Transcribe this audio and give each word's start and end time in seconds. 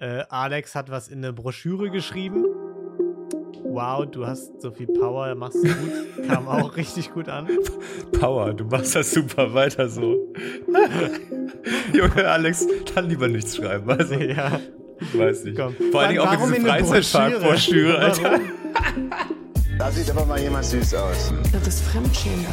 Äh, 0.00 0.24
Alex 0.30 0.74
hat 0.74 0.90
was 0.90 1.08
in 1.08 1.18
eine 1.18 1.34
Broschüre 1.34 1.90
geschrieben. 1.90 2.46
Wow, 3.64 4.06
du 4.10 4.26
hast 4.26 4.62
so 4.62 4.70
viel 4.70 4.86
Power, 4.86 5.34
machst 5.34 5.62
du 5.62 5.68
gut. 5.68 5.92
Kam 6.26 6.48
auch 6.48 6.74
richtig 6.76 7.12
gut 7.12 7.28
an. 7.28 7.48
Power, 8.18 8.54
du 8.54 8.64
machst 8.64 8.96
das 8.96 9.10
super 9.10 9.52
weiter 9.52 9.90
so. 9.90 10.16
Junge 11.92 12.26
Alex, 12.26 12.66
dann 12.94 13.10
lieber 13.10 13.28
nichts 13.28 13.56
schreiben. 13.56 13.90
Also, 13.90 14.14
ja. 14.14 14.58
ich 15.00 15.18
weiß 15.18 15.44
nicht. 15.44 15.58
Komm. 15.58 15.76
Vor 15.92 16.08
Dingen 16.08 16.20
auch 16.20 16.46
mit 16.46 16.58
eine 16.60 16.66
Freizeitpark-Broschüre, 16.66 17.98
Alter. 17.98 18.22
Warum? 18.22 18.59
Da 19.80 19.90
sieht 19.90 20.10
aber 20.10 20.26
mal 20.26 20.38
jemand 20.38 20.66
süß 20.66 20.92
aus. 20.92 21.32
Das 21.52 21.66
ist 21.66 21.80
Fremdschämen. 21.84 22.44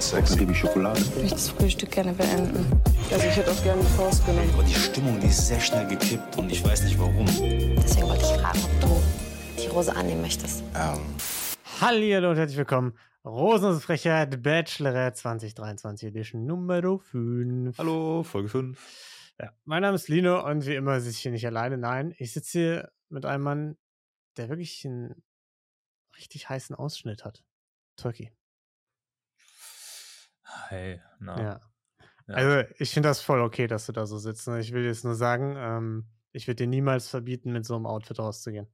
Sex. 0.00 0.36
Liebe 0.36 0.52
Schokolade. 0.52 0.98
Ich 0.98 1.14
möchte 1.14 1.30
das 1.30 1.50
Frühstück 1.50 1.92
gerne 1.92 2.12
beenden. 2.12 2.66
Also 3.12 3.24
ich 3.24 3.36
hätte 3.36 3.52
auch 3.52 3.62
gerne 3.62 3.82
die 3.82 3.88
Faust 3.96 4.26
genommen. 4.26 4.50
Aber 4.52 4.64
die 4.64 4.74
Stimmung, 4.74 5.20
die 5.20 5.28
ist 5.28 5.46
sehr 5.46 5.60
schnell 5.60 5.86
gekippt 5.86 6.36
und 6.38 6.50
ich 6.50 6.64
weiß 6.64 6.82
nicht 6.82 6.98
warum. 6.98 7.24
Deswegen 7.24 8.08
wollte 8.08 8.24
ich 8.24 8.32
fragen, 8.32 8.58
ob 8.64 8.80
du 8.80 9.62
die 9.62 9.68
Rose 9.68 9.94
annehmen 9.94 10.22
möchtest. 10.22 10.64
Ähm, 10.74 10.98
Hallo 11.80 12.30
und 12.30 12.36
herzlich 12.36 12.58
willkommen. 12.58 12.98
Rosenfrechheit 13.24 14.42
Bachelorette 14.42 15.14
2023 15.14 16.08
Edition 16.08 16.46
Nummer 16.46 16.82
5. 16.98 17.78
Hallo, 17.78 18.24
Folge 18.24 18.48
5. 18.48 19.34
Ja, 19.38 19.52
mein 19.66 19.82
Name 19.82 19.94
ist 19.94 20.08
Lino 20.08 20.44
und 20.44 20.66
wie 20.66 20.74
immer 20.74 20.98
sitze 20.98 21.14
ich 21.14 21.22
hier 21.22 21.30
nicht 21.30 21.46
alleine. 21.46 21.78
Nein, 21.78 22.12
ich 22.18 22.32
sitze 22.32 22.58
hier 22.58 22.90
mit 23.08 23.24
einem 23.24 23.44
Mann, 23.44 23.76
der 24.36 24.48
wirklich 24.48 24.84
einen 24.84 25.22
richtig 26.16 26.48
heißen 26.48 26.74
Ausschnitt 26.76 27.24
hat. 27.24 27.44
Turkey. 27.96 28.32
Hey, 30.68 31.00
na. 31.18 31.40
Ja. 31.40 31.60
Ja. 32.28 32.34
Also, 32.34 32.68
ich 32.78 32.90
finde 32.92 33.08
das 33.08 33.20
voll 33.20 33.40
okay, 33.40 33.66
dass 33.66 33.86
du 33.86 33.92
da 33.92 34.06
so 34.06 34.18
sitzt. 34.18 34.46
ne? 34.48 34.60
Ich 34.60 34.72
will 34.72 34.84
jetzt 34.84 35.04
nur 35.04 35.14
sagen, 35.14 35.54
ähm, 35.56 36.08
ich 36.32 36.46
würde 36.46 36.56
dir 36.64 36.66
niemals 36.68 37.08
verbieten, 37.08 37.52
mit 37.52 37.64
so 37.66 37.74
einem 37.74 37.86
Outfit 37.86 38.18
rauszugehen. 38.18 38.72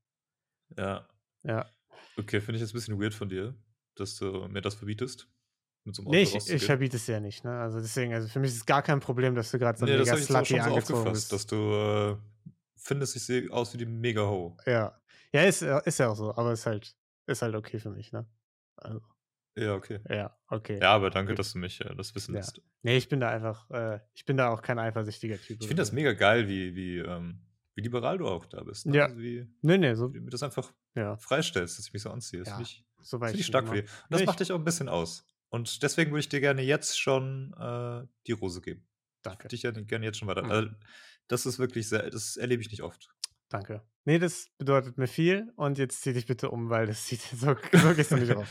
ja. 0.76 1.08
Ja. 1.44 1.70
Okay, 2.18 2.40
finde 2.40 2.56
ich 2.56 2.62
jetzt 2.62 2.70
ein 2.72 2.74
bisschen 2.74 3.00
weird 3.00 3.14
von 3.14 3.28
dir, 3.28 3.54
dass 3.94 4.16
du 4.16 4.48
mir 4.48 4.60
das 4.60 4.74
verbietest. 4.74 5.28
Mit 5.84 5.94
so 5.94 6.02
einem 6.02 6.10
Nee, 6.10 6.26
Auto 6.26 6.36
ich, 6.38 6.50
ich 6.50 6.64
verbiete 6.64 6.96
es 6.96 7.06
ja 7.06 7.20
nicht, 7.20 7.44
ne? 7.44 7.60
Also 7.60 7.78
deswegen, 7.80 8.12
also 8.12 8.26
für 8.26 8.40
mich 8.40 8.50
ist 8.50 8.56
es 8.56 8.66
gar 8.66 8.82
kein 8.82 8.98
Problem, 8.98 9.36
dass 9.36 9.52
du 9.52 9.58
gerade 9.60 9.78
so 9.78 9.84
Nee, 9.86 9.98
mega 9.98 10.16
schon 10.16 10.22
so 10.26 10.34
angezogen 10.36 10.70
aufgefasst, 10.72 11.12
bist. 11.12 11.32
dass 11.32 11.46
du 11.46 11.56
äh, 11.56 12.16
findest, 12.76 13.14
ich 13.14 13.24
sehe 13.24 13.50
aus 13.52 13.72
wie 13.72 13.78
die 13.78 13.86
Mega-Ho. 13.86 14.56
Ja. 14.66 15.00
Ja, 15.32 15.42
ist, 15.44 15.62
ja- 15.62 15.78
ist 15.78 15.98
ja 15.98 16.08
auch 16.08 16.16
so, 16.16 16.34
aber 16.34 16.52
ist 16.52 16.66
halt, 16.66 16.96
ist 17.28 17.42
halt 17.42 17.54
okay 17.54 17.78
für 17.78 17.90
mich, 17.90 18.12
ne? 18.12 18.26
Also, 18.76 19.00
Ja, 19.56 19.74
okay. 19.74 20.00
ja, 20.08 20.36
okay. 20.48 20.78
Ja, 20.80 20.94
aber 20.94 21.10
danke, 21.10 21.32
Gut. 21.32 21.38
dass 21.40 21.52
du 21.52 21.58
mich 21.58 21.80
äh, 21.80 21.94
das 21.96 22.14
wissen 22.14 22.34
Ja. 22.34 22.40
lässt. 22.40 22.60
Nee, 22.82 22.96
ich 22.96 23.08
bin 23.08 23.20
da 23.20 23.28
einfach, 23.30 23.68
äh, 23.70 24.00
ich 24.14 24.24
bin 24.24 24.36
da 24.36 24.48
auch 24.50 24.62
kein 24.62 24.78
eifersüchtiger 24.78 25.36
Typ. 25.36 25.60
Ich 25.60 25.66
finde 25.66 25.82
das 25.82 25.92
mega 25.92 26.12
geil, 26.12 26.48
wie, 26.48 26.74
wie, 26.76 26.98
ähm, 26.98 27.40
wie 27.74 27.82
liberal 27.82 28.18
du 28.18 28.28
auch 28.28 28.46
da 28.46 28.62
bist. 28.62 28.86
Ne? 28.86 28.96
Ja. 28.96 29.04
Also 29.06 29.18
wie, 29.18 29.48
Nee, 29.62 29.78
nee, 29.78 29.94
so, 29.94 30.12
wie 30.12 30.18
du 30.18 30.24
mir 30.24 30.30
das 30.30 30.42
einfach 30.42 30.72
ja, 30.94 31.16
freistellst, 31.16 31.78
dass 31.78 31.86
ich 31.86 31.92
mich 31.92 32.02
so 32.02 32.10
anziehe. 32.10 32.40
Das 32.40 32.48
Ja, 32.48 32.54
finde 32.56 32.70
ich, 32.70 32.84
so 33.02 33.20
weit. 33.20 33.30
find 33.30 33.40
ich 33.40 33.46
schon 33.46 33.52
stark 33.52 33.68
für 33.68 33.82
dich. 33.82 33.90
Und 33.90 34.10
das 34.10 34.20
Nee, 34.20 34.26
macht 34.26 34.40
dich 34.40 34.52
auch 34.52 34.58
ein 34.58 34.64
bisschen 34.64 34.88
aus. 34.88 35.24
Und 35.50 35.82
deswegen 35.82 36.10
würde 36.12 36.20
ich 36.20 36.28
dir 36.28 36.40
gerne 36.40 36.62
jetzt 36.62 36.98
schon 37.00 37.52
äh, 37.58 38.06
die 38.26 38.32
Rose 38.32 38.60
geben. 38.60 38.86
Danke, 39.22 39.44
Würde 39.44 39.56
ich 39.56 39.62
ja 39.62 39.70
gerne 39.72 40.04
jetzt 40.04 40.18
schon 40.18 40.28
weiter. 40.28 40.42
Mhm. 40.44 40.50
Also, 40.50 40.68
das 41.26 41.46
ist 41.46 41.58
wirklich 41.58 41.88
sehr, 41.88 42.08
das 42.10 42.36
erlebe 42.36 42.62
ich 42.62 42.70
nicht 42.70 42.82
oft. 42.82 43.10
Danke. 43.48 43.82
Nee, 44.04 44.18
das 44.18 44.48
bedeutet 44.56 44.96
mir 44.96 45.06
viel 45.06 45.52
und 45.56 45.76
jetzt 45.78 46.02
zieh 46.02 46.12
dich 46.12 46.26
bitte 46.26 46.50
um, 46.50 46.70
weil 46.70 46.86
das 46.86 47.06
sieht 47.06 47.20
so, 47.36 47.56
so 47.72 47.94
gehst 47.94 48.10
du 48.10 48.16
nicht 48.16 48.34
auf. 48.34 48.48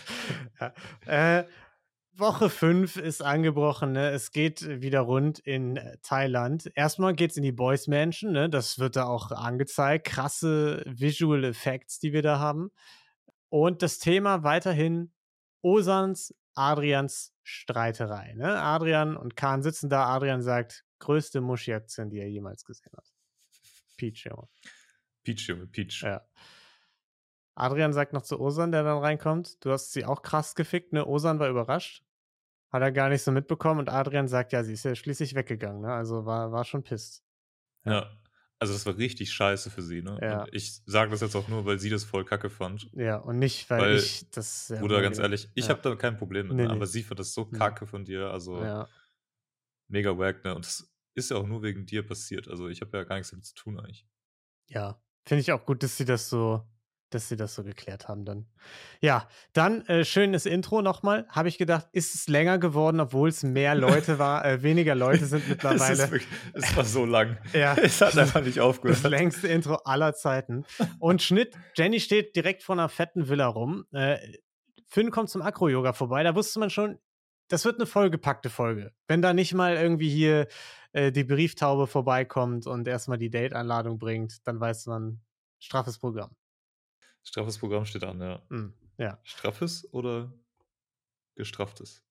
Ja. 0.60 1.40
Äh, 1.40 1.46
Woche 2.20 2.50
5 2.50 2.98
ist 2.98 3.22
angebrochen, 3.22 3.92
ne? 3.92 4.10
Es 4.10 4.32
geht 4.32 4.82
wieder 4.82 5.02
rund 5.02 5.40
in 5.40 5.78
äh, 5.78 5.98
Thailand. 6.02 6.72
Erstmal 6.74 7.14
geht's 7.14 7.38
in 7.38 7.44
die 7.44 7.52
Boys 7.52 7.88
Mansion, 7.88 8.32
ne? 8.32 8.50
Das 8.50 8.80
wird 8.80 8.96
da 8.96 9.06
auch 9.06 9.32
angezeigt. 9.32 10.08
Krasse 10.08 10.84
Visual 10.88 11.44
Effects, 11.44 12.00
die 12.00 12.14
wir 12.14 12.24
da 12.24 12.40
haben. 12.40 12.72
Und 13.50 13.82
das 13.82 14.00
Thema 14.00 14.44
weiterhin 14.44 15.14
Osans, 15.62 16.34
Adrians 16.56 17.34
Streiterei. 17.44 18.34
Ne? 18.36 18.60
Adrian 18.60 19.16
und 19.16 19.36
Kahn 19.36 19.62
sitzen 19.62 19.90
da. 19.90 20.08
Adrian 20.08 20.42
sagt, 20.42 20.84
größte 21.00 21.40
Muschi-Aktion, 21.40 22.10
die 22.10 22.20
er 22.20 22.30
jemals 22.30 22.66
gesehen 22.66 22.92
hat. 22.98 23.06
Peach, 23.96 24.26
Junge. 24.26 24.48
Peach, 25.28 25.48
Junge, 25.50 25.68
Peach. 25.68 26.02
Ja. 26.04 26.22
Adrian 27.56 27.92
sagt 27.92 28.14
noch 28.14 28.22
zu 28.22 28.40
Osan, 28.40 28.72
der 28.72 28.84
dann 28.84 29.00
reinkommt, 29.00 29.64
du 29.66 29.72
hast 29.72 29.92
sie 29.92 30.06
auch 30.06 30.22
krass 30.22 30.56
gefickt, 30.56 30.94
ne? 30.94 31.06
Osan 31.06 31.40
war 31.40 31.50
überrascht. 31.50 32.04
Hat 32.72 32.82
er 32.82 32.92
gar 32.92 33.10
nicht 33.10 33.24
so 33.24 33.32
mitbekommen 33.32 33.80
und 33.82 33.90
Adrian 33.90 34.28
sagt, 34.28 34.54
ja, 34.54 34.64
sie 34.64 34.74
ist 34.74 34.86
ja 34.86 34.94
schließlich 34.96 35.36
weggegangen, 35.36 35.82
ne? 35.82 35.92
Also 35.94 36.26
war, 36.26 36.52
war 36.52 36.64
schon 36.66 36.84
pisst. 36.84 37.24
Ja. 37.86 38.10
Also 38.60 38.74
das 38.74 38.86
war 38.86 38.98
richtig 38.98 39.32
scheiße 39.34 39.70
für 39.70 39.82
sie, 39.82 40.02
ne? 40.02 40.18
Ja. 40.22 40.44
Und 40.44 40.54
ich 40.54 40.82
sage 40.86 41.12
das 41.12 41.22
jetzt 41.22 41.36
auch 41.36 41.48
nur, 41.48 41.66
weil 41.66 41.78
sie 41.80 41.90
das 41.90 42.04
voll 42.06 42.26
kacke 42.26 42.50
fand. 42.50 42.90
Ja, 42.94 43.18
und 43.18 43.38
nicht, 43.38 43.70
weil, 43.70 43.82
Weil, 43.82 43.96
ich 43.98 44.30
das. 44.32 44.74
Bruder, 44.80 45.02
ganz 45.02 45.20
ehrlich, 45.20 45.50
ich 45.56 45.66
ja. 45.66 45.72
habe 45.72 45.82
da 45.82 45.96
kein 45.96 46.16
Problem 46.18 46.48
mit, 46.48 46.56
Nee, 46.58 46.64
ne? 46.64 46.70
nee. 46.70 46.76
aber 46.76 46.88
sie 46.88 47.04
fand 47.04 47.20
das 47.20 47.34
so 47.34 47.48
Nee. 47.52 47.58
kacke 47.58 47.86
von 47.86 48.06
dir, 48.06 48.32
also 48.32 48.62
Ja, 48.64 48.88
mega 49.90 50.18
wack, 50.18 50.44
ne? 50.44 50.56
Und 50.56 50.66
das 50.66 50.90
ist 51.16 51.32
ja 51.32 51.38
auch 51.38 51.48
nur 51.48 51.64
wegen 51.64 51.86
dir 51.86 52.06
passiert. 52.06 52.48
Also 52.48 52.68
ich 52.68 52.82
habe 52.82 52.96
ja 52.98 53.04
gar 53.04 53.16
nichts 53.16 53.32
damit 53.32 53.46
zu 53.46 53.56
tun 53.56 53.80
eigentlich. 53.80 54.06
ja. 54.68 55.02
Finde 55.28 55.42
ich 55.42 55.52
auch 55.52 55.66
gut, 55.66 55.84
dass 55.84 55.98
sie 55.98 56.06
das 56.06 56.30
so, 56.30 56.62
dass 57.10 57.30
sie 57.30 57.36
das 57.38 57.56
so 57.56 57.64
geklärt 57.64 58.08
haben 58.08 58.26
dann. 58.26 58.48
Ja, 59.02 59.28
dann 59.54 59.86
äh, 59.88 60.04
schönes 60.04 60.46
Intro 60.46 60.82
nochmal. 60.82 61.26
Habe 61.30 61.48
ich 61.50 61.58
gedacht, 61.58 61.88
ist 61.92 62.16
es 62.16 62.28
länger 62.28 62.58
geworden, 62.58 63.00
obwohl 63.00 63.30
es 63.30 63.44
mehr 63.44 63.76
Leute 63.76 64.20
war, 64.20 64.44
äh, 64.46 64.64
weniger 64.64 64.96
Leute 64.96 65.26
sind 65.26 65.44
Es, 65.44 65.50
mittlerweile. 65.50 65.94
ist 65.94 66.12
wirklich, 66.12 66.28
es 66.54 66.76
war 66.76 66.84
so 66.86 67.06
lang. 67.06 67.38
Ja. 67.54 67.76
Es 67.76 68.02
hat 68.02 68.18
einfach 68.18 68.42
nicht 68.42 68.58
Das 68.58 68.64
aufgehört. 68.66 69.04
längste 69.04 69.48
Intro 69.48 69.76
aller 69.86 70.14
Zeiten. 70.14 70.66
Und 71.00 71.22
Schnitt, 71.22 71.56
Jenny 71.76 72.00
steht 72.00 72.36
direkt 72.36 72.64
vor 72.64 72.76
einer 72.76 72.90
fetten 72.90 73.30
Villa 73.30 73.48
rum. 73.48 73.86
Äh, 73.92 74.18
Finn 74.90 75.12
kommt 75.12 75.30
zum 75.30 75.42
Akro-Yoga 75.42 75.94
vorbei. 75.94 76.24
Da 76.24 76.36
wusste 76.36 76.60
man 76.60 76.70
schon, 76.70 76.98
das 77.50 77.66
wird 77.66 77.76
eine 77.76 77.86
vollgepackte 77.86 78.50
Folge. 78.50 78.92
Wenn 79.08 79.22
da 79.22 79.34
nicht 79.34 79.54
mal 79.54 79.76
irgendwie 79.76 80.10
hier 80.10 80.48
äh, 80.98 81.12
die 81.12 81.24
Brieftaube 81.24 81.86
vorbeikommt 81.86 82.66
und 82.66 82.88
erstmal 82.88 83.20
die 83.20 83.30
Date-Einladung 83.30 84.00
bringt, 84.00 84.48
dann 84.48 84.60
weiß 84.60 84.88
man, 84.88 85.22
straffes 85.60 86.00
Programm. 86.00 86.36
Straffes 87.24 87.60
Programm 87.60 87.86
steht 87.86 88.04
an, 88.04 88.20
ja. 88.20 88.42
Hm, 88.50 88.74
ja. 88.98 89.20
Straffes 89.24 89.88
oder 89.94 90.34
gestrafftes? 91.36 92.04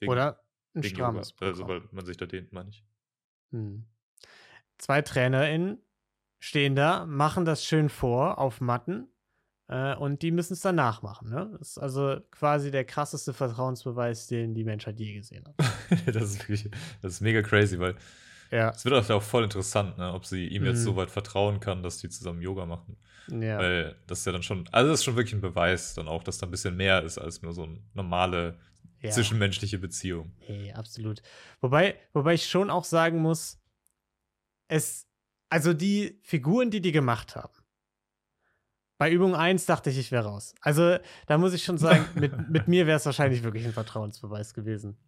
Wegen- 0.00 0.10
Oder 0.10 0.42
ein 0.74 0.82
strammes 0.82 1.30
Yoga. 1.32 1.46
Also, 1.46 1.68
weil 1.68 1.82
man 1.92 2.06
sich 2.06 2.16
da 2.16 2.24
dehnt, 2.24 2.52
meine 2.52 2.70
ich. 2.70 2.86
Hm. 3.50 3.84
Zwei 4.78 5.02
TrainerInnen 5.02 5.82
stehen 6.38 6.74
da, 6.74 7.04
machen 7.04 7.44
das 7.44 7.64
schön 7.66 7.90
vor 7.90 8.38
auf 8.38 8.62
Matten 8.62 9.12
äh, 9.68 9.94
und 9.96 10.22
die 10.22 10.30
müssen 10.30 10.54
es 10.54 10.60
dann 10.60 10.74
nachmachen. 10.76 11.30
Ne? 11.30 11.50
Das 11.58 11.70
ist 11.70 11.78
also 11.78 12.18
quasi 12.30 12.70
der 12.70 12.84
krasseste 12.84 13.32
Vertrauensbeweis, 13.34 14.26
den 14.26 14.54
die 14.54 14.64
Menschheit 14.64 14.98
je 14.98 15.14
gesehen 15.14 15.44
hat. 15.46 15.54
das 16.14 16.22
ist 16.34 16.38
wirklich, 16.40 16.70
das 17.02 17.14
ist 17.14 17.20
mega 17.20 17.42
crazy, 17.42 17.78
weil 17.78 17.94
Ja, 18.50 18.70
es 18.70 18.84
wird 18.84 19.10
auch 19.10 19.22
voll 19.22 19.44
interessant, 19.44 19.98
ne, 19.98 20.12
ob 20.12 20.24
sie 20.24 20.46
ihm 20.48 20.64
jetzt 20.64 20.78
Mhm. 20.80 20.84
so 20.84 20.96
weit 20.96 21.10
vertrauen 21.10 21.60
kann, 21.60 21.82
dass 21.82 21.98
die 21.98 22.08
zusammen 22.08 22.40
Yoga 22.40 22.64
machen. 22.64 22.96
ja, 23.28 23.58
Weil 23.58 23.96
das 24.06 24.20
ist 24.20 24.24
ja 24.24 24.32
dann 24.32 24.42
schon, 24.42 24.66
also 24.72 24.90
das 24.90 25.00
ist 25.00 25.04
schon 25.04 25.16
wirklich 25.16 25.34
ein 25.34 25.42
Beweis 25.42 25.92
dann 25.94 26.08
auch, 26.08 26.22
dass 26.22 26.38
da 26.38 26.46
ein 26.46 26.50
bisschen 26.50 26.74
mehr 26.76 27.02
ist 27.02 27.18
als 27.18 27.42
nur 27.42 27.52
so 27.52 27.64
eine 27.64 27.78
normale 27.92 28.58
ja. 29.02 29.10
zwischenmenschliche 29.10 29.78
Beziehung. 29.78 30.32
Nee, 30.48 30.72
absolut. 30.72 31.22
Wobei, 31.60 31.94
wobei 32.14 32.34
ich 32.34 32.46
schon 32.48 32.70
auch 32.70 32.84
sagen 32.84 33.18
muss, 33.20 33.58
es, 34.68 35.06
also 35.50 35.74
die 35.74 36.18
Figuren, 36.22 36.70
die 36.70 36.80
die 36.80 36.92
gemacht 36.92 37.36
haben. 37.36 37.52
Bei 38.98 39.10
Übung 39.12 39.34
1 39.36 39.64
dachte 39.66 39.90
ich, 39.90 39.98
ich 39.98 40.10
wäre 40.10 40.24
raus. 40.26 40.54
Also, 40.60 40.98
da 41.26 41.38
muss 41.38 41.54
ich 41.54 41.64
schon 41.64 41.78
sagen, 41.86 42.04
mit, 42.14 42.50
mit 42.50 42.68
mir 42.68 42.86
wäre 42.86 42.96
es 42.96 43.06
wahrscheinlich 43.06 43.42
wirklich 43.44 43.64
ein 43.64 43.72
Vertrauensbeweis 43.72 44.54
gewesen. 44.54 44.98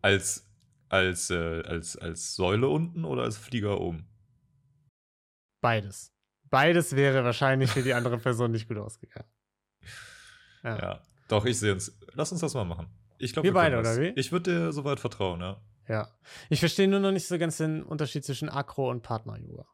Als, 0.00 0.48
als, 0.88 1.28
äh, 1.30 1.62
als, 1.62 1.96
als 1.96 2.34
Säule 2.34 2.68
unten 2.68 3.04
oder 3.04 3.24
als 3.24 3.36
Flieger 3.36 3.80
oben? 3.80 4.06
Beides. 5.60 6.12
Beides 6.48 6.96
wäre 6.96 7.22
wahrscheinlich 7.24 7.70
für 7.70 7.82
die 7.82 7.94
andere 7.94 8.18
Person 8.18 8.50
nicht 8.52 8.68
gut 8.68 8.78
ausgegangen. 8.78 9.28
Ja. 10.62 10.76
Ja. 10.78 11.02
Doch, 11.28 11.46
ich 11.46 11.58
sehe 11.58 11.72
uns. 11.72 11.96
Lass 12.12 12.32
uns 12.32 12.42
das 12.42 12.52
mal 12.52 12.64
machen. 12.66 12.88
Ich 13.16 13.32
glaube, 13.32 13.46
Wir 13.48 13.54
beide, 13.54 13.76
können 13.76 13.84
das. 13.84 13.96
oder 13.96 14.14
wie? 14.14 14.20
Ich 14.20 14.30
würde 14.30 14.50
dir 14.50 14.72
soweit 14.72 15.00
vertrauen, 15.00 15.40
ja. 15.40 15.58
ja. 15.88 16.08
Ich 16.50 16.60
verstehe 16.60 16.86
nur 16.86 17.00
noch 17.00 17.12
nicht 17.12 17.26
so 17.26 17.38
ganz 17.38 17.56
den 17.56 17.82
Unterschied 17.82 18.26
zwischen 18.26 18.50
Akro 18.50 18.90
und 18.90 19.02
Partner-Yoga. 19.02 19.64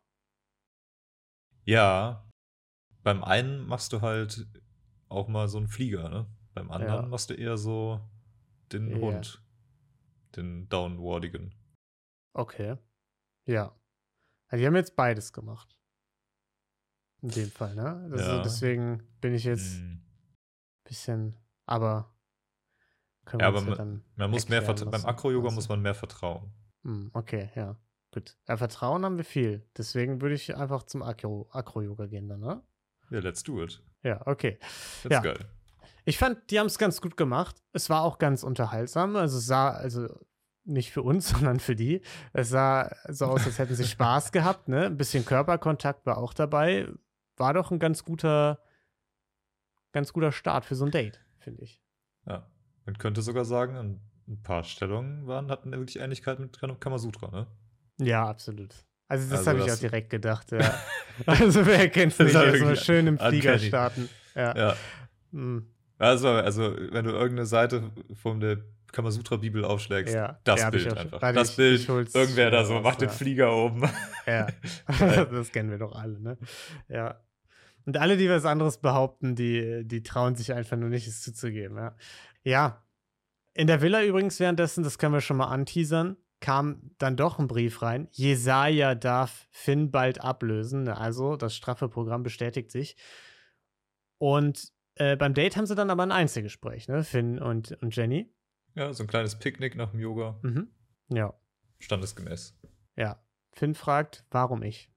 Ja. 1.64 2.24
Beim 3.06 3.22
einen 3.22 3.64
machst 3.68 3.92
du 3.92 4.00
halt 4.00 4.48
auch 5.08 5.28
mal 5.28 5.46
so 5.46 5.58
einen 5.58 5.68
Flieger, 5.68 6.08
ne? 6.08 6.26
Beim 6.54 6.72
anderen 6.72 7.04
Ja. 7.04 7.08
machst 7.08 7.30
du 7.30 7.34
eher 7.34 7.56
so 7.56 8.00
den 8.72 8.90
Ja. 8.90 8.96
Hund. 8.98 9.40
Den 10.34 10.68
Downwardigen. 10.68 11.54
Okay. 12.32 12.76
Ja. 13.46 13.78
Also 14.48 14.60
die 14.60 14.66
haben 14.66 14.74
jetzt 14.74 14.96
beides 14.96 15.32
gemacht. 15.32 15.78
In 17.22 17.28
dem 17.28 17.48
Fall, 17.52 17.76
ne? 17.76 18.08
Also 18.10 18.16
Ja. 18.16 18.42
deswegen 18.42 19.04
bin 19.20 19.34
ich 19.34 19.44
jetzt 19.44 19.76
ein 19.78 20.02
Hm. 20.02 20.02
bisschen, 20.84 21.36
aber 21.64 22.12
können 23.24 23.40
Ja, 23.40 23.52
wir 23.52 23.58
aber 23.58 23.60
ja 23.60 23.66
man, 23.68 23.78
dann 23.78 24.04
man 24.16 24.30
muss 24.32 24.48
mehr 24.48 24.64
vertra- 24.64 24.84
beim 24.84 24.92
lassen. 24.94 25.06
Akro-Yoga 25.06 25.46
Also, 25.46 25.54
muss 25.54 25.68
man 25.68 25.80
mehr 25.80 25.94
vertrauen. 25.94 26.52
hm, 26.82 27.10
okay, 27.14 27.50
ja. 27.54 27.76
gut. 28.12 28.36
Ja, 28.48 28.56
Vertrauen 28.56 29.04
haben 29.04 29.16
wir 29.16 29.24
viel. 29.24 29.64
Deswegen 29.76 30.20
würde 30.20 30.34
ich 30.34 30.56
einfach 30.56 30.82
zum 30.84 31.02
Akro- 31.04 31.48
Akro-Yoga 31.52 32.06
gehen 32.06 32.28
dann, 32.28 32.40
ne? 32.40 32.62
Ja, 33.10 33.20
let's 33.20 33.42
do 33.42 33.62
it. 33.62 33.82
Ja, 34.02 34.26
okay. 34.26 34.58
Das 35.02 35.12
Ja. 35.12 35.20
geil. 35.20 35.38
Ich 36.04 36.18
fand, 36.18 36.50
die 36.50 36.58
haben 36.60 36.66
es 36.66 36.78
ganz 36.78 37.00
gut 37.00 37.16
gemacht. 37.16 37.56
Es 37.72 37.90
war 37.90 38.02
auch 38.02 38.18
ganz 38.18 38.42
unterhaltsam. 38.44 39.16
Also 39.16 39.38
es 39.38 39.46
sah, 39.46 39.70
also 39.70 40.08
nicht 40.64 40.92
für 40.92 41.02
uns, 41.02 41.28
sondern 41.30 41.60
für 41.60 41.74
die. 41.76 42.02
Es 42.32 42.48
sah 42.50 42.90
so 43.08 43.26
aus, 43.26 43.44
als 43.46 43.58
hätten 43.58 43.74
sie 43.74 43.84
Spaß 43.86 44.32
gehabt, 44.32 44.68
ne? 44.68 44.86
Ein 44.86 44.96
bisschen 44.96 45.24
Körperkontakt 45.24 46.06
war 46.06 46.18
auch 46.18 46.32
dabei. 46.34 46.88
War 47.36 47.54
doch 47.54 47.70
ein 47.70 47.78
ganz 47.78 48.04
guter, 48.04 48.60
ganz 49.92 50.12
guter 50.12 50.32
Start 50.32 50.64
für 50.64 50.74
so 50.74 50.84
ein 50.84 50.90
Date, 50.90 51.20
finde 51.38 51.62
ich. 51.62 51.82
Ja. 52.26 52.48
Man 52.84 52.98
könnte 52.98 53.22
sogar 53.22 53.44
sagen, 53.44 53.76
ein 53.76 54.00
ein 54.28 54.42
paar 54.42 54.64
Stellungen 54.64 55.28
waren, 55.28 55.52
hatten 55.52 55.70
wirklich 55.70 56.00
Ähnlichkeit 56.00 56.40
mit 56.40 56.58
Kam- 56.58 56.80
Kamasutra, 56.80 57.30
ne? 57.30 57.46
Ja, 57.98 58.26
absolut. 58.26 58.74
Also 59.08 59.30
das 59.30 59.38
Also 59.46 59.50
habe 59.50 59.60
ich 59.68 59.72
auch 59.72 59.78
direkt 59.78 60.10
gedacht, 60.10 60.50
ja. 60.52 60.74
also 61.26 61.64
wer 61.64 61.88
kennt's 61.88 62.16
Das 62.16 62.26
nicht, 62.26 62.34
mal 62.34 62.52
wirklich 62.52 62.80
schön 62.80 63.06
im 63.06 63.18
Flieger 63.18 63.58
starten. 63.58 64.08
Ja. 64.34 64.56
Ja. 64.56 64.76
Mm, 65.30 65.66
Also, 65.98 66.28
also, 66.28 66.74
wenn 66.90 67.04
du 67.04 67.12
irgendeine 67.12 67.46
Seite 67.46 67.90
von 68.20 68.40
der 68.40 68.58
Kamasutra-Bibel 68.92 69.64
aufschlägst, 69.64 70.14
Ja, 70.14 70.38
das 70.44 70.60
ja, 70.60 70.70
Bild 70.70 70.96
einfach. 70.96 71.22
Warte, 71.22 71.38
das 71.38 71.50
ich- 71.50 71.56
Bild, 71.56 71.80
ich 71.80 72.14
irgendwer 72.14 72.50
da 72.50 72.64
so, 72.64 72.80
macht 72.80 73.00
den. 73.00 73.08
Flieger 73.10 73.54
oben. 73.54 73.88
Ja, 74.26 74.46
das 75.30 75.52
kennen 75.52 75.70
wir 75.70 75.78
doch 75.78 75.94
alle, 75.94 76.18
ne? 76.20 76.36
Ja. 76.88 77.20
Und 77.84 77.96
alle, 77.98 78.16
die 78.16 78.28
was 78.28 78.44
anderes 78.44 78.78
behaupten, 78.78 79.36
die, 79.36 79.82
die 79.86 80.02
trauen 80.02 80.34
sich 80.34 80.52
einfach 80.52 80.76
nur 80.76 80.88
nicht, 80.88 81.06
es 81.06 81.22
zuzugeben, 81.22 81.76
ja. 81.76 81.94
Ja. 82.42 82.82
In 83.54 83.68
der 83.68 83.80
Villa 83.80 84.02
übrigens 84.04 84.38
währenddessen, 84.40 84.82
das 84.84 84.98
können 84.98 85.14
wir 85.14 85.20
schon 85.20 85.36
mal 85.36 85.46
anteasern, 85.46 86.16
kam 86.40 86.90
dann 86.98 87.16
doch 87.16 87.38
ein 87.38 87.46
Brief 87.46 87.82
rein. 87.82 88.08
Jesaja 88.12 88.94
darf 88.94 89.46
Finn 89.50 89.90
bald 89.90 90.20
ablösen. 90.20 90.88
Also, 90.88 91.36
das 91.36 91.54
straffe 91.56 91.88
Programm 91.88 92.22
bestätigt 92.22 92.70
sich. 92.70 92.96
Und 94.18 94.72
äh, 94.94 95.16
beim 95.16 95.34
Date 95.34 95.56
haben 95.56 95.66
sie 95.66 95.74
dann 95.74 95.90
aber 95.90 96.02
ein 96.02 96.12
Einzelgespräch, 96.12 96.88
ne? 96.88 97.04
Finn 97.04 97.38
und, 97.38 97.72
und 97.82 97.94
Jenny. 97.96 98.32
Ja, 98.74 98.92
so 98.92 99.04
ein 99.04 99.06
kleines 99.08 99.38
Picknick 99.38 99.74
nach 99.76 99.90
dem 99.90 100.00
Yoga. 100.00 100.38
Mhm. 100.42 100.68
Ja. 101.08 101.34
Standesgemäß. 101.78 102.58
Ja. 102.96 103.22
Finn 103.52 103.74
fragt, 103.74 104.24
warum 104.30 104.62
ich? 104.62 104.90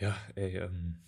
Ja, 0.00 0.16
ey, 0.34 0.56
ähm, 0.56 0.98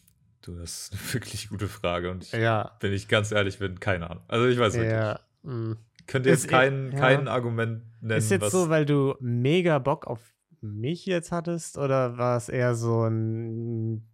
du, 0.43 0.55
das 0.59 0.91
ist 0.91 0.93
eine 0.93 1.01
wirklich 1.15 1.49
gute 1.49 1.67
Frage 1.67 2.11
und 2.11 2.25
ich, 2.25 2.33
Ja. 2.33 2.77
wenn 2.81 2.93
ich 2.93 3.09
ganz 3.09 3.33
ehrlich 3.33 3.59
bin, 3.59 3.81
keine 3.81 4.09
Ahnung. 4.11 4.25
Also 4.29 4.47
ich 4.47 4.59
weiß 4.59 4.75
wirklich. 4.75 4.93
Ja. 4.93 5.21
mm. 5.43 5.77
Könnte 6.13 6.29
jetzt 6.29 6.47
kein, 6.47 6.93
ja. 6.93 6.99
kein 6.99 7.27
Argument 7.27 7.85
nennen, 8.03 8.19
Ist 8.19 8.31
jetzt 8.31 8.51
so, 8.51 8.69
weil 8.69 8.85
du 8.85 9.15
mega 9.19 9.79
Bock 9.79 10.07
auf 10.07 10.21
mich 10.61 11.07
jetzt 11.07 11.33
hattest 11.33 11.79
oder 11.79 12.19
war 12.19 12.37
es 12.37 12.51
eher 12.51 12.75
so 12.75 13.07
ein 13.07 14.07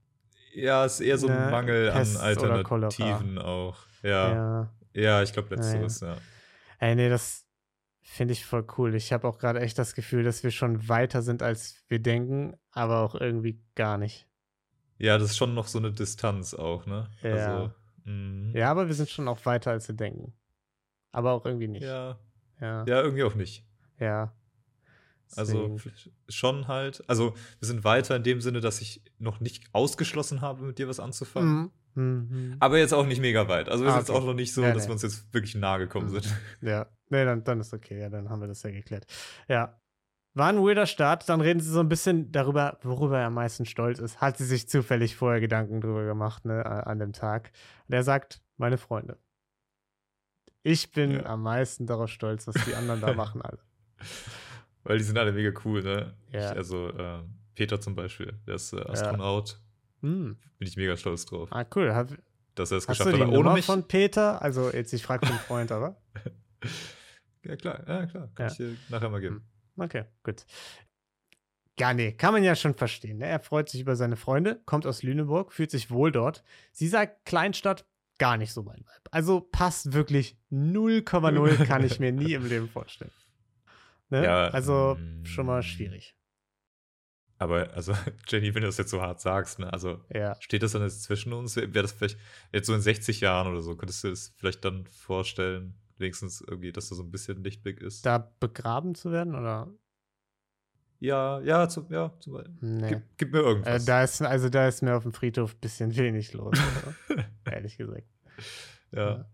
ja, 0.55 0.85
ist 0.85 1.01
eher 1.01 1.19
so 1.19 1.27
ein 1.27 1.35
Ne, 1.35 1.51
Mangel 1.51 1.91
Pest 1.91 2.17
an. 2.17 2.23
Alternativen 2.23 3.39
auch. 3.39 3.79
Ja, 4.05 4.33
ja, 4.33 4.71
ja. 4.95 5.23
ich 5.25 5.33
glaube 5.33 5.57
letzteres, 5.57 5.99
ja. 5.99 6.17
Ey, 6.79 6.95
nee, 6.95 7.09
das 7.09 7.45
finde 8.03 8.31
ich 8.31 8.47
voll 8.47 8.65
cool. 8.79 8.95
Ich 8.95 9.13
habe 9.13 9.27
auch 9.27 9.39
gerade 9.39 9.59
echt 9.59 9.77
das 9.77 9.97
Gefühl, 9.97 10.23
dass 10.23 10.45
wir 10.45 10.53
schon 10.53 10.89
weiter 10.89 11.23
sind, 11.23 11.43
als 11.43 11.83
wir 11.89 11.99
denken, 11.99 12.57
aber 12.71 13.01
auch 13.01 13.17
irgendwie 13.17 13.61
gar 13.75 13.99
nicht. 13.99 14.29
Ja, 14.99 15.19
das 15.19 15.31
ist 15.31 15.37
schon 15.37 15.53
noch 15.53 15.67
so 15.67 15.79
eine 15.79 15.91
Distanz 15.91 16.55
auch, 16.55 16.87
ne? 16.87 17.11
Ja. 17.23 17.33
Also, 17.33 17.73
mh. 18.05 18.57
Ja, 18.57 18.71
aber 18.71 18.87
wir 18.87 18.95
sind 18.95 19.11
schon 19.11 19.27
auch 19.27 19.45
weiter, 19.47 19.73
als 19.73 19.89
wir 19.89 19.97
denken. 19.97 20.33
Aber 21.13 21.33
auch 21.33 21.45
irgendwie 21.47 21.69
nicht. 21.69 21.83
ja. 21.83 22.19
Ja. 22.61 22.85
Ja, 22.89 23.03
irgendwie 23.03 23.23
auch 23.25 23.35
nicht. 23.35 23.65
ja. 23.99 24.33
Also 25.37 25.69
Deswegen. 25.77 25.93
schon 26.31 26.69
halt. 26.69 27.05
Also 27.07 27.35
wir 27.61 27.67
sind 27.69 27.85
weiter 27.85 28.17
in 28.17 28.23
dem 28.23 28.41
Sinne, 28.41 28.61
dass 28.61 28.81
ich 28.81 29.03
noch 29.19 29.41
nicht 29.41 29.65
ausgeschlossen 29.75 30.41
habe, 30.41 30.63
mit 30.65 30.79
dir 30.79 30.89
was 30.89 31.01
anzufangen. 31.01 31.71
Mhm. 31.95 32.03
Mhm. 32.31 32.57
Aber 32.61 32.79
jetzt 32.79 32.95
auch 32.95 33.05
nicht 33.05 33.21
mega 33.21 33.47
weit. 33.47 33.69
Also 33.69 33.85
wir 33.85 33.91
Ah, 33.91 33.93
sind 33.93 34.01
jetzt 34.01 34.11
okay. 34.11 34.19
auch 34.21 34.25
noch 34.25 34.33
nicht 34.33 34.55
so, 34.55 34.63
Ja, 34.63 34.73
dass 34.73 34.85
nee. 34.85 34.89
wir 34.89 34.93
uns 34.95 35.03
jetzt 35.03 35.33
wirklich 35.35 35.55
nahe 35.55 35.81
gekommen 35.81 36.07
Mhm. 36.07 36.21
sind. 36.21 36.35
Ja, 36.63 36.87
nee, 37.11 37.25
dann, 37.27 37.45
dann 37.45 37.61
ist 37.61 37.75
okay. 37.75 38.01
Ja, 38.01 38.09
dann 38.09 38.31
haben 38.31 38.41
wir 38.41 38.49
das 38.49 38.63
ja 38.63 38.71
geklärt. 38.71 39.05
Ja. 39.49 39.79
War 40.33 40.49
ein 40.49 40.63
weirder 40.63 40.87
Start. 40.87 41.29
Dann 41.29 41.43
reden 41.43 41.61
sie 41.61 41.71
so 41.71 41.81
ein 41.81 41.89
bisschen 41.91 42.33
darüber, 42.33 42.79
worüber 42.83 43.19
er 43.19 43.27
am 43.27 43.35
meisten 43.35 43.67
stolz 43.67 43.99
ist. 43.99 44.23
Hat 44.23 44.39
sie 44.39 44.47
sich 44.47 44.67
zufällig 44.69 45.15
vorher 45.17 45.41
Gedanken 45.41 45.83
drüber 45.83 46.07
gemacht, 46.07 46.47
ne, 46.47 46.65
an 46.65 46.99
dem 47.01 47.13
Tag. 47.13 47.51
Und 47.87 47.95
er 47.95 48.03
sagt, 48.03 48.41
meine 48.57 48.79
Freunde. 48.79 49.19
Ich 50.63 50.91
bin 50.93 51.13
Ja. 51.13 51.27
am 51.27 51.43
meisten 51.43 51.87
darauf 51.87 52.11
stolz, 52.11 52.47
was 52.47 52.55
die 52.67 52.75
anderen 52.75 53.01
da 53.01 53.13
machen 53.15 53.41
alle. 53.43 53.59
Weil 54.85 54.99
die 54.99 55.05
sind 55.05 55.19
alle 55.19 55.33
mega 55.33 55.59
cool, 55.65 55.83
ne? 55.83 56.15
Ja. 56.33 56.53
Ich, 56.53 56.57
also 56.57 56.89
äh, 56.91 57.23
Peter 57.55 57.81
zum 57.81 57.95
Beispiel, 57.95 58.33
der 58.47 58.55
ist 58.57 58.73
äh, 58.73 58.81
Astronaut. 58.83 59.61
Hm. 60.03 60.37
Bin 60.59 60.69
ich 60.69 60.77
mega 60.77 60.97
stolz 60.97 61.27
drauf, 61.27 61.49
Ah, 61.53 61.65
cool. 61.75 61.93
Hab, 61.95 62.09
dass 62.55 62.71
er 62.71 62.79
es 62.79 62.87
geschafft 62.87 63.09
hat. 63.13 63.21
Ohne 63.21 63.27
Nummer 63.33 63.55
mich. 63.55 63.67
von 63.67 63.87
Peter? 63.87 64.41
Also 64.41 64.71
jetzt, 64.73 64.93
ich 64.93 65.03
frage 65.03 65.27
vom 65.27 65.39
Freund, 65.39 65.73
aber. 65.73 65.97
Ja, 67.45 67.57
klar, 67.57 67.85
ja, 67.89 68.07
klar. 68.07 68.29
Kann 68.35 68.47
Ja. 68.47 68.53
ich 68.53 68.57
dir 68.59 68.77
nachher 68.89 69.09
mal 69.11 69.21
geben. 69.21 69.43
Okay, 69.77 70.05
gut. 70.25 70.45
Ja, 71.79 71.95
nee, 71.95 72.13
kann 72.13 72.35
man 72.35 72.43
ja 72.43 72.57
schon 72.57 72.75
verstehen. 72.75 73.19
Ne? 73.19 73.27
Er 73.27 73.39
freut 73.39 73.69
sich 73.69 73.81
über 73.81 73.95
seine 73.95 74.17
Freunde, 74.17 74.61
kommt 74.67 74.85
aus 74.87 75.05
Lüneburg, 75.05 75.53
fühlt 75.53 75.71
sich 75.71 75.91
wohl 75.91 76.11
dort. 76.11 76.43
Sie 76.73 76.89
sagt, 76.89 77.25
Kleinstadt, 77.25 77.87
gar 78.19 78.37
nicht 78.37 78.53
so 78.53 78.63
mein 78.63 78.79
Vibe. 78.79 79.13
Also 79.13 79.41
passt 79.41 79.93
wirklich 79.93 80.37
0,0, 80.51 81.65
kann 81.67 81.85
ich 81.85 81.99
mir 82.01 82.13
nie 82.13 82.35
im 82.35 82.47
Leben 82.47 82.69
vorstellen. 82.69 83.13
Ne? 84.11 84.25
Ja, 84.25 84.49
also 84.49 84.97
mm. 84.99 85.25
schon 85.25 85.47
mal 85.47 85.63
schwierig. 85.63 86.15
Aber, 87.41 87.71
also, 87.75 87.93
Jenny, 88.29 88.55
wenn 88.55 88.63
du 88.63 88.69
das 88.69 88.79
jetzt 88.79 88.91
so 88.91 89.01
hart 89.01 89.21
sagst, 89.21 89.59
ne? 89.61 89.73
Also, 89.73 90.01
Ja. 90.13 90.35
steht 90.41 90.63
das 90.63 90.73
dann 90.73 90.83
jetzt 90.83 91.05
zwischen 91.05 91.33
uns? 91.33 91.55
Wäre 91.57 91.71
das 91.71 91.93
vielleicht 91.93 92.19
jetzt 92.53 92.67
so 92.67 92.75
in 92.75 92.81
60 92.81 93.21
Jahren 93.21 93.47
oder 93.47 93.61
so? 93.63 93.77
Könntest 93.77 94.03
du 94.03 94.09
das 94.11 94.33
vielleicht 94.37 94.65
dann 94.65 94.87
vorstellen, 94.87 95.75
wenigstens 95.99 96.41
irgendwie, 96.41 96.73
dass 96.73 96.89
da 96.89 96.97
so 96.97 97.03
ein 97.03 97.11
bisschen 97.13 97.45
Lichtblick 97.45 97.81
ist? 97.81 98.05
Da 98.05 98.33
begraben 98.41 98.95
zu 98.97 99.13
werden 99.13 99.35
oder? 99.37 99.69
Ja, 101.01 101.41
ja, 101.43 101.69
zum, 101.69 101.87
ja, 101.93 102.13
zum 102.19 102.33
Beispiel. 102.33 102.57
Nee. 102.61 102.89
Gib, 102.89 103.03
gib 103.19 103.33
mir 103.33 103.39
Äh, 103.39 103.43
irgendwas. 103.43 103.85
da 103.85 104.03
ist, 104.03 104.21
also 104.23 104.49
da 104.49 104.67
ist 104.67 104.83
mir 104.83 104.97
auf 104.97 105.05
dem 105.05 105.13
Friedhof 105.13 105.55
ein 105.55 105.61
bisschen 105.61 105.95
wenig 105.97 106.33
los, 106.33 106.59
oder? 107.11 107.25
ehrlich 107.53 107.77
gesagt. 107.77 108.07
ja. 108.93 109.27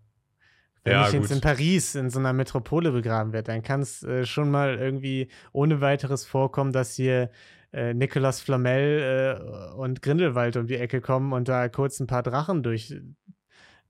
Wenn 0.85 0.93
Ja, 0.93 1.07
ich 1.07 1.15
jetzt 1.15 1.31
in 1.31 1.41
Paris 1.41 1.95
in 1.95 2.11
so 2.11 2.19
einer 2.19 2.35
Metropole 2.35 2.93
begraben 2.93 3.33
werde, 3.33 3.53
dann 3.53 3.63
kann 3.63 3.81
es 3.81 4.03
äh, 4.03 4.27
schon 4.27 4.51
mal 4.51 4.79
irgendwie 4.79 5.29
ohne 5.53 5.81
weiteres 5.81 6.27
vorkommen, 6.27 6.73
dass 6.73 6.95
hier 6.95 7.31
äh, 7.73 7.95
Nicolas 7.95 8.41
Flamel 8.41 9.41
äh, 9.73 9.75
und 9.77 10.03
Grindelwald 10.03 10.57
um 10.57 10.67
die 10.67 10.77
Ecke 10.77 11.01
kommen 11.01 11.33
und 11.33 11.49
da 11.49 11.69
kurz 11.71 12.01
ein 12.01 12.07
paar 12.07 12.23
Drachen 12.23 12.63
durch, 12.63 12.95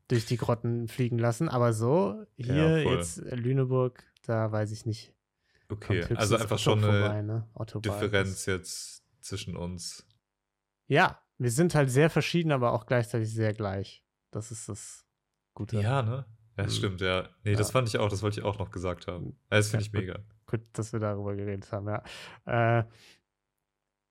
durch 0.07 0.27
die 0.27 0.37
Grotten 0.37 0.87
fliegen 0.87 1.19
lassen. 1.19 1.49
Aber 1.49 1.73
so, 1.73 2.25
hier 2.37 2.55
Ja, 2.55 2.77
jetzt 2.77 3.17
Lüneburg, 3.17 4.05
da 4.23 4.53
weiß 4.53 4.71
ich 4.71 4.87
nicht. 4.87 5.13
Okay, 5.69 6.05
also 6.15 6.37
einfach 6.37 6.53
Otto 6.53 6.59
schon 6.59 6.85
eine 6.85 7.01
vorbei, 7.01 7.23
ne? 7.23 7.49
Differenz 7.81 8.47
jetzt 8.47 9.03
zwischen 9.21 9.57
uns. 9.57 10.07
Ja, 10.87 11.19
wir 11.39 11.51
sind 11.51 11.75
halt 11.75 11.91
sehr 11.91 12.09
verschieden, 12.11 12.53
aber 12.53 12.73
auch 12.73 12.87
gleichzeitig 12.87 13.33
sehr 13.33 13.53
gleich. 13.53 14.04
Das 14.35 14.51
ist 14.51 14.69
das 14.69 15.05
Gute. 15.55 15.81
Ja, 15.81 16.03
ne? 16.03 16.27
Ja, 16.57 16.65
das 16.65 16.73
Mhm. 16.75 16.79
stimmt, 16.79 17.01
ja. 17.01 17.29
Nee, 17.45 17.53
Ja. 17.53 17.57
das 17.59 17.71
fand 17.71 17.89
ich 17.89 17.99
auch, 17.99 18.09
das 18.09 18.23
wollte 18.23 18.41
ich 18.41 18.45
auch 18.47 18.59
noch 18.59 18.71
gesagt 18.71 19.07
haben. 19.07 19.37
Ja, 19.51 19.57
Das 19.59 19.69
finde 19.71 19.85
Ja, 19.85 19.87
ich 19.87 19.93
gut. 19.93 20.01
mega. 20.01 20.19
Gut, 20.47 20.61
dass 20.73 20.93
wir 20.93 21.01
darüber 21.01 21.35
geredet 21.35 21.71
haben, 21.73 21.89
ja. 21.89 22.03
Äh, 22.81 22.85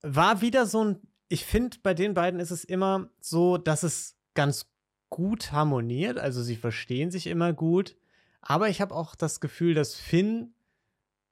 war 0.02 0.42
wieder 0.42 0.66
so 0.66 0.84
ein, 0.84 1.02
ich 1.30 1.46
finde, 1.46 1.78
bei 1.82 1.94
den 1.94 2.14
beiden 2.14 2.40
ist 2.40 2.52
es 2.52 2.64
immer 2.64 3.10
so, 3.20 3.58
dass 3.58 3.84
es 3.84 4.18
ganz 4.34 4.70
gut 5.10 5.52
harmoniert, 5.52 6.18
also 6.18 6.42
sie 6.42 6.56
verstehen 6.56 7.12
sich 7.12 7.28
immer 7.28 7.54
gut, 7.54 7.96
aber 8.42 8.68
ich 8.70 8.82
habe 8.82 8.96
auch 8.96 9.16
das 9.16 9.40
Gefühl, 9.40 9.74
dass 9.74 9.96
Finn 9.96 10.54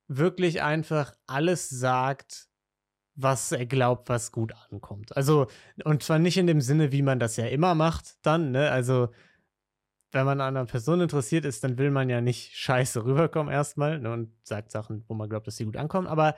wirklich 0.07 0.61
einfach 0.61 1.13
alles 1.27 1.69
sagt, 1.69 2.47
was 3.15 3.51
er 3.51 3.65
glaubt, 3.65 4.09
was 4.09 4.31
gut 4.31 4.53
ankommt. 4.69 5.15
Also, 5.15 5.47
und 5.83 6.03
zwar 6.03 6.19
nicht 6.19 6.37
in 6.37 6.47
dem 6.47 6.61
Sinne, 6.61 6.91
wie 6.91 7.01
man 7.01 7.19
das 7.19 7.35
ja 7.37 7.45
immer 7.45 7.75
macht, 7.75 8.25
dann, 8.25 8.51
ne? 8.51 8.71
Also, 8.71 9.09
wenn 10.11 10.25
man 10.25 10.41
an 10.41 10.57
einer 10.57 10.65
Person 10.65 11.01
interessiert 11.01 11.45
ist, 11.45 11.63
dann 11.63 11.77
will 11.77 11.91
man 11.91 12.09
ja 12.09 12.21
nicht 12.21 12.55
scheiße 12.55 13.05
rüberkommen 13.05 13.51
erstmal 13.51 13.99
ne, 13.99 14.11
und 14.11 14.33
sagt 14.43 14.71
Sachen, 14.71 15.05
wo 15.07 15.13
man 15.13 15.29
glaubt, 15.29 15.47
dass 15.47 15.57
sie 15.57 15.65
gut 15.65 15.77
ankommen. 15.77 16.07
Aber 16.07 16.35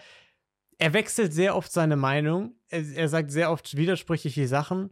er 0.77 0.93
wechselt 0.93 1.33
sehr 1.33 1.55
oft 1.55 1.71
seine 1.71 1.95
Meinung. 1.95 2.55
Er, 2.69 2.83
er 2.95 3.09
sagt 3.09 3.31
sehr 3.31 3.51
oft 3.51 3.75
widersprüchliche 3.75 4.47
Sachen. 4.47 4.91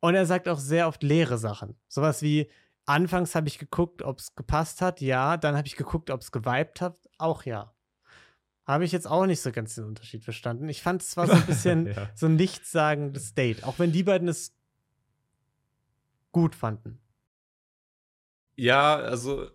Und 0.00 0.14
er 0.14 0.26
sagt 0.26 0.48
auch 0.48 0.58
sehr 0.58 0.88
oft 0.88 1.02
leere 1.02 1.38
Sachen. 1.38 1.76
Sowas 1.88 2.22
wie, 2.22 2.50
anfangs 2.86 3.34
habe 3.34 3.48
ich 3.48 3.58
geguckt, 3.58 4.02
ob 4.02 4.18
es 4.18 4.34
gepasst 4.34 4.80
hat, 4.82 5.00
ja. 5.00 5.36
Dann 5.36 5.56
habe 5.56 5.68
ich 5.68 5.76
geguckt, 5.76 6.10
ob 6.10 6.20
es 6.20 6.32
geweibt 6.32 6.80
hat, 6.80 6.98
auch 7.18 7.44
ja. 7.44 7.72
Habe 8.66 8.84
ich 8.84 8.92
jetzt 8.92 9.06
auch 9.06 9.26
nicht 9.26 9.40
so 9.40 9.52
ganz 9.52 9.76
den 9.76 9.84
Unterschied 9.84 10.24
verstanden. 10.24 10.68
Ich 10.68 10.82
fand 10.82 11.00
es 11.02 11.16
war 11.16 11.26
so 11.28 11.32
ein 11.34 11.46
bisschen 11.46 11.86
Ja. 11.86 12.10
so 12.14 12.26
ein 12.26 12.36
nichtssagendes 12.36 13.34
Date. 13.34 13.64
Auch 13.64 13.78
wenn 13.78 13.92
die 13.92 14.02
beiden 14.02 14.28
es 14.28 14.54
gut 16.32 16.54
fanden. 16.54 17.00
Ja, 18.56 18.96
also, 18.96 19.48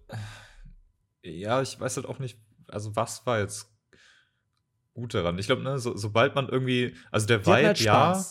ja, 1.23 1.61
ich 1.61 1.79
weiß 1.79 1.97
halt 1.97 2.05
auch 2.05 2.19
nicht, 2.19 2.39
also 2.67 2.95
was 2.95 3.25
war 3.25 3.39
jetzt 3.39 3.71
gut 4.93 5.13
daran. 5.13 5.37
Ich 5.39 5.47
glaube, 5.47 5.63
ne, 5.63 5.79
so, 5.79 5.97
sobald 5.97 6.35
man 6.35 6.47
irgendwie, 6.49 6.95
also 7.11 7.25
der 7.27 7.39
Die 7.39 7.45
Vibe, 7.47 7.67
halt 7.67 7.79
ja, 7.81 8.23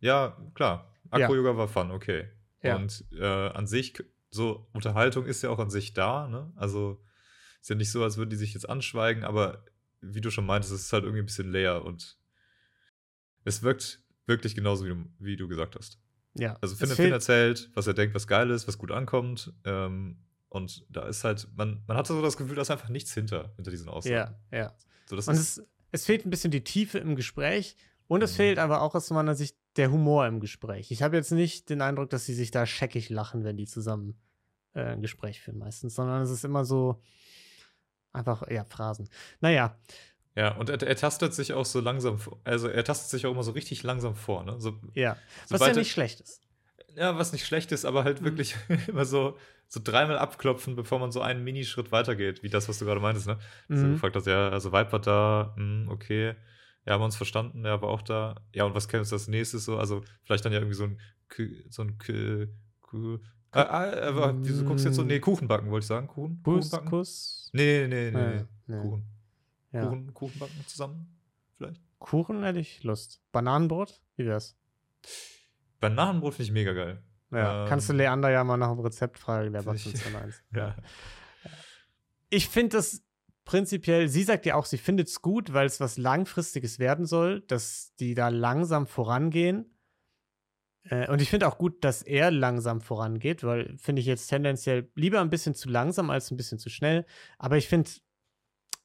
ja, 0.00 0.36
klar. 0.54 0.92
Ja. 1.12 1.26
Acro-Yoga 1.26 1.56
war 1.56 1.68
fun, 1.68 1.90
okay. 1.90 2.30
Ja. 2.62 2.76
Und 2.76 3.04
äh, 3.12 3.24
an 3.24 3.66
sich, 3.66 4.02
so 4.30 4.68
Unterhaltung 4.72 5.26
ist 5.26 5.42
ja 5.42 5.50
auch 5.50 5.58
an 5.58 5.70
sich 5.70 5.92
da, 5.92 6.28
ne? 6.28 6.52
Also 6.56 7.02
ist 7.60 7.68
ja 7.70 7.76
nicht 7.76 7.90
so, 7.90 8.02
als 8.02 8.16
würden 8.16 8.30
die 8.30 8.36
sich 8.36 8.54
jetzt 8.54 8.68
anschweigen, 8.68 9.24
aber 9.24 9.64
wie 10.02 10.20
du 10.20 10.30
schon 10.30 10.44
meintest, 10.46 10.72
es 10.74 10.82
ist 10.82 10.92
halt 10.92 11.04
irgendwie 11.04 11.22
ein 11.22 11.26
bisschen 11.26 11.50
leer 11.50 11.84
und 11.84 12.18
es 13.44 13.62
wirkt 13.62 14.02
wirklich 14.26 14.54
genauso, 14.54 14.84
wie 14.84 14.90
du, 14.90 15.04
wie 15.18 15.36
du 15.36 15.48
gesagt 15.48 15.76
hast. 15.76 15.98
Ja. 16.34 16.56
Also 16.60 16.76
Finn, 16.76 16.88
Finn 16.90 17.12
erzählt, 17.12 17.70
was 17.74 17.86
er 17.86 17.94
denkt, 17.94 18.14
was 18.14 18.26
geil 18.26 18.50
ist, 18.50 18.66
was 18.68 18.78
gut 18.78 18.90
ankommt. 18.90 19.52
Ähm, 19.64 20.18
und 20.48 20.84
da 20.88 21.06
ist 21.06 21.24
halt, 21.24 21.48
man, 21.56 21.82
man 21.86 21.96
hat 21.96 22.06
so 22.06 22.20
das 22.22 22.36
Gefühl, 22.36 22.56
da 22.56 22.62
ist 22.62 22.70
einfach 22.70 22.88
nichts 22.88 23.12
hinter, 23.14 23.52
hinter 23.56 23.70
diesen 23.70 23.88
Aussagen. 23.88 24.34
Ja, 24.50 24.58
ja. 24.58 24.76
So, 25.06 25.16
Und 25.16 25.20
ist, 25.20 25.28
es, 25.58 25.62
es 25.90 26.06
fehlt 26.06 26.24
ein 26.24 26.30
bisschen 26.30 26.50
die 26.50 26.64
Tiefe 26.64 26.98
im 26.98 27.16
Gespräch 27.16 27.76
und 28.06 28.22
es 28.22 28.32
Mhm. 28.32 28.36
fehlt 28.36 28.58
aber 28.58 28.82
auch 28.82 28.94
aus 28.94 29.10
meiner 29.10 29.34
Sicht 29.34 29.56
der 29.76 29.90
Humor 29.90 30.26
im 30.26 30.40
Gespräch. 30.40 30.90
Ich 30.90 31.02
habe 31.02 31.16
jetzt 31.16 31.32
nicht 31.32 31.68
den 31.70 31.80
Eindruck, 31.82 32.10
dass 32.10 32.26
sie 32.26 32.34
sich 32.34 32.50
da 32.50 32.66
scheckig 32.66 33.08
lachen, 33.10 33.44
wenn 33.44 33.56
die 33.56 33.66
zusammen 33.66 34.20
äh, 34.74 34.82
ein 34.84 35.02
Gespräch 35.02 35.40
führen 35.40 35.58
meistens, 35.58 35.94
sondern 35.94 36.22
es 36.22 36.30
ist 36.30 36.44
immer 36.44 36.64
so 36.64 37.02
einfach, 38.12 38.48
ja, 38.50 38.64
Phrasen. 38.64 39.08
Naja, 39.40 39.76
ja, 40.34 40.56
und 40.56 40.70
er, 40.70 40.82
er 40.82 40.96
tastet 40.96 41.34
sich 41.34 41.52
auch 41.52 41.66
so 41.66 41.80
langsam, 41.80 42.18
vor- 42.18 42.40
also 42.44 42.68
er 42.68 42.84
tastet 42.84 43.10
sich 43.10 43.26
auch 43.26 43.32
immer 43.32 43.42
so 43.42 43.52
richtig 43.52 43.82
langsam 43.82 44.14
vor, 44.14 44.44
ne? 44.44 44.56
So, 44.60 44.74
ja. 44.94 45.16
Was 45.50 45.60
ja 45.60 45.74
nicht 45.74 45.92
schlecht 45.92 46.20
ist. 46.20 46.40
Ja, 46.94 47.18
was 47.18 47.32
nicht 47.32 47.44
schlecht 47.46 47.70
ist, 47.72 47.84
aber 47.84 48.04
halt 48.04 48.20
Mhm. 48.20 48.24
wirklich 48.24 48.56
immer 48.88 49.04
so, 49.04 49.36
so 49.68 49.80
dreimal 49.82 50.18
abklopfen, 50.18 50.74
bevor 50.74 50.98
man 50.98 51.12
so 51.12 51.20
einen 51.20 51.44
Minischritt 51.44 51.92
weitergeht, 51.92 52.42
wie 52.42 52.48
das, 52.48 52.68
was 52.68 52.78
du 52.78 52.84
gerade 52.86 53.00
meintest, 53.00 53.26
ne? 53.26 53.38
Dass 53.68 53.80
du 53.80 53.86
Mhm. 53.88 53.92
gefragt 53.92 54.16
hast, 54.16 54.26
ja, 54.26 54.48
also 54.48 54.72
Vibe 54.72 54.92
war 54.92 55.00
da, 55.00 55.52
hm, 55.56 55.88
okay. 55.90 56.34
Ja, 56.86 56.94
haben 56.94 57.00
wir 57.00 57.04
uns 57.04 57.16
verstanden, 57.16 57.64
er 57.64 57.80
war 57.82 57.90
auch 57.90 58.02
da. 58.02 58.40
Ja, 58.54 58.64
und 58.64 58.74
was 58.74 58.88
käme 58.88 59.02
uns 59.02 59.12
als 59.12 59.28
nächstes 59.28 59.64
so? 59.66 59.78
Also, 59.78 60.02
vielleicht 60.24 60.44
dann 60.44 60.52
ja 60.52 60.58
irgendwie 60.58 60.74
so 60.74 60.84
ein, 60.84 61.00
Kü- 61.30 61.62
so 61.70 61.82
ein, 61.82 61.96
Ah, 63.52 63.62
ah, 63.62 64.08
aber 64.08 64.34
wieso 64.44 64.64
guckst 64.64 64.84
du 64.84 64.88
jetzt 64.88 64.96
so? 64.96 65.02
Nee, 65.04 65.20
Kuchen 65.20 65.46
backen, 65.46 65.70
wollte 65.70 65.84
ich 65.84 65.88
sagen. 65.88 66.06
Kuchen? 66.06 66.42
Kuchen 66.42 66.56
Kuss, 66.60 66.70
backen? 66.70 66.88
Kuss. 66.88 67.50
Nee, 67.52 67.86
nee, 67.86 68.10
nee, 68.10 68.10
nee. 68.10 68.18
Äh, 68.18 68.36
nee. 68.66 68.76
nee. 68.76 68.82
Kuchen. 68.82 69.04
Ja. 69.72 69.84
Kuchen, 69.86 70.14
Kuchen 70.14 70.38
backen 70.38 70.64
zusammen? 70.66 71.18
Vielleicht? 71.58 71.80
Kuchen 71.98 72.42
hätte 72.42 72.58
ich 72.60 72.82
Lust. 72.82 73.20
Bananenbrot? 73.30 74.00
Wie 74.16 74.26
wär's? 74.26 74.56
Bananenbrot 75.80 76.34
finde 76.34 76.44
ich 76.44 76.52
mega 76.52 76.72
geil. 76.72 77.02
Ja, 77.30 77.66
kannst 77.68 77.88
du 77.88 77.92
Ähm, 77.94 77.98
Leander 77.98 78.30
ja 78.30 78.44
mal 78.44 78.56
nach 78.56 78.70
dem 78.70 78.80
Rezept 78.80 79.18
fragen, 79.18 79.52
der 79.52 79.62
ich- 79.74 79.86
uns 79.86 80.02
dann 80.04 80.16
eins. 80.16 80.42
Ja. 80.54 80.76
Ich 82.30 82.48
finde 82.48 82.76
das 82.78 83.02
prinzipiell, 83.44 84.08
sie 84.08 84.22
sagt 84.22 84.46
ja 84.46 84.54
auch, 84.54 84.64
sie 84.64 84.78
findet 84.78 85.08
es 85.08 85.20
gut, 85.20 85.52
weil 85.52 85.66
es 85.66 85.80
was 85.80 85.98
Langfristiges 85.98 86.78
werden 86.78 87.04
soll, 87.06 87.40
dass 87.42 87.94
die 87.96 88.14
da 88.14 88.28
langsam 88.28 88.86
vorangehen. 88.86 89.66
Äh, 90.84 91.10
und 91.10 91.20
ich 91.22 91.30
finde 91.30 91.46
auch 91.48 91.58
gut, 91.58 91.84
dass 91.84 92.02
er 92.02 92.30
langsam 92.30 92.80
vorangeht, 92.80 93.44
weil 93.44 93.76
finde 93.78 94.00
ich 94.00 94.06
jetzt 94.06 94.26
tendenziell 94.28 94.90
lieber 94.94 95.20
ein 95.20 95.30
bisschen 95.30 95.54
zu 95.54 95.68
langsam 95.68 96.10
als 96.10 96.30
ein 96.30 96.36
bisschen 96.36 96.58
zu 96.58 96.70
schnell. 96.70 97.06
Aber 97.38 97.56
ich 97.56 97.68
finde, 97.68 97.90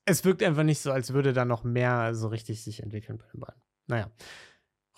es 0.05 0.23
wirkt 0.23 0.43
einfach 0.43 0.63
nicht 0.63 0.79
so, 0.79 0.91
als 0.91 1.13
würde 1.13 1.33
da 1.33 1.45
noch 1.45 1.63
mehr 1.63 2.15
so 2.15 2.27
richtig 2.27 2.63
sich 2.63 2.83
entwickeln 2.83 3.17
bei 3.17 3.25
den 3.33 3.39
beiden. 3.39 3.61
Naja. 3.87 4.11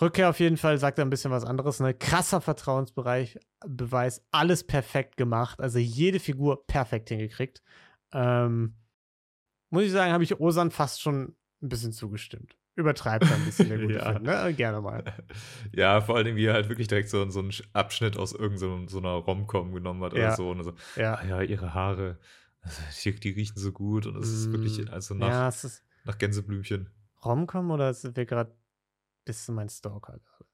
Rückkehr 0.01 0.29
auf 0.29 0.39
jeden 0.39 0.55
Fall 0.55 0.77
sagt 0.77 0.97
er 0.97 1.05
ein 1.05 1.09
bisschen 1.09 1.31
was 1.31 1.43
anderes. 1.43 1.79
Ne? 1.81 1.93
Krasser 1.93 2.39
Vertrauensbereich, 2.39 3.37
Beweis, 3.65 4.23
alles 4.31 4.65
perfekt 4.65 5.17
gemacht. 5.17 5.59
Also 5.59 5.77
jede 5.77 6.19
Figur 6.19 6.65
perfekt 6.67 7.09
hingekriegt. 7.09 7.61
Ähm, 8.13 8.75
muss 9.69 9.83
ich 9.83 9.91
sagen, 9.91 10.13
habe 10.13 10.23
ich 10.23 10.39
Osan 10.39 10.71
fast 10.71 11.01
schon 11.01 11.35
ein 11.61 11.69
bisschen 11.69 11.91
zugestimmt. 11.91 12.58
Übertreibt 12.79 13.25
er 13.29 13.35
ein 13.35 13.45
bisschen 13.45 13.69
der 13.69 13.77
gute 13.81 13.93
Ja. 13.95 14.11
Film, 14.13 14.23
ne? 14.23 14.53
Gerne 14.53 14.81
mal. 14.81 15.03
Ja, 15.73 16.01
vor 16.01 16.15
allen 16.15 16.25
Dingen, 16.25 16.37
wie 16.37 16.45
er 16.45 16.53
halt 16.53 16.69
wirklich 16.69 16.87
direkt 16.87 17.09
so, 17.09 17.29
so 17.29 17.39
einen 17.39 17.51
Abschnitt 17.73 18.17
aus 18.17 18.33
irgendeiner 18.33 18.87
so 18.87 18.97
einer 18.99 19.09
Rom-Com 19.09 19.73
genommen 19.73 20.01
hat 20.03 20.13
Ja. 20.13 20.19
oder 20.27 20.35
so. 20.35 20.49
Und 20.51 20.63
so, 20.63 20.73
Ja. 20.95 21.15
ah 21.15 21.25
ja, 21.25 21.41
ihre 21.41 21.73
Haare, 21.73 22.17
also, 22.61 22.81
die, 23.03 23.19
die 23.19 23.29
riechen 23.31 23.57
so 23.57 23.71
gut 23.71 24.05
und 24.05 24.15
es 24.17 24.29
ist 24.31 24.47
Mm, 24.47 24.51
wirklich 24.53 24.91
also 24.91 25.13
nach, 25.13 25.27
ja, 25.29 25.47
ist 25.49 25.83
nach 26.05 26.17
Gänseblümchen. 26.17 26.89
Romcom 27.23 27.71
oder 27.71 27.93
sind 27.93 28.15
wir 28.15 28.25
gerade. 28.25 28.55
Bist 29.25 29.47
du 29.47 29.51
mein 29.51 29.69
Stalker 29.69 30.13
gerade? 30.19 30.45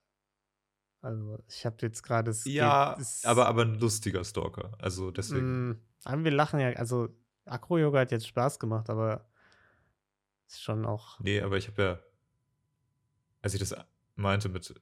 Also, 1.02 1.38
ich 1.48 1.66
habe 1.66 1.76
jetzt 1.82 2.02
gerade. 2.02 2.32
es 2.32 2.46
Ja, 2.46 2.96
geht- 2.98 3.26
aber, 3.26 3.46
aber 3.48 3.62
ein 3.62 3.76
lustiger 3.80 4.24
Stalker. 4.24 4.72
Also 4.80 5.12
deswegen. 5.12 5.70
Mm, 5.70 5.80
aber 6.04 6.24
wir 6.24 6.32
lachen 6.32 6.60
ja. 6.60 6.70
Also, 6.72 7.10
Acro-Yoga 7.46 8.00
hat 8.00 8.12
jetzt 8.12 8.28
Spaß 8.28 8.58
gemacht, 8.60 8.90
aber 8.90 9.30
ist 10.48 10.62
schon 10.62 10.86
auch. 10.86 11.20
Nee, 11.20 11.42
aber 11.42 11.58
ich 11.58 11.68
habe 11.68 11.82
ja, 11.82 12.00
als 13.46 13.54
ich 13.54 13.60
das 13.60 13.76
meinte 14.16 14.50
mit 14.50 14.74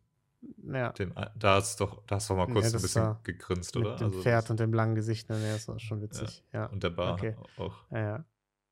Ja, 0.72 0.94
dem, 0.94 1.14
da 1.36 1.56
hast 1.56 1.82
doch, 1.82 2.02
da 2.08 2.16
hast 2.16 2.30
du 2.30 2.34
doch 2.34 2.38
mal 2.38 2.48
Ja, 2.48 2.54
kurz 2.54 2.68
ein 2.68 2.72
das 2.74 2.82
bisschen 2.82 3.18
gegrinst, 3.24 3.76
mit 3.76 3.86
oder? 3.86 3.96
dem 3.98 4.08
Also 4.08 4.22
Pferd 4.22 4.50
und 4.50 4.60
dem 4.62 4.74
langen 4.74 4.96
Gesicht. 4.96 5.30
Ne, 5.30 5.38
das 5.52 5.68
war 5.68 5.80
schon 5.80 6.02
witzig. 6.02 6.44
Ja. 6.54 6.68
und 6.68 6.82
der 6.82 6.92
Bar 6.92 7.14
Okay. 7.16 7.36
auch. 7.58 7.76
Ja, 7.92 8.00
ja. 8.00 8.26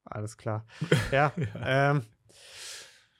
Alles 0.05 0.37
klar. 0.37 0.65
Ja, 1.11 1.33
Ja. 1.35 1.91
ähm, 1.91 2.03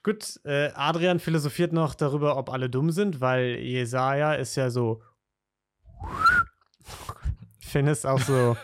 gut. 0.01 0.39
Äh, 0.45 0.71
Adrian 0.73 1.19
philosophiert 1.19 1.73
noch 1.73 1.93
darüber, 1.93 2.37
ob 2.37 2.49
alle 2.49 2.69
dumm 2.69 2.91
sind, 2.91 3.19
weil 3.19 3.57
Jesaja 3.59 4.33
ist 4.35 4.55
ja 4.55 4.69
so. 4.69 5.03
Finn 7.59 7.87
ist 7.87 8.05
auch 8.05 8.19
so. 8.19 8.55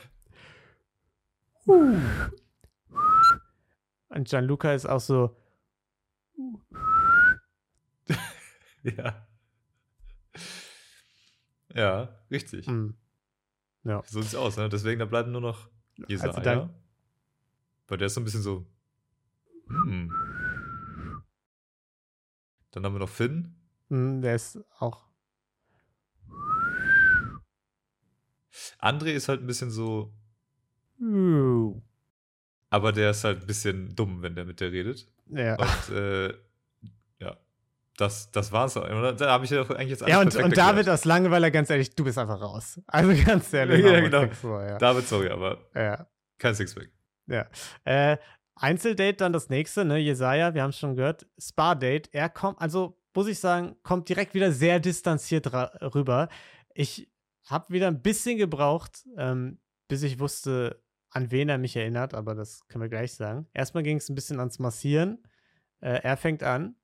Und 4.10 4.28
Gianluca 4.30 4.72
ist 4.74 4.86
auch 4.86 5.02
so. 5.02 5.36
Ja. 8.98 9.28
Ja, 11.74 12.16
richtig. 12.32 12.68
mm. 12.68 12.94
Ja. 13.84 14.02
So 14.06 14.22
sieht's 14.22 14.36
aus, 14.36 14.58
ne? 14.58 14.70
Deswegen, 14.70 15.00
da 15.00 15.06
bleiben 15.06 15.32
nur 15.32 15.42
noch 15.42 15.70
Jesaja. 16.08 16.32
Also 16.32 16.42
dann- 16.42 16.74
weil 17.88 17.98
der 17.98 18.08
ist 18.08 18.14
so 18.16 18.22
ein 18.22 18.26
bisschen 18.26 18.42
so. 18.42 18.66
Hm. 19.68 20.12
Dann 22.72 22.86
haben 22.86 22.94
wir 22.96 23.00
noch 23.00 23.10
Finn. 23.10 23.56
Mm, 23.90 24.22
Der 24.22 24.36
ist 24.36 24.60
auch. 24.80 25.08
André 28.80 29.12
ist 29.14 29.30
halt 29.30 29.42
ein 29.42 29.48
bisschen 29.48 29.72
so. 29.72 30.14
Aber 32.70 32.92
der 32.92 33.12
ist 33.12 33.24
halt 33.24 33.42
ein 33.42 33.48
bisschen 33.48 33.96
dumm, 33.96 34.22
wenn 34.22 34.36
der 34.36 34.46
mit 34.46 34.60
der 34.60 34.72
redet. 34.72 35.08
Ja. 35.28 35.56
Und 35.56 35.96
äh, 35.96 36.34
das, 37.98 38.32
das 38.32 38.52
war's. 38.52 38.78
Oder? 38.78 39.14
Da 39.14 39.32
habe 39.32 39.46
ich 39.46 39.52
ja 39.52 39.62
eigentlich 39.62 39.90
jetzt 39.90 40.04
alles 40.04 40.14
Ja, 40.14 40.22
und, 40.22 40.36
und 40.36 40.56
David 40.56 40.78
erklärt. 40.78 40.90
aus 40.90 41.06
Langeweile, 41.06 41.52
ganz 41.52 41.70
ehrlich, 41.70 41.94
du 41.94 42.04
bist 42.04 42.18
einfach 42.18 42.40
raus. 42.40 42.80
Also 42.88 43.12
ganz 43.26 43.52
ehrlich. 43.52 43.84
Ja, 43.84 44.00
genau. 44.00 44.26
du, 44.26 44.48
ja. 44.48 44.78
David, 44.78 45.08
sorry, 45.08 45.30
aber 45.30 45.58
ja. 45.76 46.08
kein 46.38 46.56
Sixpack. 46.56 46.90
Ja. 47.28 47.48
Äh, 47.84 48.18
Einzeldate 48.56 49.18
dann 49.18 49.34
das 49.34 49.50
nächste, 49.50 49.86
ne? 49.86 49.98
Jesaja, 49.98 50.54
wir 50.54 50.64
haben 50.64 50.70
es 50.70 50.80
schon 50.80 50.96
gehört. 50.96 51.28
Spa-Date. 51.38 52.10
Er 52.14 52.30
kommt, 52.30 52.60
also 52.62 52.98
muss 53.14 53.28
ich 53.28 53.40
sagen, 53.40 53.76
kommt 53.84 54.10
direkt 54.10 54.34
wieder 54.34 54.52
sehr 54.52 54.80
distanziert 54.80 55.52
rüber. 55.54 56.30
Ich 56.74 57.12
habe 57.46 57.74
wieder 57.74 57.88
ein 57.88 58.02
bisschen 58.02 58.38
gebraucht, 58.38 59.06
ähm, 59.18 59.60
bis 59.88 60.04
ich 60.04 60.20
wusste, 60.20 60.84
an 61.10 61.32
wen 61.32 61.50
er 61.50 61.58
mich 61.58 61.76
erinnert, 61.76 62.14
aber 62.14 62.36
das 62.36 62.68
können 62.68 62.84
wir 62.84 62.90
gleich 62.90 63.14
sagen. 63.14 63.48
Erstmal 63.54 63.84
ging 63.84 63.98
es 63.98 64.10
ein 64.10 64.16
bisschen 64.16 64.40
ans 64.40 64.60
Massieren. 64.60 65.24
Äh, 65.80 66.02
er 66.04 66.18
fängt 66.18 66.44
an. 66.44 66.76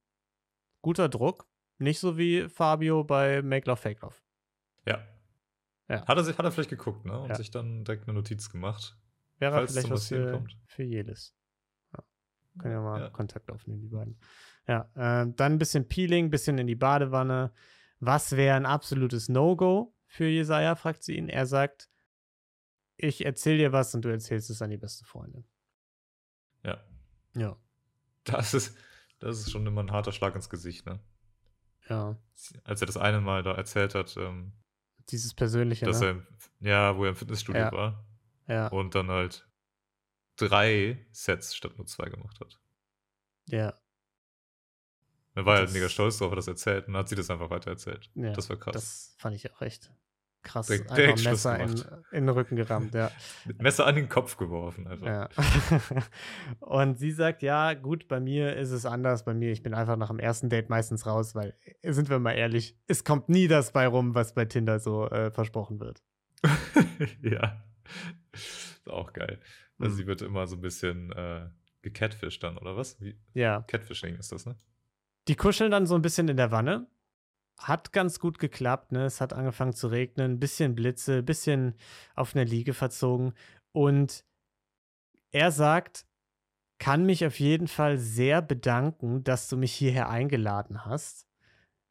Guter 0.84 1.10
Druck. 1.10 1.48
Nicht 1.80 2.00
so 2.00 2.18
wie 2.20 2.48
Fabio 2.48 3.04
bei 3.04 3.42
Make 3.42 3.68
Love 3.68 3.82
Fake 3.82 4.02
Love. 4.02 4.16
Ja. 4.86 5.04
Ja. 5.90 6.06
Hat, 6.06 6.18
er, 6.18 6.24
sich- 6.24 6.38
hat 6.38 6.46
er 6.46 6.52
vielleicht 6.52 6.70
geguckt, 6.70 7.06
ne? 7.06 7.20
Und 7.20 7.30
Ja. 7.30 7.36
sich 7.36 7.50
dann 7.50 7.84
direkt 7.84 8.04
eine 8.08 8.14
Notiz 8.14 8.50
gemacht. 8.52 8.96
Wäre 9.40 9.54
Falls 9.54 9.72
vielleicht 9.72 9.90
was 9.90 10.08
für, 10.08 10.32
kommt. 10.32 10.58
für 10.68 10.84
Jelis. 10.84 11.36
Ja. 11.94 12.04
Können 12.60 12.74
ja 12.76 12.82
mal 12.82 13.02
Ja. 13.02 13.10
Kontakt 13.10 13.52
aufnehmen, 13.52 13.82
die 13.82 13.88
beiden. 13.88 14.20
Ja, 14.68 14.90
ähm, 14.96 15.36
dann 15.36 15.54
ein 15.54 15.58
bisschen 15.58 15.88
Peeling, 15.88 16.30
bisschen 16.30 16.58
in 16.60 16.68
die 16.68 16.76
Badewanne. 16.76 17.52
Was 18.00 18.34
wäre 18.34 18.56
ein 18.56 18.66
absolutes 18.66 19.28
No-Go 19.30 19.94
für 20.06 20.26
Jesaja, 20.28 20.76
fragt 20.76 21.04
sie 21.04 21.18
ihn. 21.18 21.28
Er 21.28 21.46
sagt, 21.48 21.90
ich 22.98 23.26
erzähl 23.26 23.58
dir 23.58 23.72
was 23.72 23.94
und 23.96 24.06
du 24.06 24.10
erzählst 24.10 24.50
es 24.50 24.62
an 24.62 24.70
die 24.70 24.78
beste 24.78 25.04
Freundin. 25.06 25.46
Ja. 26.64 26.82
Ja, 27.36 27.58
Das 28.26 28.54
ist, 28.54 28.78
das 29.24 29.40
ist 29.40 29.52
schon 29.52 29.66
immer 29.66 29.82
ein 29.84 29.92
harter 29.92 30.12
Schlag 30.12 30.36
ins 30.36 30.50
Gesicht, 30.50 30.86
ne? 30.86 31.00
ja. 31.90 32.18
Als 32.64 32.82
er 32.82 32.88
das 32.88 32.98
eine 32.98 33.20
Mal 33.22 33.44
da 33.44 33.54
erzählt 33.54 33.94
hat, 33.96 34.16
ähm, 34.18 34.54
Dieses 35.10 35.34
Persönliche, 35.34 35.86
dass 35.86 36.00
ne? 36.02 36.26
er, 36.62 36.68
ja, 36.70 36.98
wo 36.98 37.04
er 37.04 37.10
im 37.10 37.16
Fitnessstudio 37.16 37.62
Ja. 37.62 37.72
war 37.72 38.06
ja, 38.48 38.68
und 38.68 38.96
dann 38.96 39.10
halt 39.10 39.48
drei 40.38 41.06
Sets 41.12 41.56
statt 41.56 41.78
nur 41.78 41.86
zwei 41.88 42.10
gemacht 42.10 42.40
hat. 42.40 42.60
ja, 43.48 43.74
Er 45.36 45.46
war 45.46 45.56
halt 45.58 45.68
Das- 45.68 45.74
mega 45.74 45.90
stolz 45.90 46.18
drauf, 46.20 46.32
hat 46.32 46.38
das 46.38 46.48
erzählt 46.48 46.88
und 46.88 46.96
hat 46.96 47.10
sie 47.10 47.16
das 47.16 47.30
einfach 47.30 47.50
weiter 47.50 47.72
erzählt. 47.72 48.10
ja. 48.16 48.32
Das 48.34 48.50
war 48.50 48.58
krass. 48.58 48.74
Das 48.74 49.16
fand 49.18 49.36
ich 49.36 49.52
auch 49.52 49.62
echt 49.62 49.92
krass 50.44 50.68
Direkt- 50.68 50.84
einfach 50.92 50.96
direkt 50.96 51.24
Messer 51.24 51.60
in, 51.60 51.72
in 52.12 52.26
den 52.26 52.30
Rücken 52.30 52.56
gerammt, 52.56 52.94
ja. 52.94 53.10
Messer 53.60 53.86
an 53.88 53.96
den 53.96 54.10
Kopf 54.10 54.38
geworfen. 54.38 54.88
Einfach. 54.88 55.08
ja. 55.08 55.30
Und 56.60 57.00
sie 57.00 57.12
sagt, 57.12 57.42
ja, 57.42 57.74
gut, 57.74 58.08
bei 58.08 58.20
mir 58.20 58.56
ist 58.56 58.72
es 58.72 58.86
anders. 58.86 59.26
Bei 59.26 59.34
mir, 59.34 59.52
ich 59.52 59.64
bin 59.64 59.74
einfach 59.74 59.96
nach 59.98 60.10
dem 60.10 60.20
ersten 60.20 60.50
Date 60.50 60.70
meistens 60.70 61.06
raus, 61.06 61.36
weil, 61.36 61.54
sind 61.84 62.10
wir 62.10 62.20
mal 62.20 62.34
ehrlich, 62.34 62.78
es 62.88 63.04
kommt 63.04 63.30
nie 63.30 63.48
das 63.48 63.72
bei 63.72 63.88
rum, 63.88 64.16
was 64.16 64.34
bei 64.34 64.46
Tinder 64.46 64.80
so 64.80 65.10
äh, 65.10 65.32
versprochen 65.32 65.80
wird. 65.80 66.04
ja. 67.22 67.64
Ist 68.34 68.90
auch 68.90 69.14
geil. 69.14 69.40
Also 69.80 69.94
Mhm. 69.94 69.98
sie 69.98 70.08
wird 70.08 70.22
immer 70.22 70.46
so 70.48 70.56
ein 70.56 70.62
bisschen 70.62 71.12
äh, 71.14 71.48
gecatfished 71.82 72.44
dann, 72.44 72.58
oder 72.58 72.78
was? 72.78 73.00
Wie? 73.02 73.18
Ja. 73.34 73.62
Catfishing 73.68 74.16
ist 74.16 74.32
das, 74.32 74.46
ne? 74.46 74.56
Die 75.28 75.36
kuscheln 75.36 75.72
dann 75.72 75.86
so 75.88 75.96
ein 75.96 76.02
bisschen 76.02 76.28
in 76.28 76.38
der 76.38 76.52
Wanne. 76.52 76.88
Hat 77.58 77.94
ganz 77.94 78.20
gut 78.20 78.40
geklappt, 78.40 78.92
ne? 78.92 79.06
Es 79.06 79.22
hat 79.22 79.34
angefangen 79.34 79.74
zu 79.74 79.88
regnen, 79.88 80.34
ein 80.34 80.40
bisschen 80.40 80.76
Blitze, 80.76 81.20
ein 81.20 81.26
bisschen 81.26 81.76
auf 82.16 82.36
eine 82.36 82.44
Liege 82.44 82.74
verzogen. 82.74 83.34
Und 83.72 84.26
er 85.32 85.52
sagt, 85.52 86.06
kann 86.80 87.06
mich 87.06 87.26
auf 87.26 87.40
jeden 87.40 87.68
Fall 87.68 87.98
sehr 87.98 88.42
bedanken, 88.42 89.24
dass 89.24 89.48
du 89.48 89.58
mich 89.58 89.74
hierher 89.74 90.10
eingeladen 90.10 90.86
hast. 90.86 91.28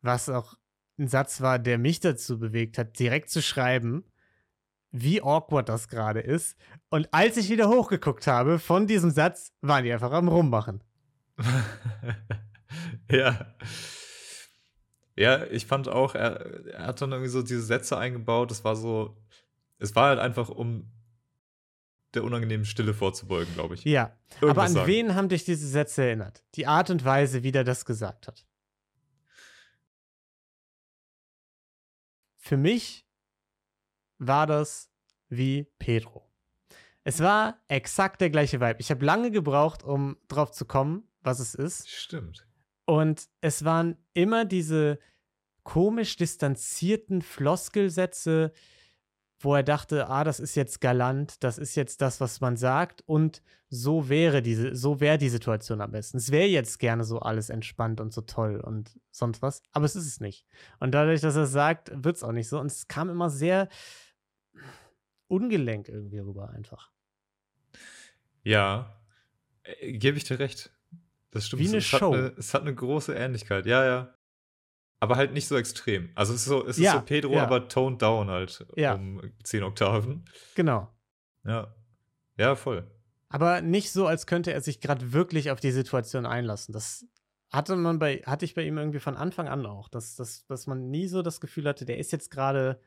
Was 0.03 0.29
auch 0.29 0.55
ein 0.99 1.09
Satz 1.09 1.41
war, 1.41 1.59
der 1.59 1.79
mich 1.79 2.01
dazu 2.01 2.39
bewegt 2.39 2.77
hat, 2.79 2.99
direkt 2.99 3.31
zu 3.31 3.41
schreiben, 3.41 4.05
wie 4.91 5.23
awkward 5.23 5.69
das 5.69 5.89
gerade 5.89 6.21
ist. 6.21 6.57
Und 6.91 7.09
als 7.13 7.37
ich 7.37 7.49
wieder 7.49 7.69
hochgeguckt 7.69 8.27
habe 8.27 8.59
von 8.59 8.87
diesem 8.87 9.11
Satz, 9.11 9.53
waren 9.63 9.85
die 9.85 9.93
einfach 9.93 10.13
am 10.13 10.29
Rummachen. 10.29 10.85
ja. 13.11 13.55
Ja, 15.17 15.45
ich 15.47 15.67
fand 15.67 15.89
auch, 15.89 16.15
er, 16.15 16.67
er 16.67 16.87
hat 16.87 17.01
dann 17.01 17.13
irgendwie 17.13 17.31
so 17.31 17.43
diese 17.43 17.63
Sätze 17.63 17.99
eingebaut. 17.99 18.51
Das 18.51 18.65
war 18.65 18.77
so, 18.77 19.17
es 19.79 19.95
war 19.95 20.09
halt 20.09 20.19
einfach, 20.19 20.49
um 20.49 20.91
der 22.15 22.25
unangenehmen 22.25 22.65
Stille 22.67 22.95
vorzubeugen, 22.95 23.53
glaube 23.55 23.75
ich. 23.75 23.85
Ja, 23.85 24.17
Irgendwas 24.41 24.51
aber 24.51 24.63
an 24.63 24.73
sagen. 24.73 24.87
wen 24.87 25.15
haben 25.15 25.29
dich 25.29 25.45
diese 25.45 25.67
Sätze 25.67 26.05
erinnert? 26.05 26.43
Die 26.55 26.67
Art 26.67 26.91
und 26.91 27.05
Weise, 27.05 27.43
wie 27.43 27.53
der 27.53 27.65
das 27.65 27.85
gesagt 27.85 28.29
hat. 28.29 28.47
Für 32.37 32.57
mich 32.57 33.07
war 34.19 34.47
das 34.47 34.91
wie 35.29 35.67
Pedro. 35.79 36.29
Es 37.05 37.21
war 37.21 37.59
exakt 37.69 38.21
der 38.21 38.31
gleiche 38.31 38.61
Vibe. 38.61 38.77
Ich 38.79 38.91
habe 38.91 39.05
lange 39.05 39.31
gebraucht, 39.31 39.83
um 39.83 40.17
drauf 40.29 40.53
zu 40.53 40.65
kommen, 40.65 41.09
was 41.23 41.41
es 41.41 41.55
ist. 41.55 41.89
Stimmt. 41.89 42.47
Und 42.93 43.31
es 43.41 43.65
waren 43.65 43.97
immer 44.13 44.45
diese 44.45 44.99
komisch 45.63 46.17
distanzierten 46.17 47.23
Floskelsätze, 47.23 48.53
wo 49.41 49.55
er 49.55 49.63
dachte, 49.63 50.11
ah, 50.11 50.25
das 50.25 50.41
ist 50.41 50.57
jetzt 50.57 50.83
galant, 50.83 51.43
das 51.43 51.57
ist 51.57 51.75
jetzt 51.75 52.03
das, 52.03 52.21
was 52.21 52.43
man 52.43 52.59
sagt 52.59 53.03
und 53.07 53.41
so 53.71 54.11
wäre 54.11 54.43
diese, 54.43 54.77
so 54.77 55.01
wäre 55.01 55.17
die 55.17 55.31
Situation 55.31 55.81
am 55.81 55.93
besten. 55.93 56.19
Es 56.19 56.33
wäre 56.33 56.49
jetzt 56.49 56.79
gerne 56.81 57.05
so 57.05 57.21
alles 57.21 57.49
entspannt 57.49 57.99
und 57.99 58.13
so 58.13 58.21
toll 58.21 58.61
und 58.61 59.01
sonst 59.11 59.41
was, 59.41 59.63
aber 59.73 59.87
es 59.87 59.97
ist 59.97 60.07
es 60.07 60.21
nicht. 60.21 60.45
Und 60.79 60.93
dadurch, 60.93 61.23
dass 61.23 61.35
er 61.35 61.45
es 61.45 61.51
sagt, 61.51 61.91
wird 61.95 62.17
es 62.17 62.23
auch 62.23 62.33
nicht 62.33 62.49
so. 62.49 62.61
Und 62.61 62.67
es 62.67 62.89
kam 62.89 63.09
immer 63.09 63.31
sehr 63.31 63.71
ungelenk 65.29 65.89
irgendwie 65.89 66.19
rüber 66.19 66.51
einfach. 66.51 66.93
Ja, 68.43 69.01
äh, 69.63 69.93
gebe 69.95 70.19
ich 70.19 70.25
dir 70.25 70.39
recht. 70.39 70.71
Das 71.33 71.47
stimmt. 71.47 71.63
Wie 71.63 71.69
eine 71.69 71.79
es, 71.79 71.85
Show. 71.85 72.13
Hat 72.13 72.19
eine, 72.19 72.35
es 72.39 72.55
hat 72.55 72.63
eine 72.63 72.75
große 72.75 73.15
Ähnlichkeit. 73.15 73.67
Ja, 73.67 73.85
ja. 73.85 74.15
Aber 75.01 75.17
halt 75.17 75.33
nicht 75.33 75.49
so 75.49 75.57
extrem. 75.57 76.11
Also 76.15 76.33
es 76.33 76.43
ist 76.43 76.47
so, 76.47 76.65
es 76.65 76.79
Ja, 76.79 76.93
ist 76.93 76.99
so 77.01 77.05
Pedro, 77.05 77.33
ja. 77.33 77.43
aber 77.43 77.69
toned 77.69 78.01
down 78.01 78.31
halt 78.31 78.65
Ja. 78.77 78.95
um 78.95 79.21
10 79.43 79.65
Oktaven. 79.65 80.25
Genau. 80.55 80.89
Ja. 81.45 81.75
Ja, 82.39 82.55
voll. 82.55 82.89
Aber 83.29 83.63
nicht 83.63 83.91
so, 83.91 84.07
als 84.07 84.27
könnte 84.27 84.53
er 84.53 84.61
sich 84.61 84.81
gerade 84.81 85.13
wirklich 85.13 85.51
auf 85.51 85.59
die 85.59 85.73
Situation 85.73 86.25
einlassen. 86.27 86.73
Das 86.73 87.05
hatte 87.51 87.75
man 87.77 87.99
bei, 87.99 88.19
hatte 88.27 88.45
ich 88.45 88.55
bei 88.55 88.63
ihm 88.63 88.79
irgendwie 88.79 89.01
von 89.01 89.17
Anfang 89.17 89.49
an 89.49 89.67
auch, 89.67 89.89
dass, 89.89 90.15
dass, 90.17 90.47
dass 90.47 90.67
man 90.67 90.91
nie 90.91 91.09
so 91.09 91.23
das 91.23 91.41
Gefühl 91.41 91.67
hatte, 91.67 91.85
der 91.85 91.99
ist 91.99 92.13
jetzt 92.13 92.31
gerade 92.31 92.81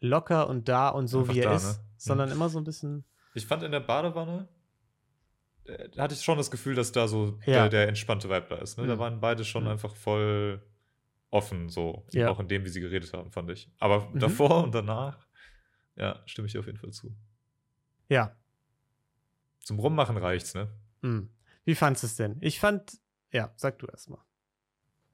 locker 0.00 0.48
und 0.48 0.68
da 0.68 0.88
und 0.88 1.06
so 1.08 1.20
Einfach 1.20 1.34
wie 1.34 1.40
er 1.40 1.50
da, 1.50 1.56
ist, 1.56 1.78
ne? 1.78 1.84
sondern 1.96 2.30
immer 2.30 2.48
so 2.48 2.58
ein 2.58 2.64
bisschen. 2.64 3.04
Ich 3.34 3.46
fand 3.46 3.62
in 3.62 3.70
der 3.72 3.80
Badewanne, 3.80 4.48
hatte 5.98 6.14
ich 6.14 6.22
schon 6.22 6.38
das 6.38 6.50
Gefühl, 6.50 6.74
dass 6.74 6.92
da 6.92 7.08
so 7.08 7.38
Ja. 7.46 7.62
der, 7.62 7.68
der 7.68 7.88
entspannte 7.88 8.28
Vibe 8.28 8.46
da 8.48 8.56
ist. 8.56 8.78
Ne? 8.78 8.86
Da 8.86 8.94
Mhm. 8.94 8.98
waren 9.00 9.20
beide 9.20 9.44
schon 9.44 9.64
Mhm. 9.64 9.70
einfach 9.70 9.94
voll 9.96 10.62
offen, 11.30 11.68
so. 11.68 12.06
Ja. 12.12 12.28
Auch 12.28 12.40
in 12.40 12.48
dem, 12.48 12.64
wie 12.64 12.68
sie 12.68 12.80
geredet 12.80 13.12
haben, 13.12 13.30
fand 13.32 13.50
ich. 13.50 13.70
Aber 13.78 14.08
Mhm. 14.10 14.18
davor 14.18 14.62
und 14.64 14.74
danach, 14.74 15.26
ja, 15.96 16.22
stimme 16.26 16.46
ich 16.46 16.52
dir 16.52 16.60
auf 16.60 16.66
jeden 16.66 16.78
Fall 16.78 16.90
zu. 16.90 17.14
Ja. 18.08 18.36
Zum 19.60 19.78
Rummachen 19.78 20.16
reicht's, 20.16 20.54
ne? 20.54 20.68
Hm. 21.02 21.30
Wie 21.64 21.74
fandest 21.74 22.02
du 22.02 22.06
es 22.08 22.16
denn? 22.16 22.36
Ich 22.40 22.58
fand, 22.60 22.98
ja, 23.30 23.52
sag 23.56 23.78
du 23.78 23.86
erst 23.86 24.10
mal. 24.10 24.22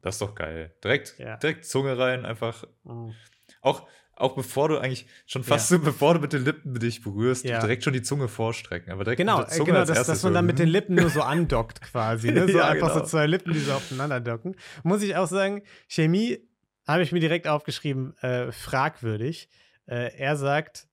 Das 0.01 0.15
ist 0.15 0.23
doch 0.23 0.35
geil. 0.35 0.75
Direkt, 0.83 1.19
Ja. 1.19 1.37
direkt 1.37 1.65
Zunge 1.67 1.99
rein, 1.99 2.25
einfach. 2.25 2.65
Hm. 2.85 3.15
Auch, 3.61 3.89
auch 4.21 4.35
bevor 4.35 4.69
du 4.69 4.79
eigentlich, 4.79 5.07
schon 5.27 5.45
fast 5.45 5.69
so, 5.69 5.79
bevor 5.81 6.15
du 6.15 6.21
mit 6.21 6.33
den 6.33 6.45
Lippen 6.45 6.75
dich 6.79 7.03
berührst, 7.03 7.45
Ja. 7.45 7.61
direkt 7.61 7.85
schon 7.85 7.93
die 7.93 8.03
Zunge 8.03 8.29
vorstrecken. 8.29 8.93
Aber 8.93 9.05
direkt 9.05 9.19
Genau, 9.19 9.39
mit 9.39 9.47
der 9.49 9.55
äh, 9.55 9.57
Zunge 9.59 9.67
genau 9.67 9.79
als 9.81 9.89
dass, 9.89 10.07
man 10.09 10.17
so, 10.17 10.31
dann 10.31 10.47
mit 10.47 10.59
den. 10.59 10.69
Lippen 10.69 10.95
nur 10.97 11.11
so 11.11 11.23
andockt 11.23 11.81
quasi. 11.81 12.31
Ne? 12.33 12.47
So 12.49 12.59
Ja, 12.59 12.69
einfach 12.69 12.89
so 12.89 12.95
genau. 12.97 13.07
zwei 13.07 13.27
Lippen, 13.27 13.53
die 13.53 13.61
so 13.61 13.73
aufeinander 13.73 14.21
docken. 14.21 14.57
Muss 14.83 15.03
ich 15.03 15.17
auch 15.17 15.27
sagen, 15.29 15.63
Chemie 15.89 16.39
habe 16.87 17.03
ich 17.03 17.13
mir 17.13 17.21
direkt 17.21 17.47
aufgeschrieben, 17.49 18.17
äh, 18.19 18.51
fragwürdig. 18.53 19.49
Äh, 19.87 20.17
er 20.17 20.37
sagt, 20.37 20.89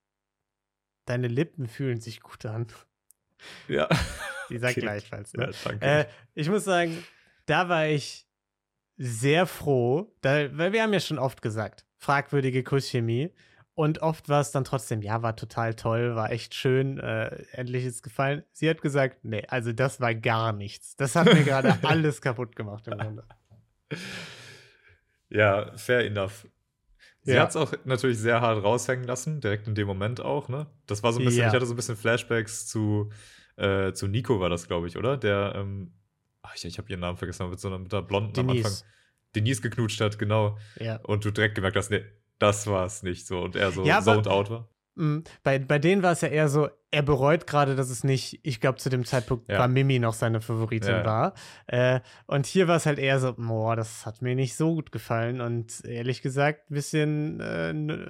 deine 1.05 1.27
Lippen 1.27 1.67
fühlen 1.67 2.01
sich 2.01 2.21
gut 2.21 2.45
an. 2.45 2.67
Ja. 3.67 3.88
Die 4.49 4.57
sagt 4.57 4.73
Okay. 4.73 4.81
gleichfalls. 4.81 5.33
Ja, 5.33 5.47
Ne? 5.47 5.51
danke. 5.63 5.85
Äh, 5.85 6.05
ich 6.33 6.49
muss 6.49 6.63
sagen, 6.63 7.03
da 7.45 7.69
war 7.69 7.88
ich 7.88 8.27
sehr 8.97 9.45
froh, 9.45 10.13
da, 10.21 10.55
weil 10.58 10.73
wir 10.73 10.81
haben 10.84 10.93
ja 10.93 10.99
schon 10.99 11.19
oft 11.19 11.41
gesagt, 11.41 11.86
fragwürdige 11.97 12.63
Kusschemie. 12.63 13.31
Und 13.73 14.01
oft 14.01 14.29
war 14.29 14.39
es 14.39 14.51
dann 14.51 14.63
trotzdem, 14.63 15.01
ja, 15.01 15.21
war 15.21 15.36
total 15.36 15.73
toll, 15.73 16.15
war 16.15 16.31
echt 16.31 16.55
schön, 16.55 16.97
äh, 16.97 17.43
endlich 17.51 17.84
ist 17.84 18.03
gefallen. 18.03 18.43
Sie 18.53 18.69
hat 18.69 18.81
gesagt, 18.81 19.25
nee, 19.25 19.43
also 19.49 19.73
das 19.73 19.99
war 19.99 20.15
gar 20.15 20.53
nichts. 20.53 20.95
Das 20.95 21.13
hat 21.17 21.25
mir 21.25 21.43
gerade 21.43 21.77
alles 21.84 22.21
kaputt 22.21 22.55
gemacht 22.55 22.88
im 22.88 22.97
Grunde. 22.97 23.25
Ja, 25.29 25.75
fair 25.77 26.05
enough. 26.05 26.47
Sie 27.21 27.34
Ja. 27.34 27.41
hat 27.41 27.49
es 27.49 27.55
auch 27.55 27.73
natürlich 27.86 28.19
sehr 28.19 28.39
hart 28.39 28.63
raushängen 28.63 29.05
lassen, 29.05 29.41
direkt 29.41 29.67
in 29.67 29.75
dem 29.75 29.88
Moment 29.88 30.21
auch, 30.21 30.47
ne? 30.47 30.67
Das 30.86 31.01
war 31.03 31.12
so 31.12 31.19
ein 31.19 31.25
bisschen, 31.25 31.41
Ja. 31.41 31.47
ich 31.49 31.53
hatte 31.53 31.65
so 31.65 31.73
ein 31.73 31.75
bisschen 31.75 31.97
Flashbacks 31.97 32.67
zu, 32.67 33.12
äh, 33.58 33.93
zu 33.93 34.08
Nico, 34.08 34.39
war 34.39 34.49
das, 34.49 34.67
glaube 34.67 34.88
ich, 34.88 34.95
oder? 34.95 35.17
Der, 35.17 35.53
ähm, 35.55 35.91
ach, 36.45 36.55
ich, 36.55 36.65
ich 36.65 36.77
habe 36.77 36.89
ihren 36.89 36.99
Namen 37.01 37.17
vergessen, 37.17 37.43
aber 37.43 37.51
mit 37.51 37.60
so 37.60 37.67
einer, 37.67 37.79
mit 37.79 37.93
einer 37.93 38.03
Blonden 38.03 38.39
am 38.39 38.47
Denise. 38.47 38.65
Anfang. 38.67 38.88
Denise 39.36 39.62
geknutscht 39.62 39.99
hat, 40.01 40.17
genau. 40.17 40.58
Ja. 40.79 40.97
Und 41.03 41.25
du 41.25 41.31
direkt 41.31 41.55
gemerkt 41.55 41.75
hast, 41.75 41.91
nee, 41.91 42.05
das 42.39 42.67
war 42.67 42.86
es 42.86 43.03
nicht 43.03 43.27
so. 43.27 43.41
Und 43.41 43.55
er 43.55 43.71
so 43.71 43.84
Ja, 43.86 44.01
zoned 44.01 44.27
out 44.27 44.49
war. 44.49 44.69
Mm, 44.95 45.19
Bei, 45.43 45.60
bei 45.60 45.77
denen 45.77 46.03
war 46.03 46.13
es 46.13 46.21
ja 46.21 46.29
eher 46.29 46.47
so, 46.47 46.69
er 46.89 47.01
bereut 47.01 47.45
gerade, 47.47 47.75
dass 47.75 47.89
es 47.89 48.05
nicht, 48.05 48.39
ich 48.43 48.62
glaube, 48.62 48.77
zu 48.77 48.89
dem 48.89 49.03
Zeitpunkt 49.03 49.49
Ja. 49.51 49.60
war 49.60 49.67
Mimi 49.67 49.99
noch 49.99 50.13
seine 50.13 50.39
Favoritin 50.39 50.89
ja. 50.89 51.05
war. 51.05 51.34
Äh, 51.67 51.99
und 52.27 52.45
hier 52.45 52.69
war 52.69 52.77
es 52.77 52.86
halt 52.86 52.97
eher 52.97 53.19
so, 53.19 53.34
boah, 53.34 53.75
das 53.75 54.05
hat 54.05 54.21
mir 54.21 54.36
nicht 54.36 54.55
so 54.55 54.73
gut 54.75 54.93
gefallen. 54.93 55.41
Und 55.41 55.84
ehrlich 55.84 56.21
gesagt, 56.21 56.71
ein 56.71 56.75
bisschen 56.75 57.39
äh, 57.41 58.10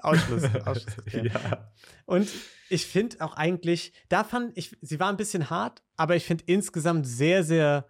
Ausschluss. 0.00 0.44
Ausschlusskriterium. 0.66 1.34
ja. 1.34 1.72
Und 2.06 2.28
ich 2.68 2.86
finde 2.86 3.20
auch 3.20 3.34
eigentlich, 3.34 3.92
da 4.08 4.24
fand 4.24 4.56
ich, 4.56 4.76
sie 4.80 5.00
war 5.00 5.08
ein 5.08 5.16
bisschen 5.16 5.50
hart, 5.50 5.82
aber 5.96 6.16
ich 6.16 6.24
finde 6.24 6.44
insgesamt 6.46 7.06
sehr, 7.06 7.44
sehr 7.44 7.86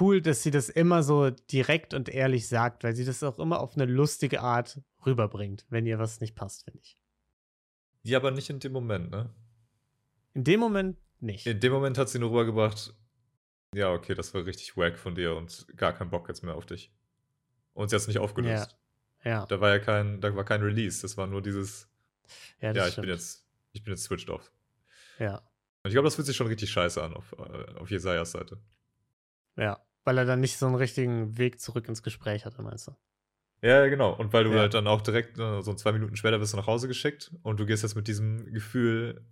cool, 0.00 0.20
dass 0.20 0.42
sie 0.42 0.50
das 0.50 0.68
immer 0.68 1.02
so 1.02 1.30
direkt 1.30 1.94
und 1.94 2.08
ehrlich 2.08 2.48
sagt, 2.48 2.84
weil 2.84 2.94
sie 2.94 3.04
das 3.04 3.22
auch 3.22 3.38
immer 3.38 3.60
auf 3.60 3.74
eine 3.76 3.86
lustige 3.86 4.40
Art 4.40 4.80
rüberbringt, 5.04 5.64
wenn 5.70 5.86
ihr 5.86 5.98
was 5.98 6.20
nicht 6.20 6.34
passt, 6.34 6.64
finde 6.64 6.80
ich. 6.82 6.98
ja, 8.02 8.18
aber 8.18 8.30
nicht 8.30 8.50
in 8.50 8.60
dem 8.60 8.72
Moment, 8.72 9.10
ne? 9.10 9.30
In 10.34 10.44
dem 10.44 10.60
Moment 10.60 10.98
nicht. 11.20 11.46
In 11.46 11.60
dem 11.60 11.72
Moment 11.72 11.96
hat 11.96 12.08
sie 12.08 12.18
nur 12.18 12.30
rübergebracht, 12.30 12.94
ja, 13.74 13.92
okay, 13.92 14.14
das 14.14 14.34
war 14.34 14.44
richtig 14.44 14.76
wack 14.76 14.98
von 14.98 15.14
dir 15.14 15.34
und 15.34 15.66
gar 15.76 15.92
kein 15.92 16.10
Bock 16.10 16.28
jetzt 16.28 16.42
mehr 16.42 16.54
auf 16.54 16.66
dich. 16.66 16.92
Und 17.72 17.88
sie 17.88 17.96
hat 17.96 18.02
es 18.02 18.08
nicht 18.08 18.18
aufgelöst. 18.18 18.70
Ja, 18.70 18.78
Da 19.46 19.60
war 19.60 19.70
ja 19.70 19.78
kein, 19.78 20.20
da 20.20 20.34
war 20.34 20.44
kein 20.44 20.62
Release, 20.62 21.02
das 21.02 21.16
war 21.16 21.26
nur 21.26 21.42
dieses, 21.42 21.88
ja, 22.60 22.72
ja, 22.72 22.86
ich 22.86 22.92
stimmt. 22.92 23.06
bin 23.06 23.14
jetzt, 23.16 23.44
ich 23.72 23.82
bin 23.82 23.92
jetzt 23.92 24.04
switched 24.04 24.30
off. 24.30 24.52
Ja, 25.18 25.36
Und 25.82 25.88
ich 25.88 25.92
glaube, 25.92 26.06
das 26.06 26.14
fühlt 26.14 26.26
sich 26.26 26.36
schon 26.36 26.46
richtig 26.46 26.70
scheiße 26.70 27.02
an 27.02 27.14
auf, 27.14 27.32
äh, 27.38 27.74
auf 27.78 27.90
Jesajas 27.90 28.32
Seite. 28.32 28.60
ja. 29.56 29.80
Weil 30.04 30.18
er 30.18 30.24
dann 30.24 30.38
nicht 30.38 30.56
so 30.56 30.66
einen 30.66 30.76
richtigen 30.76 31.36
Weg 31.36 31.60
zurück 31.60 31.88
ins 31.88 32.00
Gespräch 32.04 32.44
hatte, 32.44 32.62
meinst 32.62 32.86
du? 32.86 32.92
Ja, 33.60 33.80
ja, 33.80 33.86
genau. 33.88 34.12
Und 34.14 34.32
weil 34.32 34.44
du 34.44 34.52
Ja. 34.52 34.60
halt 34.60 34.74
dann 34.74 34.86
auch 34.86 35.00
direkt 35.02 35.36
äh, 35.38 35.62
so 35.62 35.74
zwei 35.74 35.90
Minuten 35.90 36.14
später 36.14 36.38
bist 36.38 36.52
du 36.52 36.56
nach 36.58 36.68
Hause 36.68 36.86
geschickt 36.86 37.32
und 37.42 37.58
du 37.58 37.66
gehst 37.66 37.82
jetzt 37.82 37.96
mit 37.96 38.06
diesem 38.06 38.52
Gefühl 38.52 39.26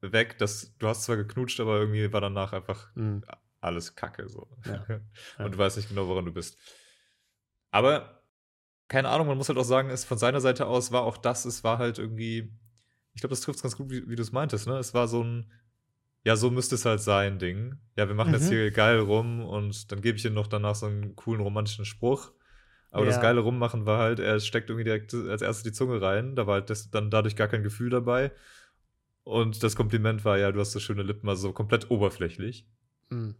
weg, 0.00 0.38
dass 0.38 0.76
du 0.78 0.86
hast 0.86 1.02
zwar 1.02 1.16
geknutscht, 1.16 1.58
aber 1.58 1.78
irgendwie 1.80 2.12
war 2.12 2.20
danach 2.20 2.52
einfach 2.52 2.94
Hm. 2.94 3.24
alles 3.60 3.96
Kacke 3.96 4.28
so. 4.28 4.46
Ja. 4.64 4.86
Und 5.44 5.52
du 5.54 5.58
weißt 5.58 5.76
nicht 5.78 5.88
genau, 5.88 6.06
woran 6.06 6.26
du 6.26 6.32
bist. 6.32 6.56
Aber 7.72 8.17
keine 8.88 9.08
Ahnung, 9.10 9.26
man 9.26 9.36
muss 9.36 9.48
halt 9.48 9.58
auch 9.58 9.64
sagen, 9.64 9.90
es 9.90 10.04
von 10.04 10.18
seiner 10.18 10.40
Seite 10.40 10.66
aus 10.66 10.92
war 10.92 11.02
auch 11.02 11.16
das, 11.16 11.44
es 11.44 11.64
war 11.64 11.78
halt 11.78 11.98
irgendwie, 11.98 12.50
ich 13.14 13.20
glaube, 13.20 13.30
das 13.30 13.40
trifft 13.42 13.58
es 13.58 13.62
ganz 13.62 13.76
gut, 13.76 13.90
wie, 13.90 14.08
wie 14.08 14.16
du 14.16 14.22
es 14.22 14.32
meintest, 14.32 14.66
ne? 14.66 14.78
Es 14.78 14.94
war 14.94 15.08
so 15.08 15.22
ein, 15.22 15.50
ja, 16.24 16.36
so 16.36 16.50
müsste 16.50 16.74
es 16.76 16.84
halt 16.84 17.00
sein, 17.00 17.38
Ding. 17.38 17.78
Ja, 17.96 18.08
wir 18.08 18.14
machen 18.14 18.32
jetzt 18.34 18.46
Mhm. 18.46 18.54
hier 18.54 18.70
geil 18.70 18.98
rum 19.00 19.44
und 19.44 19.90
dann 19.92 20.00
gebe 20.02 20.18
ich 20.18 20.24
ihm 20.24 20.34
noch 20.34 20.46
danach 20.48 20.74
so 20.74 20.86
einen 20.86 21.16
coolen 21.16 21.40
romantischen 21.42 21.84
Spruch. 21.84 22.32
Aber 22.90 23.04
das 23.06 23.16
Ja. 23.16 23.22
geile 23.22 23.40
Rummachen 23.40 23.86
war 23.86 23.98
halt, 23.98 24.18
er 24.18 24.40
steckt 24.40 24.70
irgendwie 24.70 24.84
direkt 24.84 25.12
als 25.14 25.42
erstes 25.42 25.62
die 25.64 25.72
Zunge 25.72 26.00
rein, 26.00 26.36
da 26.36 26.46
war 26.46 26.54
halt 26.54 26.70
das, 26.70 26.90
dann 26.90 27.10
dadurch 27.10 27.36
gar 27.36 27.48
kein 27.48 27.62
Gefühl 27.62 27.90
dabei. 27.90 28.32
Und 29.24 29.62
das 29.62 29.76
Kompliment 29.76 30.24
war, 30.24 30.38
ja, 30.38 30.50
du 30.52 30.60
hast 30.60 30.72
so 30.72 30.80
schöne 30.80 31.02
Lippen, 31.02 31.28
also 31.28 31.48
so 31.48 31.52
komplett 31.52 31.90
oberflächlich. 31.90 32.66
Hm, 33.10 33.34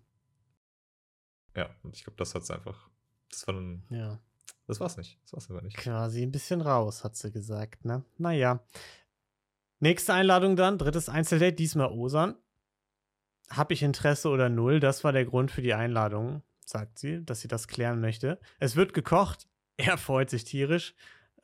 Ja, 1.57 1.71
und 1.83 1.97
ich 1.97 2.05
glaube, 2.05 2.17
das 2.17 2.35
hat's 2.35 2.51
einfach. 2.51 2.89
Das 3.31 3.47
war 3.47 3.55
dann, 3.55 3.83
ja. 3.91 4.21
Das 4.69 4.81
war's 4.81 4.97
nicht. 4.97 5.19
Das 5.25 5.33
war's 5.33 5.51
aber 5.51 5.63
nicht. 5.63 5.77
Quasi 5.77 6.23
ein 6.23 6.31
bisschen 6.31 6.61
raus, 6.61 7.03
hat 7.03 7.17
sie 7.17 7.33
gesagt, 7.33 7.85
ne? 7.85 8.05
Naja. 8.19 8.63
Nächste 9.81 10.13
Einladung 10.13 10.57
dann, 10.57 10.79
drittes 10.79 11.09
Einzeldate, 11.09 11.55
diesmal 11.55 11.91
Osan. 11.91 12.37
Hab 13.51 13.71
ich 13.71 13.83
Interesse 13.83 14.29
oder 14.29 14.49
null? 14.49 14.79
Das 14.79 15.05
war 15.05 15.13
der 15.13 15.25
Grund 15.25 15.51
für 15.51 15.63
die 15.63 15.73
Einladung, 15.73 16.43
sagt 16.65 16.99
sie, 16.99 17.25
dass 17.25 17.41
sie 17.41 17.49
das 17.49 17.67
klären 17.67 18.01
möchte. 18.01 18.39
Es 18.59 18.77
wird 18.77 18.93
gekocht. 18.93 19.49
Er 19.79 19.97
freut 19.97 20.29
sich 20.29 20.45
tierisch. 20.45 20.95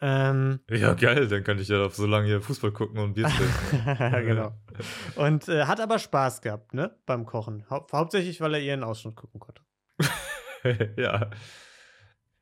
Ähm, 0.00 0.60
Ja, 0.68 0.92
geil, 0.92 1.28
dann 1.28 1.44
kann 1.44 1.58
ich 1.58 1.68
ja 1.68 1.88
so 1.88 2.06
lange 2.06 2.26
hier 2.26 2.42
Fußball 2.42 2.72
gucken 2.72 2.98
und 2.98 3.14
Bier 3.14 3.28
trinken. 3.28 4.26
genau. 4.26 4.52
Und 5.16 5.48
äh, 5.48 5.64
hat 5.64 5.80
aber 5.80 5.98
Spaß 5.98 6.42
gehabt, 6.42 6.74
ne? 6.74 6.94
Beim 7.06 7.24
Kochen. 7.24 7.64
Hau 7.70 7.86
hauptsächlich, 7.92 8.40
weil 8.40 8.54
er 8.54 8.60
ihren 8.60 8.82
Ausschnitt 8.82 9.14
gucken 9.14 9.40
konnte. 9.40 9.62
ja. 10.96 11.30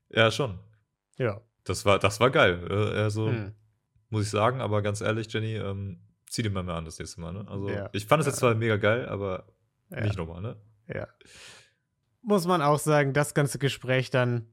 Ja, 0.08 0.30
schon. 0.30 0.58
Ja. 1.22 1.40
Das 1.64 1.85
war, 1.85 1.98
das 1.98 2.18
war 2.20 2.30
geil. 2.30 2.66
Äh, 2.70 3.00
Also, 3.00 3.28
Hm. 3.28 3.52
muss 4.11 4.24
ich 4.24 4.30
sagen, 4.30 4.61
aber 4.61 4.82
ganz 4.82 5.00
ehrlich, 5.00 5.32
Jenny, 5.32 5.54
ähm, 5.56 6.00
zieh 6.28 6.42
den 6.42 6.52
mal 6.52 6.62
mehr 6.64 6.74
an 6.74 6.85
das 6.85 6.98
nächste 6.98 7.20
Mal, 7.20 7.32
ne? 7.32 7.46
Also, 7.48 7.68
Ja. 7.70 7.88
ich 7.92 8.06
fand 8.06 8.20
es 8.20 8.26
jetzt 8.26 8.38
zwar 8.38 8.54
mega 8.54 8.76
geil, 8.76 9.08
aber 9.08 9.46
nicht 9.90 10.16
nochmal, 10.16 10.40
ne? 10.40 10.56
Ja. 10.88 11.06
Muss 12.22 12.46
man 12.46 12.62
auch 12.62 12.78
sagen, 12.78 13.12
das 13.12 13.35
ganze 13.35 13.58
Gespräch 13.58 14.11
dann 14.11 14.46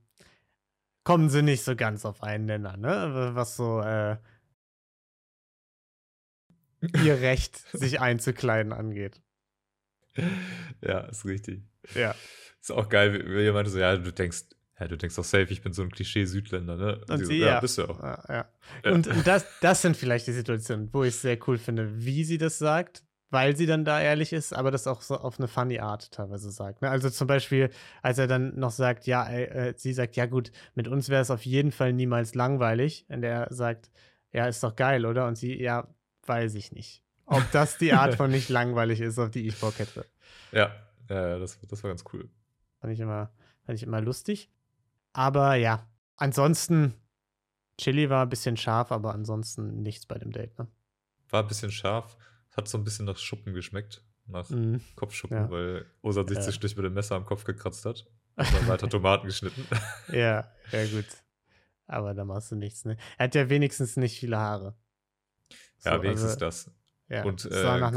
kommen 1.03 1.29
sie 1.29 1.41
nicht 1.41 1.63
so 1.63 1.75
ganz 1.75 2.05
auf 2.05 2.21
einen 2.23 2.45
Nenner, 2.45 2.77
ne? 2.77 3.31
Was 3.33 3.55
so 3.55 3.79
äh, 3.81 4.17
ihr 7.03 7.19
Recht, 7.21 7.57
sich 7.71 7.99
einzukleiden 7.99 8.73
angeht. 8.73 9.21
Ja, 10.81 10.99
ist 11.01 11.25
richtig. 11.25 11.61
Ja. 11.95 12.13
Ist 12.61 12.71
auch 12.71 12.89
geil, 12.89 13.23
wie 13.25 13.51
meinte 13.51 13.71
so, 13.71 13.79
ja, 13.79 13.95
du 13.95 14.11
denkst, 14.11 14.43
ja, 14.79 14.87
du 14.87 14.97
denkst 14.97 15.15
doch 15.15 15.23
safe, 15.23 15.47
ich 15.49 15.61
bin 15.61 15.73
so 15.73 15.81
ein 15.81 15.91
Klischee-Südländer, 15.91 16.77
ne? 16.77 17.01
Und 17.09 17.19
so, 17.19 17.25
sie, 17.25 17.39
ja, 17.39 17.47
ja. 17.47 17.59
bist 17.59 17.77
du 17.77 17.85
auch. 17.85 18.01
Ja, 18.01 18.23
ja. 18.29 18.45
Ja. 18.83 18.91
Und, 18.91 19.07
und 19.07 19.27
das, 19.27 19.45
das 19.61 19.81
sind 19.81 19.97
vielleicht 19.97 20.27
die 20.27 20.31
Situationen, 20.31 20.89
wo 20.93 21.03
ich 21.03 21.09
es 21.15 21.21
sehr 21.21 21.37
cool 21.47 21.57
finde, 21.57 22.05
wie 22.05 22.23
sie 22.23 22.37
das 22.37 22.59
sagt, 22.59 23.03
weil 23.29 23.55
sie 23.55 23.65
dann 23.65 23.85
da 23.85 24.01
ehrlich 24.01 24.33
ist, 24.33 24.53
aber 24.53 24.71
das 24.71 24.87
auch 24.87 25.01
so 25.01 25.17
auf 25.17 25.37
eine 25.37 25.47
funny 25.47 25.79
Art 25.79 26.11
teilweise 26.11 26.49
sagt. 26.49 26.81
Ne? 26.81 26.89
Also 26.89 27.09
zum 27.09 27.27
Beispiel, 27.27 27.69
als 28.01 28.17
er 28.17 28.27
dann 28.27 28.57
noch 28.57 28.71
sagt, 28.71 29.05
ja, 29.05 29.27
äh, 29.27 29.69
äh, 29.69 29.73
sie 29.75 29.93
sagt, 29.93 30.15
ja 30.15 30.25
gut, 30.25 30.51
mit 30.75 30.87
uns 30.87 31.09
wäre 31.09 31.21
es 31.21 31.29
auf 31.29 31.45
jeden 31.45 31.71
Fall 31.71 31.93
niemals 31.93 32.33
langweilig. 32.33 33.05
Und 33.09 33.23
er 33.23 33.47
sagt, 33.51 33.91
ja, 34.31 34.47
ist 34.47 34.63
doch 34.63 34.75
geil, 34.75 35.05
oder? 35.05 35.27
Und 35.27 35.35
sie, 35.37 35.61
ja, 35.61 35.87
weiß 36.25 36.55
ich 36.55 36.71
nicht. 36.71 37.03
Ob 37.25 37.43
das 37.51 37.77
die 37.77 37.93
Art 37.93 38.15
von 38.15 38.31
nicht 38.31 38.49
langweilig 38.49 39.01
ist, 39.01 39.19
auf 39.19 39.29
die 39.29 39.45
ich 39.45 39.59
Bock 39.59 39.77
hätte. 39.77 40.05
Ja, 40.51 40.71
ja, 41.09 41.37
das, 41.37 41.59
das 41.67 41.83
war 41.83 41.91
ganz 41.91 42.03
cool. 42.13 42.29
Fand 42.79 42.93
ich 42.93 42.99
immer, 42.99 43.31
fand 43.65 43.77
ich 43.77 43.83
immer 43.83 44.01
lustig. 44.01 44.49
Aber 45.19 45.55
ja, 45.55 45.85
ansonsten, 46.15 46.93
Chili 47.77 48.09
war 48.09 48.23
ein 48.25 48.29
bisschen 48.29 48.55
scharf, 48.55 48.89
aber 48.93 49.13
ansonsten 49.13 49.81
nichts 49.81 50.05
bei 50.05 50.17
dem 50.17 50.31
Date, 50.31 50.57
ne? 50.57 50.67
War 51.29 51.41
ein 51.43 51.47
bisschen 51.49 51.71
scharf, 51.71 52.15
hat 52.55 52.69
so 52.69 52.77
ein 52.77 52.85
bisschen 52.85 53.03
nach 53.05 53.17
Schuppen 53.17 53.53
geschmeckt, 53.53 54.01
nach 54.27 54.49
Mhm. 54.49 54.79
Kopfschuppen, 54.95 55.35
Ja. 55.37 55.51
weil 55.51 55.85
Osan 56.01 56.25
sich 56.25 56.37
Ja. 56.37 56.43
zwischendurch 56.43 56.77
mit 56.77 56.85
dem 56.85 56.93
Messer 56.93 57.15
am 57.15 57.25
Kopf 57.25 57.43
gekratzt 57.43 57.83
hat. 57.83 58.05
Und 58.37 58.53
dann 58.53 58.67
weiter 58.69 58.87
Tomaten 58.89 59.27
geschnitten. 59.27 59.67
Ja, 60.07 60.49
ja, 60.71 60.85
gut. 60.87 61.05
Aber 61.87 62.13
da 62.13 62.23
machst 62.23 62.51
du 62.51 62.55
nichts, 62.55 62.85
ne? 62.85 62.95
Er 63.17 63.25
hat 63.25 63.35
ja 63.35 63.49
wenigstens 63.49 63.97
nicht 63.97 64.17
viele 64.17 64.37
Haare. 64.37 64.73
ja, 65.83 65.95
So, 65.97 66.01
wenigstens 66.03 66.29
also, 66.41 66.45
das. 66.45 66.71
Ja, 67.09 67.25
Und 67.25 67.43
äh, 67.43 67.49
Grana, 67.49 67.89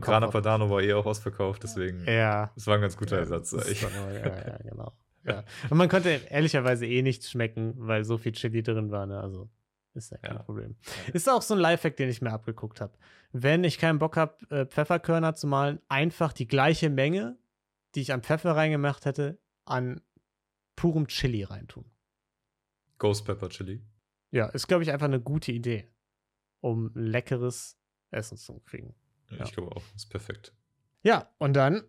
Grana. 0.00 0.28
Padano 0.28 0.70
war 0.70 0.80
eh 0.80 0.94
auch 0.94 1.04
ausverkauft, 1.04 1.62
deswegen. 1.62 2.06
Ja. 2.06 2.50
Das 2.54 2.66
war 2.66 2.76
ein 2.76 2.80
ganz 2.80 2.96
guter 2.96 3.16
ja, 3.16 3.20
Ersatz. 3.22 3.52
aber- 3.52 4.12
ja, 4.12 4.46
ja, 4.48 4.56
genau. 4.62 4.92
Ja. 5.24 5.44
Und 5.68 5.76
man 5.76 5.88
konnte 5.88 6.08
ehrlicherweise 6.30 6.86
eh 6.86 7.02
nichts 7.02 7.30
schmecken, 7.30 7.74
weil 7.76 8.04
so 8.04 8.16
viel 8.18 8.32
Chili 8.32 8.62
drin 8.62 8.90
war, 8.90 9.06
ne? 9.06 9.20
Also 9.20 9.50
ist 9.94 10.10
ja 10.12 10.18
kein 10.18 10.36
Ja. 10.36 10.42
Problem. 10.42 10.76
Ist 11.12 11.28
auch 11.28 11.42
so 11.42 11.54
ein 11.54 11.60
Lifehack, 11.60 11.96
den 11.96 12.08
ich 12.08 12.22
mir 12.22 12.32
abgeguckt 12.32 12.80
habe. 12.80 12.96
Wenn 13.32 13.64
ich 13.64 13.78
keinen 13.78 13.98
Bock 13.98 14.16
habe, 14.16 14.36
äh, 14.50 14.66
Pfefferkörner 14.66 15.34
zu 15.34 15.46
malen, 15.46 15.80
einfach 15.88 16.32
die 16.32 16.46
gleiche 16.46 16.90
Menge, 16.90 17.38
die 17.94 18.00
ich 18.00 18.12
an 18.12 18.22
Pfeffer 18.22 18.52
reingemacht 18.56 19.04
hätte, 19.04 19.38
an 19.64 20.00
purem 20.76 21.06
Chili 21.08 21.42
reintun. 21.44 21.84
Ghost 22.98 23.24
Pepper 23.24 23.48
Chili. 23.48 23.82
Ja, 24.30 24.46
ist, 24.46 24.68
glaube 24.68 24.82
ich, 24.84 24.90
einfach 24.92 25.06
eine 25.06 25.20
gute 25.20 25.52
Idee, 25.52 25.88
um 26.60 26.92
leckeres 26.94 27.76
Essen 28.10 28.36
zu 28.36 28.60
kriegen. 28.60 28.94
Ja. 29.30 29.44
Ich 29.44 29.52
glaube 29.52 29.74
auch, 29.74 29.82
ist 29.96 30.08
perfekt. 30.10 30.54
Ja, 31.02 31.28
und 31.38 31.54
dann, 31.54 31.82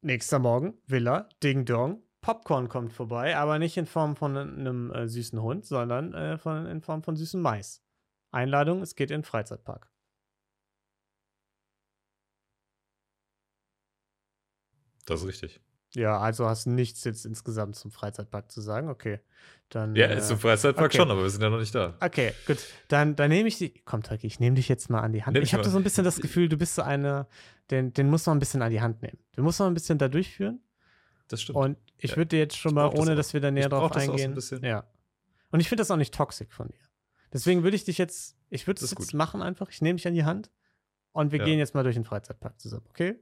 nächster 0.00 0.38
Morgen, 0.38 0.74
Villa, 0.86 1.28
Ding 1.42 1.64
Dong, 1.64 2.02
Popcorn 2.22 2.68
kommt 2.68 2.92
vorbei, 2.92 3.36
aber 3.36 3.58
nicht 3.58 3.76
in 3.76 3.86
Form 3.86 4.16
von 4.16 4.36
einem 4.36 4.92
äh, 4.92 5.08
süßen 5.08 5.42
Hund, 5.42 5.66
sondern 5.66 6.14
äh, 6.14 6.38
von, 6.38 6.66
in 6.66 6.80
Form 6.80 7.02
von 7.02 7.16
süßem 7.16 7.42
Mais. 7.42 7.82
Einladung, 8.30 8.80
es 8.80 8.94
geht 8.94 9.10
in 9.10 9.18
den 9.18 9.24
Freizeitpark. 9.24 9.90
Das 15.04 15.20
ist 15.20 15.26
richtig. 15.26 15.60
Ja, 15.94 16.18
also 16.18 16.46
hast 16.46 16.66
nichts 16.66 17.04
jetzt 17.04 17.26
insgesamt 17.26 17.76
zum 17.76 17.90
Freizeitpark 17.90 18.50
zu 18.50 18.62
sagen. 18.62 18.88
Okay, 18.88 19.20
dann. 19.68 19.94
Ja, 19.94 20.06
äh, 20.06 20.20
zum 20.22 20.38
Freizeitpark 20.38 20.86
okay. 20.86 20.96
schon, 20.96 21.10
aber 21.10 21.22
wir 21.22 21.28
sind 21.28 21.42
ja 21.42 21.50
noch 21.50 21.58
nicht 21.58 21.74
da. 21.74 21.98
Okay, 22.00 22.32
gut. 22.46 22.58
Dann, 22.88 23.16
dann 23.16 23.28
nehme 23.28 23.48
ich 23.48 23.58
die. 23.58 23.74
Komm, 23.84 24.02
Taki, 24.02 24.26
ich 24.26 24.40
nehme 24.40 24.56
dich 24.56 24.68
jetzt 24.68 24.88
mal 24.88 25.00
an 25.00 25.12
die 25.12 25.24
Hand. 25.24 25.34
Nimm 25.34 25.42
ich 25.42 25.52
habe 25.52 25.68
so 25.68 25.76
ein 25.76 25.84
bisschen 25.84 26.04
das 26.04 26.20
Gefühl, 26.20 26.48
du 26.48 26.56
bist 26.56 26.76
so 26.76 26.82
eine, 26.82 27.26
den, 27.70 27.92
den 27.92 28.08
muss 28.08 28.24
man 28.24 28.36
ein 28.36 28.40
bisschen 28.40 28.62
an 28.62 28.70
die 28.70 28.80
Hand 28.80 29.02
nehmen. 29.02 29.18
Den 29.36 29.44
muss 29.44 29.58
man 29.58 29.72
ein 29.72 29.74
bisschen 29.74 29.98
da 29.98 30.08
durchführen. 30.08 30.60
Das 31.32 31.42
stimmt. 31.42 31.56
Und 31.56 31.78
ich 31.98 32.10
Ja, 32.12 32.16
würde 32.18 32.28
dir 32.28 32.38
jetzt 32.38 32.56
schon 32.56 32.74
mal, 32.74 32.90
das 32.90 33.00
ohne 33.00 33.12
auch. 33.12 33.16
dass 33.16 33.32
wir 33.32 33.40
da 33.40 33.50
näher 33.50 33.68
drauf 33.68 33.90
das 33.92 34.04
so 34.04 34.12
eingehen. 34.12 34.34
bisschen. 34.34 34.64
Ja. 34.64 34.84
Und 35.50 35.60
ich 35.60 35.68
finde 35.68 35.80
das 35.82 35.90
auch 35.90 35.96
nicht 35.96 36.14
toxisch 36.14 36.48
von 36.50 36.68
dir. 36.68 36.78
Deswegen 37.32 37.62
würde 37.62 37.76
ich 37.76 37.84
dich 37.84 37.98
jetzt, 37.98 38.36
ich 38.50 38.66
würde 38.66 38.80
Das 38.80 38.84
es 38.92 38.98
jetzt 38.98 38.98
gut. 39.12 39.14
machen 39.14 39.42
einfach. 39.42 39.70
Ich 39.70 39.80
nehme 39.80 39.96
dich 39.96 40.06
an 40.06 40.14
die 40.14 40.24
Hand 40.24 40.50
und 41.12 41.32
wir 41.32 41.38
Ja. 41.40 41.44
gehen 41.46 41.58
jetzt 41.58 41.74
mal 41.74 41.82
durch 41.82 41.94
den 41.96 42.04
Freizeitpark 42.04 42.60
zusammen, 42.60 42.84
okay? 42.90 43.16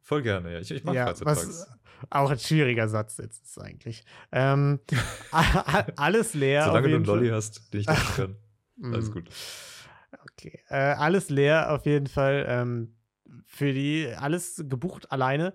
Voll 0.00 0.22
gerne, 0.22 0.52
ja. 0.54 0.58
Ich, 0.60 0.70
ich 0.70 0.82
mag 0.84 0.94
ja, 0.94 1.06
Freizeitparks. 1.06 1.66
auch 2.10 2.30
ein 2.30 2.38
schwieriger 2.38 2.88
Satz 2.88 3.18
jetzt 3.18 3.44
ist 3.44 3.58
eigentlich. 3.60 4.04
Ähm, 4.32 4.80
alles 5.96 6.34
leer. 6.34 6.64
Solange 6.64 6.88
du 6.88 6.96
einen 6.96 7.04
Lolly 7.04 7.28
Fall. 7.28 7.36
hast, 7.36 7.72
den 7.72 7.80
ich 7.80 7.86
nutzen 7.86 8.14
kann. 8.16 8.36
Alles 8.92 9.10
Mm. 9.10 9.12
gut. 9.12 9.28
Okay. 10.32 10.60
Äh, 10.68 10.74
alles 10.76 11.28
leer 11.30 11.72
auf 11.72 11.84
jeden 11.86 12.06
Fall. 12.06 12.44
Ähm, 12.48 12.96
für 13.46 13.72
die, 13.72 14.08
alles 14.16 14.62
gebucht 14.68 15.12
alleine. 15.12 15.52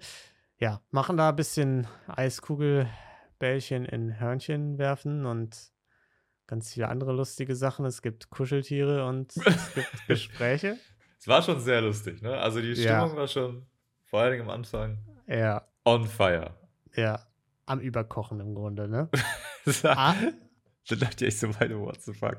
Ja, 0.60 0.82
machen 0.92 1.18
da 1.18 1.30
ein 1.30 1.36
bisschen 1.36 1.88
Eiskugelbällchen 2.08 3.86
in 3.86 4.20
Hörnchen 4.20 4.78
werfen 4.78 5.26
und 5.26 5.72
ganz 6.48 6.74
viele 6.74 6.88
andere 6.88 7.14
lustige 7.14 7.56
Sachen. 7.56 7.86
Es 7.86 8.02
gibt 8.02 8.30
Kuscheltiere 8.30 9.06
und 9.06 9.36
es 9.38 9.74
gibt 9.76 9.88
Gespräche. 10.08 10.78
Es 11.20 11.28
war 11.28 11.42
schon 11.42 11.60
sehr 11.60 11.82
lustig, 11.82 12.22
ne? 12.22 12.38
Also 12.38 12.62
die 12.62 12.74
Ja. 12.74 13.02
Stimmung 13.02 13.18
war 13.18 13.28
schon, 13.28 13.68
vor 14.06 14.22
allen 14.22 14.32
Dingen 14.32 14.44
am 14.44 14.50
Anfang, 14.50 14.98
Ja, 15.28 15.68
on 15.86 16.06
fire. 16.08 16.56
ja. 16.96 17.20
Am 17.70 17.82
Überkochen 17.82 18.40
im 18.40 18.56
Grunde, 18.56 18.88
ne? 18.88 19.10
Ah. 19.84 20.16
Da 20.90 20.96
dachte 20.96 21.26
ich 21.26 21.38
so, 21.38 21.50
meine, 21.60 21.78
what 21.82 22.02
the 22.02 22.14
fuck. 22.14 22.38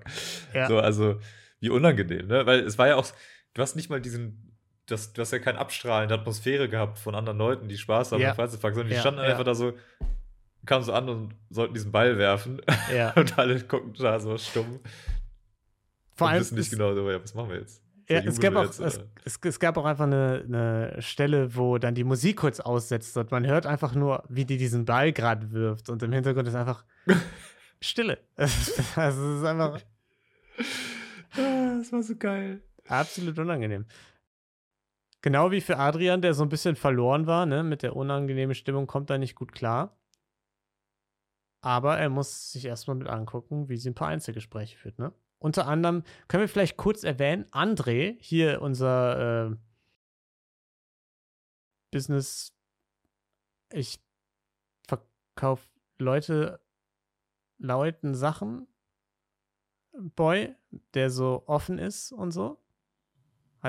Ja. 0.55 0.67
So, 0.69 0.79
also, 0.81 1.21
wie 1.61 1.69
unangenehm, 1.69 2.27
ne? 2.29 2.47
Weil 2.47 2.61
es 2.61 2.79
war 2.79 2.89
ja 2.89 2.97
auch, 2.97 3.07
du 3.53 3.61
hast 3.61 3.77
nicht 3.77 3.91
mal 3.91 4.01
diesen, 4.01 4.48
das, 4.89 5.13
du 5.13 5.21
hast 5.23 5.33
ja 5.33 5.39
kein 5.39 5.57
Abstrahlen 5.57 6.09
der 6.09 6.19
Atmosphäre 6.19 6.69
gehabt 6.69 6.99
von 6.99 7.15
anderen 7.15 7.39
Leuten, 7.39 7.69
die 7.69 7.79
Spaß 7.79 8.13
haben 8.13 8.21
Ja. 8.21 8.35
Freizeitpark, 8.35 8.75
sondern 8.75 8.89
die 8.91 8.95
Ja, 8.97 9.01
standen 9.01 9.21
ja. 9.21 9.27
einfach 9.27 9.45
da 9.45 9.55
so, 9.55 9.73
kamen 10.67 10.85
so 10.85 10.93
an 10.93 11.09
und 11.09 11.35
sollten 11.51 11.75
diesen 11.75 11.93
Ball 11.93 12.19
werfen 12.19 12.61
Ja. 12.95 13.13
und 13.17 13.39
alle 13.39 13.61
gucken 13.61 13.95
da 13.99 14.19
so 14.19 14.37
stumm 14.39 14.81
Vor 16.15 16.29
allem, 16.29 16.41
wissen 16.41 16.59
nicht 16.59 16.71
genau, 16.71 16.95
so, 16.95 17.11
ja, 17.11 17.23
was 17.23 17.35
machen 17.35 17.51
wir 17.51 17.59
jetzt? 17.59 17.83
Ja, 18.11 18.21
es 18.21 18.41
gab, 18.41 18.57
auch, 18.57 18.65
es, 18.65 18.79
es, 18.81 19.39
es 19.43 19.61
gab 19.61 19.77
auch 19.77 19.85
einfach 19.85 20.07
eine, 20.07 20.43
eine 20.47 20.97
Stelle, 21.03 21.55
wo 21.55 21.77
dann 21.77 21.95
die 21.95 22.05
Musik 22.05 22.39
kurz 22.39 22.59
aussetzt 22.59 23.15
und 23.19 23.31
man 23.31 23.47
hört 23.47 23.67
einfach 23.67 23.95
nur, 23.95 24.25
wie 24.31 24.47
die 24.47 24.57
diesen 24.57 24.87
Ball 24.87 25.13
gerade 25.13 25.53
wirft 25.53 25.91
und 25.91 26.03
im 26.03 26.13
Hintergrund 26.13 26.49
ist 26.49 26.55
einfach 26.55 26.85
Stille. 27.83 28.19
also 28.37 29.35
es 29.35 29.39
ist 29.41 29.45
einfach 29.45 29.81
Ah, 31.37 31.77
das 31.79 31.93
war 31.93 32.03
so 32.03 32.17
geil. 32.17 32.63
absolut 32.89 33.39
unangenehm. 33.39 33.85
Genau 35.21 35.51
wie 35.51 35.61
für 35.61 35.79
Adrian, 35.79 36.23
der 36.23 36.35
so 36.35 36.45
ein 36.45 36.49
bisschen 36.49 36.77
verloren 36.77 37.27
war, 37.27 37.45
ne, 37.45 37.63
mit 37.65 37.83
der 37.83 37.97
unangenehmen 37.97 38.55
Stimmung, 38.55 38.87
kommt 38.87 39.11
er 39.11 39.19
nicht 39.19 39.35
gut 39.35 39.53
klar. 39.53 39.99
Aber 41.61 41.99
er 41.99 42.09
muss 42.09 42.53
sich 42.53 42.65
erstmal 42.65 42.97
mit 42.97 43.09
angucken, 43.09 43.69
wie 43.69 43.77
sie 43.77 43.91
ein 43.91 43.95
paar 43.95 44.09
Einzelgespräche 44.09 44.77
führt, 44.79 44.99
ne? 44.99 45.13
Unter 45.41 45.67
anderem 45.67 46.03
können 46.27 46.43
wir 46.43 46.49
vielleicht 46.49 46.77
kurz 46.77 47.05
erwähnen, 47.05 47.47
André, 47.53 48.17
hier 48.21 48.61
unser 48.61 49.51
äh, 49.51 49.57
Business, 51.93 52.53
ich 53.73 54.01
verkaufe 54.87 55.69
Leute, 55.99 56.61
Leuten 57.59 58.15
Sachen, 58.15 58.67
Boy, 59.93 60.55
der 60.95 61.11
so 61.11 61.45
offen 61.47 61.79
ist 61.79 62.13
und 62.13 62.31
so. 62.31 62.61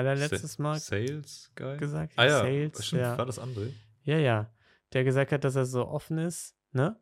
Hat 0.00 0.06
er 0.06 0.16
letztes 0.16 0.54
Sa- 0.54 0.62
Mal 0.62 0.78
Sales 0.78 1.50
Guy? 1.54 1.76
gesagt. 1.76 2.12
Ah 2.16 2.24
ja, 2.26 2.38
Sales, 2.40 2.86
stimmt, 2.86 3.02
ja. 3.02 3.18
war 3.18 3.26
das 3.26 3.40
André? 3.40 3.72
Ja, 4.02 4.18
ja. 4.18 4.50
Der 4.92 5.04
gesagt 5.04 5.32
hat, 5.32 5.44
dass 5.44 5.54
er 5.56 5.66
so 5.66 5.86
offen 5.86 6.18
ist, 6.18 6.56
ne? 6.72 6.96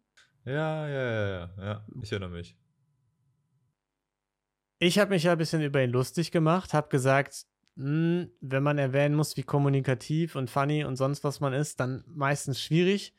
Ja, 0.44 0.88
ja, 0.88 1.10
ja, 1.10 1.28
ja, 1.28 1.50
ja. 1.58 1.86
Ich 2.02 2.12
erinnere 2.12 2.30
mich. 2.30 2.56
Ich 4.78 4.98
habe 4.98 5.10
mich 5.10 5.24
ja 5.24 5.32
ein 5.32 5.38
bisschen 5.38 5.62
über 5.62 5.82
ihn 5.82 5.90
lustig 5.90 6.30
gemacht, 6.30 6.72
habe 6.74 6.88
gesagt, 6.88 7.46
hm, 7.76 8.30
wenn 8.40 8.62
man 8.62 8.78
erwähnen 8.78 9.14
muss, 9.14 9.36
wie 9.36 9.42
kommunikativ 9.42 10.36
und 10.36 10.50
funny 10.50 10.84
und 10.84 10.96
sonst 10.96 11.24
was 11.24 11.40
man 11.40 11.52
ist, 11.52 11.80
dann 11.80 12.04
meistens 12.06 12.60
schwierig. 12.60 13.14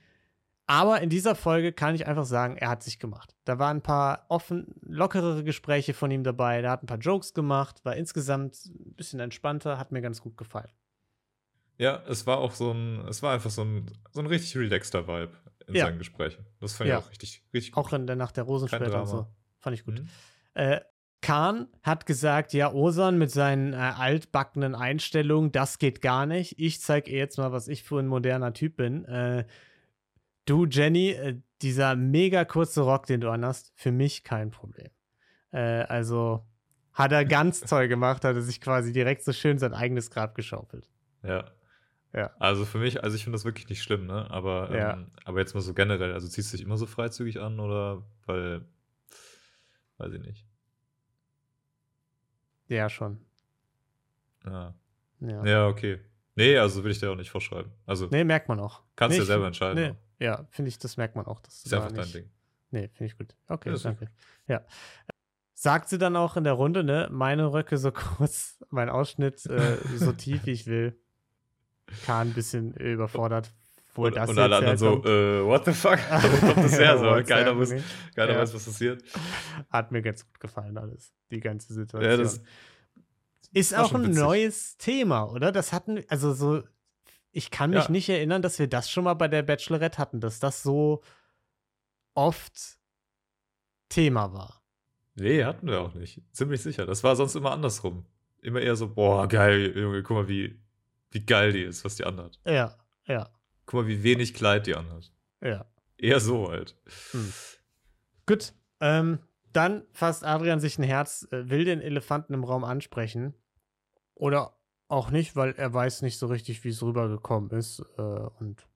Aber 0.70 1.02
in 1.02 1.10
dieser 1.10 1.34
Folge 1.34 1.74
kann 1.74 1.96
ich 1.96 2.06
einfach 2.06 2.26
sagen, 2.26 2.56
er 2.56 2.70
hat 2.70 2.84
sich 2.84 3.00
gemacht. 3.00 3.36
Da 3.44 3.58
waren 3.58 3.78
ein 3.78 3.82
paar 3.82 4.26
offen, 4.30 4.76
lockerere 4.82 5.44
Gespräche 5.44 5.96
von 5.96 6.12
ihm 6.12 6.24
dabei, 6.24 6.62
der 6.62 6.70
hat 6.70 6.84
ein 6.84 6.86
paar 6.86 7.00
Jokes 7.00 7.34
gemacht, 7.34 7.84
war 7.86 7.96
insgesamt 7.96 8.66
ein 8.68 8.94
bisschen 8.94 9.20
entspannter, 9.20 9.80
hat 9.80 9.92
mir 9.92 10.02
ganz 10.02 10.22
gut 10.22 10.38
gefallen. 10.38 10.70
Ja, 11.80 12.04
es 12.08 12.28
war 12.28 12.38
auch 12.38 12.52
so 12.52 12.72
ein, 12.72 13.00
es 13.08 13.24
war 13.24 13.34
einfach 13.34 13.50
so 13.50 13.64
ein, 13.64 13.88
so 14.12 14.20
ein 14.20 14.28
richtig 14.28 14.56
relaxter 14.58 15.08
Vibe 15.08 15.32
in 15.66 15.74
Ja. 15.74 15.86
seinen 15.88 15.98
Gesprächen. 15.98 16.46
Das 16.60 16.74
fand 16.74 16.88
Ja. 16.88 17.00
ich 17.00 17.04
auch 17.06 17.10
richtig, 17.10 17.44
richtig 17.52 17.72
gut. 17.74 17.84
Auch 17.86 17.94
in 17.94 18.06
der 18.06 18.16
Nacht 18.16 18.38
der 18.38 18.44
Rosen 18.44 18.68
Kein 18.68 18.82
später 18.84 19.02
und 19.02 19.08
so. 19.08 19.26
Fand 19.58 19.74
ich 19.76 19.84
gut. 19.86 19.96
Mhm. 20.02 20.10
Äh, 20.54 20.82
Kahn 21.22 21.68
hat 21.82 22.06
gesagt, 22.06 22.54
ja, 22.54 22.72
Osan 22.72 23.18
mit 23.18 23.32
seinen 23.32 23.74
äh, 23.74 23.78
altbackenen 23.78 24.76
Einstellungen, 24.76 25.52
das 25.52 25.80
geht 25.80 26.02
gar 26.04 26.28
nicht. 26.28 26.60
Ich 26.60 26.80
zeige 26.80 27.10
ihr 27.10 27.18
jetzt 27.18 27.40
mal, 27.40 27.52
was 27.52 27.68
ich 27.68 27.82
für 27.82 27.98
ein 27.98 28.08
moderner 28.08 28.54
Typ 28.54 28.78
bin. 28.78 29.06
Äh, 29.06 29.46
du, 30.50 30.66
Jenny, 30.66 31.10
äh, 31.12 31.40
dieser 31.62 31.96
mega 31.96 32.46
kurze 32.46 32.82
Rock, 32.82 33.06
den 33.06 33.22
du 33.22 33.30
anhast, 33.30 33.72
für 33.76 33.92
mich 33.92 34.24
kein 34.24 34.52
Problem. 34.52 34.90
Äh, 35.52 35.60
also 35.84 36.46
hat 36.94 37.12
er 37.12 37.26
ganz 37.26 37.62
toll 37.70 37.88
gemacht, 37.88 38.24
hat 38.26 38.36
er 38.36 38.42
sich 38.42 38.62
quasi 38.62 38.92
direkt 38.94 39.24
so 39.24 39.32
schön 39.34 39.58
sein 39.60 39.74
eigenes 39.74 40.10
Grab 40.12 40.36
geschaufelt. 40.36 40.90
Ja. 41.24 41.52
Ja. 42.14 42.32
Also 42.40 42.66
für 42.66 42.80
mich, 42.80 43.04
also 43.04 43.16
ich 43.16 43.24
finde 43.24 43.36
das 43.36 43.46
wirklich 43.46 43.70
nicht 43.70 43.84
schlimm, 43.84 44.08
ne? 44.08 44.30
Aber, 44.32 44.76
Ja. 44.76 44.94
ähm, 44.94 45.12
aber 45.26 45.40
jetzt 45.40 45.54
mal 45.54 45.62
so 45.62 45.76
generell, 45.76 46.14
also 46.14 46.28
ziehst 46.28 46.52
du 46.52 46.58
dich 46.58 46.66
immer 46.66 46.78
so 46.78 46.88
freizügig 46.88 47.40
an 47.40 47.60
oder 47.60 48.04
weil, 48.26 48.66
weiß 49.98 50.14
ich 50.14 50.22
nicht. 50.22 50.46
Ja, 52.68 52.90
schon. 52.90 53.20
Ja, 54.46 54.74
Ja. 55.20 55.46
ja 55.46 55.68
okay. 55.68 56.00
Nee, 56.36 56.58
also 56.58 56.84
will 56.84 56.92
ich 56.92 57.00
dir 57.00 57.12
auch 57.12 57.16
nicht 57.16 57.30
vorschreiben. 57.32 57.72
Also 57.86 58.08
Nee, 58.10 58.24
merkt 58.24 58.48
man 58.48 58.60
auch. 58.60 58.82
kannst 58.96 59.16
nee, 59.16 59.20
ja 59.22 59.26
selber 59.26 59.48
entscheiden. 59.48 59.76
Nee, 59.76 59.90
ne? 59.90 59.98
Ja, 60.20 60.46
finde 60.50 60.70
ich, 60.70 60.78
das 60.80 60.98
merkt 60.98 61.16
man 61.16 61.26
auch. 61.26 61.40
Dass 61.42 61.64
Ist 61.66 61.74
einfach 61.74 61.88
dein 61.92 62.00
nicht- 62.04 62.16
Ding. 62.16 62.30
Nee, 62.72 62.88
finde 62.90 63.06
ich 63.06 63.18
gut. 63.18 63.36
Okay, 63.48 63.72
Ja, 63.72 63.78
danke. 63.78 64.08
Ja. 64.48 64.62
Sagt 65.56 65.90
sie 65.90 65.98
dann 65.98 66.16
auch 66.16 66.38
in 66.38 66.44
der 66.44 66.54
Runde, 66.54 66.84
ne? 66.84 67.10
Meine 67.12 67.52
Röcke 67.52 67.78
so 67.78 67.92
kurz, 68.18 68.64
mein 68.70 68.90
Ausschnitt 68.90 69.46
äh, 69.48 69.78
so 69.98 70.12
tief 70.14 70.46
wie 70.46 70.52
ich 70.52 70.68
will. 70.68 70.98
Kahn 72.06 72.28
ein 72.30 72.34
bisschen 72.34 72.74
überfordert. 72.76 73.52
Wo 73.96 74.06
Und, 74.06 74.16
das 74.16 74.30
und 74.30 74.38
alle 74.38 74.58
anderen 74.58 74.78
so, 74.78 75.04
äh, 75.04 75.44
what 75.44 75.66
the 75.66 75.74
fuck? 75.74 75.98
Wo 75.98 76.46
kommt 76.54 76.58
das 76.66 76.78
her? 76.78 76.98
So, 77.00 77.06
keiner 77.28 77.56
muss, 77.56 77.70
happening? 77.72 77.84
keiner 78.16 78.34
Ja. 78.34 78.40
weiß, 78.40 78.54
was 78.54 78.66
passiert. 78.66 79.04
Hat 79.72 79.92
mir 79.92 80.02
ganz 80.04 80.24
gut 80.26 80.40
gefallen, 80.40 80.78
alles. 80.78 81.12
Die 81.32 81.40
ganze 81.40 81.74
Situation. 81.74 82.12
Ja, 82.12 82.18
das 82.18 82.42
ist 83.52 83.76
auch 83.76 83.94
ein 83.96 84.04
witzig. 84.04 84.18
neues 84.24 84.78
Thema, 84.78 85.24
oder? 85.32 85.52
Das 85.52 85.74
hatten, 85.74 86.04
also 86.08 86.34
so, 86.34 86.62
ich 87.32 87.52
kann 87.52 87.70
mich 87.72 87.86
Ja. 87.86 87.92
nicht 87.92 88.10
erinnern, 88.10 88.42
dass 88.42 88.60
wir 88.60 88.68
das 88.68 88.90
schon 88.90 89.04
mal 89.04 89.14
bei 89.14 89.28
der 89.28 89.44
Bachelorette 89.44 89.98
hatten, 89.98 90.20
dass 90.20 90.40
das 90.40 90.64
so 90.64 91.02
oft 92.16 92.78
Thema 93.90 94.34
war. 94.34 94.62
Nee, 95.16 95.44
hatten 95.44 95.68
wir 95.68 95.82
auch 95.82 95.94
nicht. 95.94 96.22
Ziemlich 96.32 96.62
sicher. 96.62 96.86
Das 96.86 97.04
war 97.04 97.16
sonst 97.16 97.36
immer 97.36 97.52
andersrum. 97.52 98.06
Immer 98.42 98.62
eher 98.62 98.76
so, 98.76 98.94
boah, 98.94 99.28
geil, 99.28 99.78
Junge, 99.78 100.02
guck 100.04 100.16
mal, 100.18 100.28
wie, 100.30 100.62
wie 101.12 101.26
geil 101.26 101.52
die 101.52 101.64
ist, 101.64 101.84
was 101.84 101.96
die 101.96 102.06
anhat. 102.06 102.40
Ja, 102.46 102.78
ja, 103.06 103.30
Guck 103.66 103.82
mal, 103.82 103.88
wie 103.88 104.02
wenig 104.04 104.34
Kleid 104.34 104.66
die 104.68 104.76
anhat. 104.76 105.12
ja. 105.42 105.66
Eher 105.98 106.22
so 106.22 106.50
halt. 106.50 106.78
Gut, 108.26 108.54
ähm, 108.80 109.20
dann 109.52 109.84
fasst 109.92 110.24
Adrian 110.24 110.62
sich 110.62 110.78
ein 110.78 110.84
Herz, 110.84 111.28
äh, 111.32 111.50
will 111.50 111.66
den 111.66 111.82
Elefanten 111.82 112.34
im 112.34 112.46
Raum 112.46 112.64
ansprechen. 112.64 113.34
Oder 114.16 114.58
auch 114.90 115.12
nicht, 115.12 115.36
weil 115.36 115.54
er 115.54 115.74
weiß 115.74 116.02
nicht 116.02 116.18
so 116.18 116.28
richtig, 116.28 116.64
wie 116.64 116.70
es 116.70 116.84
rübergekommen 116.84 117.52
ist. 117.52 117.80
Äh, 117.98 118.02
und 118.02 118.68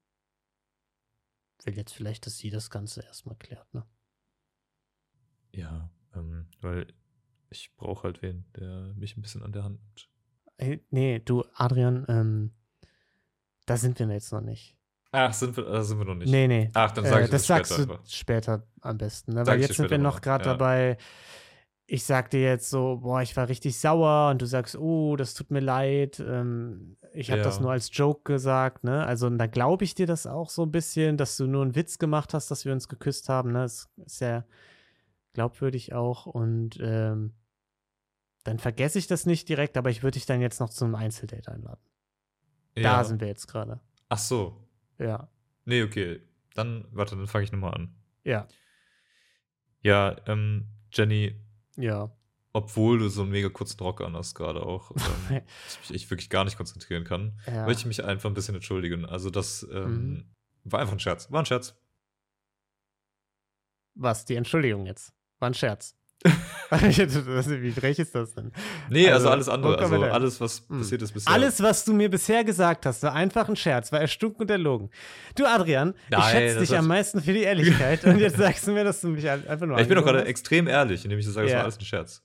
will 1.63 1.75
jetzt 1.75 1.93
vielleicht, 1.93 2.25
dass 2.25 2.37
sie 2.37 2.49
das 2.49 2.69
Ganze 2.69 3.01
erstmal 3.01 3.35
klärt, 3.35 3.73
ne? 3.73 3.85
Ja, 5.51 5.89
ähm, 6.15 6.47
weil 6.61 6.87
ich 7.49 7.75
brauche 7.75 8.03
halt 8.03 8.21
wen, 8.21 8.45
der 8.55 8.93
mich 8.95 9.17
ein 9.17 9.21
bisschen 9.21 9.43
an 9.43 9.51
der 9.51 9.63
Hand 9.63 9.79
nimmt. 9.81 10.09
Hey, 10.57 10.85
nee, 10.91 11.19
du, 11.19 11.43
Adrian, 11.55 12.05
ähm, 12.07 12.51
da 13.65 13.77
sind 13.77 13.99
wir 13.99 14.07
jetzt 14.07 14.31
noch 14.31 14.41
nicht. 14.41 14.77
Ach, 15.11 15.31
sind 15.33 15.55
wir, 15.57 15.67
äh, 15.67 15.83
sind 15.83 15.99
wir 15.99 16.05
noch 16.05 16.15
nicht. 16.15 16.29
Nee, 16.29 16.47
nee. 16.47 16.69
Ach, 16.73 16.91
dann 16.91 17.05
sag 17.05 17.21
äh, 17.21 17.25
ich 17.25 17.29
das 17.29 17.45
das 17.45 17.47
sagst 17.47 17.73
später 17.73 17.85
du 17.85 17.93
einfach. 17.93 18.09
später 18.09 18.67
am 18.81 18.97
besten, 18.97 19.33
ne? 19.33 19.45
Weil 19.45 19.61
jetzt 19.61 19.75
sind 19.75 19.89
wir 19.89 19.97
noch 19.97 20.21
gerade 20.21 20.45
ja. 20.45 20.51
dabei. 20.51 20.97
Ich 21.85 22.05
sag 22.05 22.29
dir 22.29 22.41
jetzt 22.41 22.69
so, 22.69 22.99
boah, 23.01 23.21
ich 23.21 23.35
war 23.35 23.49
richtig 23.49 23.77
sauer 23.77 24.31
und 24.31 24.41
du 24.41 24.45
sagst, 24.45 24.75
oh, 24.77 25.15
das 25.17 25.33
tut 25.33 25.51
mir 25.51 25.59
leid. 25.59 26.19
Ähm, 26.25 26.95
ich 27.13 27.29
habe 27.29 27.41
das 27.41 27.57
Ja. 27.57 27.63
nur 27.63 27.71
als 27.71 27.89
Joke 27.91 28.21
gesagt, 28.23 28.83
ne? 28.85 29.05
Also 29.05 29.29
da 29.29 29.47
glaube 29.47 29.83
ich 29.83 29.93
dir 29.93 30.07
das 30.07 30.25
auch 30.25 30.49
so 30.49 30.63
ein 30.63 30.71
bisschen, 30.71 31.17
dass 31.17 31.35
du 31.35 31.45
nur 31.45 31.61
einen 31.61 31.75
Witz 31.75 31.99
gemacht 31.99 32.33
hast, 32.33 32.49
dass 32.51 32.63
wir 32.63 32.71
uns 32.71 32.87
geküsst 32.87 33.27
haben, 33.27 33.51
ne? 33.51 33.59
Das 33.63 33.89
ist 34.05 34.21
ja 34.21 34.45
glaubwürdig 35.33 35.93
auch 35.93 36.25
und 36.25 36.77
ähm, 36.81 37.33
dann 38.45 38.59
vergesse 38.59 38.99
ich 38.99 39.07
das 39.07 39.25
nicht 39.25 39.49
direkt, 39.49 39.77
aber 39.77 39.89
ich 39.89 40.03
würde 40.03 40.13
dich 40.15 40.25
dann 40.25 40.41
jetzt 40.41 40.59
noch 40.59 40.69
zum 40.69 40.95
Einzeldate 40.95 41.51
einladen. 41.51 41.81
Da 42.75 42.81
Ja. 42.81 43.03
sind 43.03 43.19
wir 43.19 43.27
jetzt 43.27 43.47
gerade. 43.47 43.79
Ach 44.09 44.17
so. 44.17 44.67
Ja, 44.99 45.27
Nee, 45.65 45.83
okay. 45.83 46.21
Dann, 46.55 46.85
warte, 46.91 47.15
dann 47.15 47.27
fange 47.27 47.43
ich 47.45 47.51
nochmal 47.51 47.73
an. 47.73 47.95
ja, 48.23 48.47
Ja, 49.81 50.15
ähm, 50.27 50.67
Jenny, 50.91 51.35
ja. 51.77 52.11
obwohl 52.53 52.99
du 52.99 53.09
so 53.09 53.21
einen 53.23 53.31
mega 53.31 53.49
kurzen 53.49 53.79
Rock 53.79 54.01
an 54.01 54.15
hast 54.15 54.35
gerade 54.35 54.63
auch, 54.63 54.91
ähm, 55.29 55.41
ich 55.83 55.89
mich 55.89 56.09
wirklich 56.11 56.29
gar 56.29 56.43
nicht 56.45 56.57
konzentrieren 56.57 57.03
kann, 57.03 57.39
ja. 57.47 57.65
möchte 57.65 57.81
ich 57.81 57.85
mich 57.87 58.03
einfach 58.03 58.29
ein 58.29 58.33
bisschen 58.35 58.55
entschuldigen. 58.55 59.05
Also 59.05 59.29
das 59.29 59.67
ähm, 59.71 60.11
Mhm. 60.13 60.25
war 60.65 60.79
einfach 60.81 60.93
ein 60.93 60.99
Scherz. 60.99 61.31
War 61.31 61.41
ein 61.41 61.45
Scherz. 61.45 61.75
Was? 63.95 64.25
Die 64.25 64.35
Entschuldigung 64.35 64.85
jetzt? 64.85 65.13
War 65.39 65.49
ein 65.49 65.53
Scherz. 65.53 65.95
Wie 66.73 67.71
frech 67.71 67.99
ist 67.99 68.15
das 68.15 68.33
denn? 68.33 68.51
Nee, 68.89 69.05
also, 69.09 69.27
Also, 69.27 69.29
alles 69.29 69.49
andere. 69.49 69.77
Also 69.77 70.01
alles, 70.03 70.41
was 70.41 70.63
Hm. 70.69 70.79
passiert 70.79 71.01
ist 71.03 71.11
bisher. 71.11 71.31
Alles, 71.31 71.61
was 71.61 71.85
du 71.85 71.93
mir 71.93 72.09
bisher 72.09 72.43
gesagt 72.43 72.85
hast, 72.85 73.03
war 73.03 73.13
einfach 73.13 73.47
ein 73.49 73.55
Scherz, 73.55 73.91
war 73.91 73.99
erstunken 74.01 74.41
und 74.41 74.49
erlogen. 74.49 74.89
Du, 75.35 75.45
Adrian, 75.45 75.93
ich 76.05 76.09
Nein, 76.09 76.31
schätze 76.31 76.59
das 76.59 76.69
dich 76.69 76.77
am 76.77 76.87
meisten 76.87 77.21
für 77.21 77.33
die 77.33 77.43
Ehrlichkeit 77.43 78.03
und 78.05 78.17
jetzt 78.19 78.37
sagst 78.37 78.65
du 78.65 78.71
mir, 78.71 78.83
dass 78.83 79.01
du 79.01 79.09
mich 79.09 79.29
ein- 79.29 79.47
einfach 79.47 79.67
nur 79.67 79.77
ich 79.79 79.87
bin 79.87 79.97
doch 79.97 80.03
gerade 80.05 80.25
extrem 80.25 80.67
ehrlich, 80.67 81.03
indem 81.03 81.19
ich 81.19 81.27
sage, 81.27 81.45
es 81.47 81.51
Ja. 81.51 81.57
war 81.59 81.63
alles 81.65 81.77
ein 81.77 81.85
Scherz. 81.85 82.23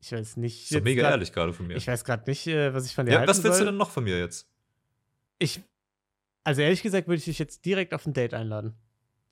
Ich 0.00 0.12
weiß 0.12 0.36
nicht. 0.36 0.64
Ist 0.64 0.74
doch 0.74 0.82
mega 0.82 1.02
grad- 1.02 1.12
ehrlich 1.12 1.32
gerade 1.32 1.52
von 1.52 1.66
mir. 1.66 1.76
Ich 1.76 1.86
weiß 1.88 2.04
gerade 2.04 2.28
nicht, 2.30 2.46
äh, 2.46 2.74
was 2.74 2.84
ich 2.86 2.94
von 2.94 3.06
dir 3.06 3.12
ja, 3.12 3.18
halten 3.20 3.30
was 3.30 3.42
willst 3.42 3.56
soll. 3.58 3.66
du 3.66 3.72
denn 3.72 3.78
noch 3.78 3.90
von 3.90 4.04
mir 4.04 4.18
jetzt? 4.18 4.46
Ich, 5.38 5.62
also 6.44 6.60
ehrlich 6.60 6.82
gesagt, 6.82 7.08
würde 7.08 7.18
ich 7.18 7.24
dich 7.24 7.38
jetzt 7.38 7.64
direkt 7.64 7.94
auf 7.94 8.06
ein 8.06 8.12
Date 8.12 8.34
einladen. 8.34 8.74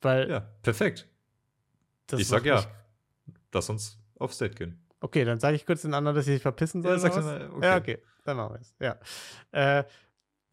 Weil 0.01 0.29
Ja, 0.29 0.39
perfekt. 0.63 1.07
Das 2.07 2.19
ich 2.19 2.27
sag 2.27 2.45
ja. 2.45 2.63
Lass 3.53 3.69
uns 3.69 3.99
aufs 4.17 4.37
Date 4.37 4.55
gehen. 4.55 4.79
Okay, 4.99 5.25
dann 5.25 5.39
sage 5.39 5.55
ich 5.55 5.65
kurz 5.65 5.81
den 5.81 5.93
anderen, 5.93 6.15
dass 6.15 6.25
sie 6.25 6.33
sich 6.33 6.41
verpissen 6.41 6.81
sollen. 6.81 7.01
Ja, 7.01 7.21
mal, 7.21 7.49
okay. 7.51 7.65
Ja, 7.65 7.77
okay, 7.77 7.97
dann 8.23 8.37
machen 8.37 8.55
wir 8.55 8.61
es. 8.61 8.75
Ja. 8.79 9.79
Äh, 9.79 9.83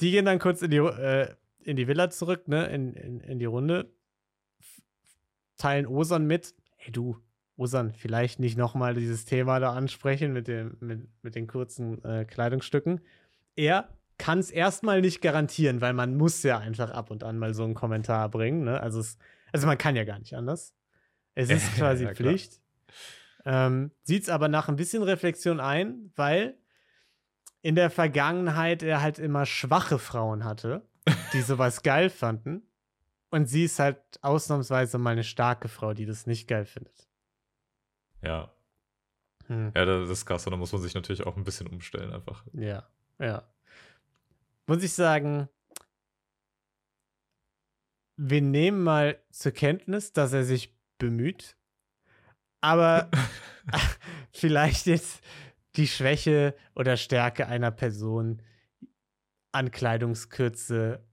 die 0.00 0.10
gehen 0.10 0.24
dann 0.24 0.38
kurz 0.38 0.62
in 0.62 0.70
die, 0.70 0.78
äh, 0.78 1.34
in 1.62 1.76
die 1.76 1.86
Villa 1.86 2.10
zurück, 2.10 2.48
ne, 2.48 2.66
in, 2.66 2.94
in, 2.94 3.20
in 3.20 3.38
die 3.38 3.44
Runde, 3.44 3.92
teilen 5.56 5.86
Osan 5.86 6.26
mit. 6.26 6.54
Hey 6.76 6.90
du, 6.90 7.22
Osan, 7.56 7.92
vielleicht 7.92 8.40
nicht 8.40 8.56
nochmal 8.56 8.94
dieses 8.94 9.24
Thema 9.24 9.60
da 9.60 9.72
ansprechen 9.72 10.32
mit, 10.32 10.48
dem, 10.48 10.76
mit, 10.80 11.08
mit 11.22 11.34
den 11.34 11.46
kurzen 11.46 12.02
äh, 12.04 12.24
Kleidungsstücken. 12.24 13.00
Er 13.54 13.88
kann 14.18 14.38
es 14.38 14.50
erstmal 14.50 15.00
nicht 15.00 15.20
garantieren, 15.20 15.80
weil 15.80 15.92
man 15.92 16.16
muss 16.16 16.42
ja 16.42 16.58
einfach 16.58 16.90
ab 16.90 17.10
und 17.10 17.22
an 17.22 17.38
mal 17.38 17.54
so 17.54 17.64
einen 17.64 17.74
Kommentar 17.74 18.30
bringen. 18.30 18.64
Ne? 18.64 18.80
Also, 18.80 19.00
es, 19.00 19.18
also 19.52 19.66
man 19.66 19.78
kann 19.78 19.96
ja 19.96 20.04
gar 20.04 20.18
nicht 20.18 20.34
anders. 20.34 20.74
Es 21.34 21.50
ist 21.50 21.74
quasi 21.76 22.04
Ja. 22.04 22.14
Pflicht. 22.14 22.60
Ähm, 23.44 23.90
Sieht 24.02 24.24
es 24.24 24.28
aber 24.28 24.48
nach 24.48 24.68
ein 24.68 24.76
bisschen 24.76 25.02
Reflexion 25.02 25.60
ein, 25.60 26.12
weil 26.16 26.58
in 27.62 27.74
der 27.74 27.90
Vergangenheit 27.90 28.82
er 28.82 29.00
halt 29.02 29.18
immer 29.18 29.46
schwache 29.46 29.98
Frauen 29.98 30.44
hatte, 30.44 30.86
die 31.32 31.40
sowas 31.42 31.82
geil 31.82 32.10
fanden. 32.10 32.62
Und 33.30 33.46
sie 33.46 33.64
ist 33.64 33.78
halt 33.78 33.98
ausnahmsweise 34.22 34.98
mal 34.98 35.10
eine 35.10 35.24
starke 35.24 35.68
Frau, 35.68 35.94
die 35.94 36.04
das 36.04 36.26
nicht 36.26 36.48
geil 36.48 36.64
findet. 36.66 37.08
Ja. 38.22 38.52
Hm. 39.46 39.72
Ja, 39.74 39.84
das 39.84 40.10
ist 40.10 40.26
krass. 40.26 40.46
Und 40.46 40.50
da 40.50 40.56
muss 40.56 40.72
man 40.72 40.82
sich 40.82 40.94
natürlich 40.94 41.24
auch 41.24 41.36
ein 41.36 41.44
bisschen 41.44 41.68
umstellen, 41.68 42.12
einfach. 42.12 42.44
Ja, 42.52 42.88
ja. 43.18 43.48
Muss 44.66 44.82
ich 44.82 44.92
sagen, 44.92 45.48
wir 48.16 48.42
nehmen 48.42 48.82
mal 48.82 49.18
zur 49.30 49.52
Kenntnis, 49.52 50.12
dass 50.12 50.32
er 50.32 50.44
sich 50.44 50.76
bemüht, 51.00 51.56
aber 52.60 53.10
vielleicht 54.32 54.86
jetzt 54.86 55.20
die 55.76 55.86
Schwäche 55.86 56.56
oder 56.74 56.96
Stärke 56.96 57.46
einer 57.46 57.70
Person 57.70 58.42
an 59.52 59.70
Kleidungskürze 59.70 61.06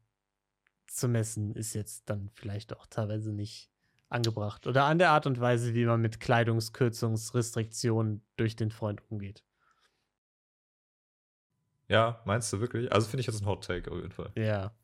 zu 0.88 1.08
messen, 1.08 1.56
ist 1.56 1.74
jetzt 1.74 2.10
dann 2.10 2.32
vielleicht 2.34 2.76
auch 2.76 2.88
teilweise 2.88 3.32
nicht 3.32 3.70
angebracht. 4.10 4.66
Oder 4.68 4.84
an 4.86 5.00
der 5.00 5.12
Art 5.12 5.28
und 5.28 5.40
Weise, 5.40 5.74
wie 5.74 5.86
man 5.86 6.02
mit 6.02 6.20
Kleidungskürzungsrestriktionen 6.20 8.26
durch 8.36 8.56
den 8.56 8.72
Freund 8.72 9.02
umgeht. 9.10 9.44
Ja, 11.90 12.22
meinst 12.26 12.52
du 12.52 12.60
wirklich? 12.60 12.92
Also 12.92 13.08
finde 13.08 13.22
ich 13.22 13.28
jetzt 13.28 13.42
ein 13.42 13.46
Hot 13.46 13.66
Take 13.66 13.90
auf 13.92 13.98
jeden 13.98 14.12
Fall. 14.12 14.32
Ja. 14.36 14.76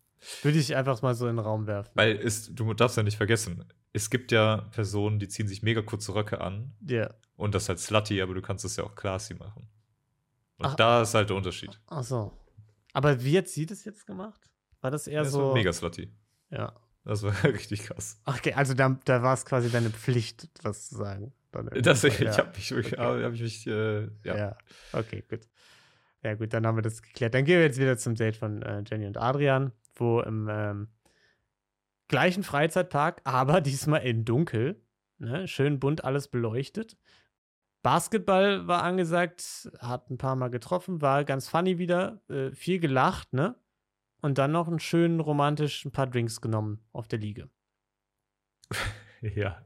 Würde 0.42 0.58
ich 0.58 0.74
einfach 0.76 1.02
mal 1.02 1.16
so 1.16 1.28
in 1.28 1.36
den 1.36 1.44
Raum 1.44 1.68
werfen. 1.68 1.92
Weil 1.96 2.18
es, 2.18 2.54
du 2.54 2.74
darfst 2.74 2.96
ja 2.96 3.04
nicht 3.04 3.18
vergessen, 3.18 3.66
es 3.94 4.10
gibt 4.10 4.32
ja 4.32 4.58
Personen, 4.72 5.20
die 5.20 5.28
ziehen 5.28 5.48
sich 5.48 5.64
mega 5.64 5.82
kurze 5.82 6.14
Röcke 6.16 6.42
an 6.42 6.74
Ja. 6.86 7.14
und 7.36 7.54
das 7.56 7.64
ist 7.64 7.70
halt 7.70 7.80
slutty, 7.80 8.22
aber 8.22 8.34
du 8.34 8.42
kannst 8.42 8.66
es 8.66 8.76
ja 8.76 8.84
auch 8.84 8.96
classy 8.96 9.34
machen. 9.36 9.68
Und 10.58 10.66
Ach. 10.68 10.76
da 10.76 11.02
ist 11.02 11.14
halt 11.14 11.30
der 11.30 11.36
Unterschied. 11.38 11.80
Ach 11.88 12.04
so. 12.04 12.38
Aber 12.94 13.24
wie 13.24 13.38
hat 13.38 13.48
sie 13.48 13.66
das 13.66 13.86
jetzt 13.86 14.06
gemacht? 14.06 14.50
War 14.82 14.92
das 14.92 15.08
eher 15.08 15.24
Das 15.24 15.32
so. 15.32 15.48
war 15.48 15.54
mega 15.54 15.72
slutty. 15.74 16.12
Ja. 16.50 16.74
Das 17.06 17.22
war 17.24 17.34
richtig 17.44 17.84
krass. 17.84 18.20
Okay, 18.26 18.54
also 18.54 18.74
da, 18.74 18.98
da 19.06 19.22
war 19.24 19.34
es 19.34 19.46
quasi 19.46 19.70
deine 19.70 19.90
Pflicht, 19.90 20.50
was 20.64 20.90
zu 20.90 20.96
sagen. 20.96 21.34
Das, 21.84 22.04
ich 22.04 22.18
ja. 22.20 22.36
habe 22.36 22.50
mich, 22.56 22.72
wirklich- 22.72 22.94
Okay. 23.00 23.24
hab 23.24 23.34
ich 23.34 23.42
mich 23.42 23.68
äh, 23.68 24.04
ja. 24.24 24.38
Ja. 24.38 24.58
Okay, 24.92 25.24
gut. 25.30 25.42
Ja, 26.24 26.34
gut, 26.34 26.52
dann 26.52 26.66
haben 26.66 26.78
wir 26.78 26.82
das 26.82 27.04
geklärt. 27.04 27.36
Dann 27.36 27.46
gehen 27.46 27.58
wir 27.58 27.66
jetzt 27.66 27.78
wieder 27.80 27.96
zum 27.96 28.16
Date 28.16 28.38
von 28.38 28.64
äh, 28.64 28.84
Jenny 28.90 29.06
und 29.06 29.18
Adrian, 29.18 29.72
wo 29.94 30.22
im 30.22 30.48
ähm, 30.50 30.88
gleichen 32.14 32.44
Freizeitpark, 32.44 33.22
aber 33.26 33.60
diesmal 33.60 34.04
in 34.04 34.24
dunkel. 34.24 34.80
Ne? 35.18 35.48
Schön 35.48 35.80
bunt 35.80 36.04
alles 36.04 36.28
beleuchtet. 36.28 36.96
Basketball 37.82 38.68
war 38.68 38.84
angesagt, 38.84 39.72
hat 39.80 40.10
ein 40.10 40.20
paar 40.20 40.36
Mal 40.36 40.50
getroffen, 40.50 41.02
war 41.02 41.26
ganz 41.26 41.50
funny 41.50 41.80
wieder, 41.80 42.22
äh, 42.30 42.52
viel 42.52 42.80
gelacht, 42.80 43.34
ne? 43.34 43.56
Und 44.22 44.38
dann 44.38 44.54
noch 44.54 44.68
einen 44.70 44.80
schönen 44.80 45.20
romantisch 45.20 45.84
ein 45.84 45.92
paar 45.92 46.08
Drinks 46.08 46.40
genommen 46.40 46.86
auf 46.94 47.08
der 47.10 47.20
Liege. 47.20 47.50
ja. 49.22 49.66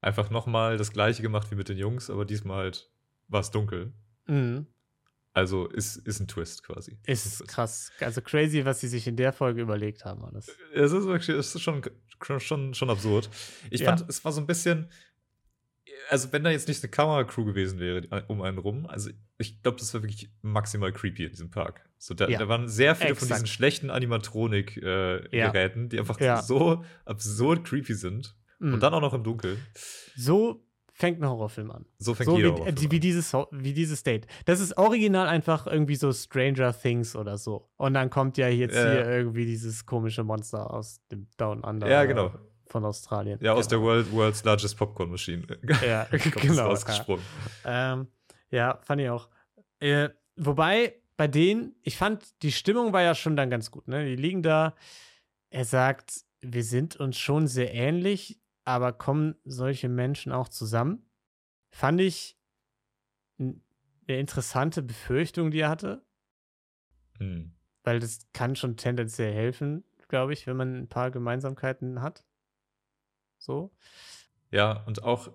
Einfach 0.00 0.30
nochmal 0.30 0.76
das 0.76 0.92
gleiche 0.92 1.22
gemacht 1.22 1.50
wie 1.50 1.54
mit 1.54 1.68
den 1.68 1.78
Jungs, 1.78 2.10
aber 2.10 2.24
diesmal 2.24 2.64
halt 2.64 2.90
war 3.28 3.40
es 3.40 3.50
dunkel. 3.50 3.94
Mhm. 4.26 4.66
Also 5.38 5.66
ist, 5.68 5.96
ist 5.98 6.18
ein 6.20 6.26
Twist 6.26 6.64
quasi. 6.64 6.98
Ist 7.06 7.38
Twist. 7.38 7.48
krass. 7.48 7.92
Also 8.00 8.20
crazy, 8.20 8.64
was 8.64 8.80
sie 8.80 8.88
sich 8.88 9.06
in 9.06 9.14
der 9.16 9.32
Folge 9.32 9.60
überlegt 9.62 10.04
haben, 10.04 10.24
alles. 10.24 10.48
Es 10.74 10.90
ist 10.92 11.06
wirklich, 11.06 11.28
es 11.28 11.54
ist 11.54 11.62
schon, 11.62 11.82
schon, 12.40 12.74
schon 12.74 12.90
absurd. 12.90 13.30
Ich 13.70 13.82
Ja. 13.82 13.94
fand, 13.96 14.08
es 14.10 14.24
war 14.24 14.32
so 14.32 14.40
ein 14.40 14.46
bisschen, 14.48 14.90
also 16.10 16.32
wenn 16.32 16.42
da 16.42 16.50
jetzt 16.50 16.66
nicht 16.68 16.82
eine 16.82 16.90
Kameracrew 16.90 17.44
gewesen 17.44 17.78
wäre 17.78 18.24
um 18.28 18.42
einen 18.42 18.58
rum, 18.58 18.86
also 18.86 19.10
ich 19.38 19.62
glaube, 19.62 19.78
das 19.78 19.94
war 19.94 20.02
wirklich 20.02 20.28
maximal 20.42 20.92
creepy 20.92 21.24
in 21.26 21.30
diesem 21.30 21.50
Park. 21.50 21.88
So, 21.98 22.14
da, 22.14 22.28
Ja. 22.28 22.38
da 22.38 22.48
waren 22.48 22.68
sehr 22.68 22.96
viele 22.96 23.14
von 23.14 23.28
Exakt. 23.28 23.42
diesen 23.42 23.46
schlechten 23.46 23.90
Animatronik-Geräten, 23.90 25.82
Ja. 25.82 25.88
die 25.88 25.98
einfach 26.00 26.42
so 26.42 26.84
absurd 27.04 27.64
creepy 27.64 27.94
sind. 27.94 28.34
Mhm. 28.58 28.74
Und 28.74 28.80
dann 28.82 28.92
auch 28.94 29.00
noch 29.00 29.14
im 29.14 29.22
Dunkeln. 29.22 29.58
So 30.16 30.64
fängt 30.98 31.20
ein 31.22 31.28
Horrorfilm 31.28 31.70
an. 31.70 31.86
So 31.98 32.12
fängt 32.14 32.26
So 32.28 32.32
wie, 32.36 32.38
jeder 32.38 32.48
äh, 32.48 32.52
Horrorfilm 32.52 32.74
die, 32.76 32.90
wie, 32.90 32.96
an. 32.96 33.00
dieses, 33.00 33.32
wie 33.52 33.72
dieses 33.72 34.02
Date. 34.02 34.26
Das 34.46 34.58
ist 34.60 34.76
original 34.76 35.28
einfach 35.28 35.66
irgendwie 35.66 35.94
so 35.94 36.12
Stranger 36.12 36.72
Things 36.78 37.14
oder 37.14 37.38
so. 37.38 37.70
Und 37.76 37.94
dann 37.94 38.10
kommt 38.10 38.36
ja 38.36 38.48
jetzt 38.48 38.74
Ja, 38.74 38.82
hier 38.90 39.00
ja. 39.00 39.10
irgendwie 39.10 39.46
dieses 39.46 39.86
komische 39.86 40.24
Monster 40.24 40.72
aus 40.72 41.00
dem 41.10 41.28
Down 41.36 41.62
Under. 41.62 41.88
Ja, 41.88 42.02
äh, 42.02 42.08
genau. 42.08 42.32
Von 42.66 42.84
Australien. 42.84 43.38
Ja, 43.40 43.52
aus 43.54 43.68
der 43.68 43.78
Genau. 43.78 43.88
World, 43.90 44.12
World's 44.12 44.44
Largest 44.44 44.76
Popcorn 44.76 45.10
Machine. 45.10 45.44
Ja, 45.86 46.04
genau. 46.10 46.54
Ja. 46.54 46.64
rausgesprungen. 46.66 47.24
Ähm, 47.64 48.08
ja, 48.50 48.78
fand 48.82 49.00
ich 49.00 49.08
auch. 49.08 49.28
Äh, 49.80 50.08
wobei, 50.36 50.94
bei 51.16 51.28
denen, 51.28 51.76
ich 51.82 51.96
fand, 51.96 52.24
die 52.42 52.52
Stimmung 52.52 52.92
war 52.92 53.02
ja 53.02 53.14
schon 53.14 53.36
dann 53.36 53.50
ganz 53.50 53.70
gut. 53.70 53.86
Ne? 53.88 54.04
Die 54.04 54.16
liegen 54.16 54.42
da. 54.42 54.74
Er 55.50 55.64
sagt, 55.64 56.22
wir 56.40 56.62
sind 56.64 56.96
uns 56.96 57.16
schon 57.18 57.46
sehr 57.46 57.72
ähnlich, 57.72 58.38
aber 58.68 58.92
kommen 58.92 59.34
solche 59.44 59.88
Menschen 59.88 60.30
auch 60.30 60.48
zusammen? 60.48 61.10
Fand 61.70 62.02
ich 62.02 62.38
eine 63.38 63.60
interessante 64.06 64.82
Befürchtung, 64.82 65.50
die 65.50 65.60
er 65.60 65.70
hatte, 65.70 66.04
Hm. 67.16 67.54
weil 67.82 67.98
das 67.98 68.28
kann 68.34 68.56
schon 68.56 68.76
tendenziell 68.76 69.32
helfen, 69.32 69.84
glaube 70.08 70.34
ich, 70.34 70.46
wenn 70.46 70.56
man 70.58 70.76
ein 70.76 70.88
paar 70.88 71.10
Gemeinsamkeiten 71.10 72.02
hat. 72.02 72.26
So. 73.38 73.74
Ja, 74.50 74.84
und 74.84 75.02
auch 75.02 75.32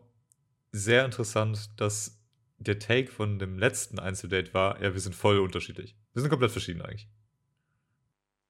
sehr 0.72 1.04
interessant, 1.04 1.80
dass 1.82 2.22
der 2.58 2.78
Take 2.78 3.12
von 3.12 3.40
dem 3.40 3.58
letzten 3.58 3.98
Einzeldate 3.98 4.54
war, 4.54 4.80
ja, 4.82 4.94
wir 4.94 5.02
sind 5.02 5.16
voll 5.16 5.40
unterschiedlich. 5.40 5.98
Wir 6.14 6.22
sind 6.22 6.30
komplett 6.30 6.52
verschieden 6.52 6.84
eigentlich. 6.84 7.10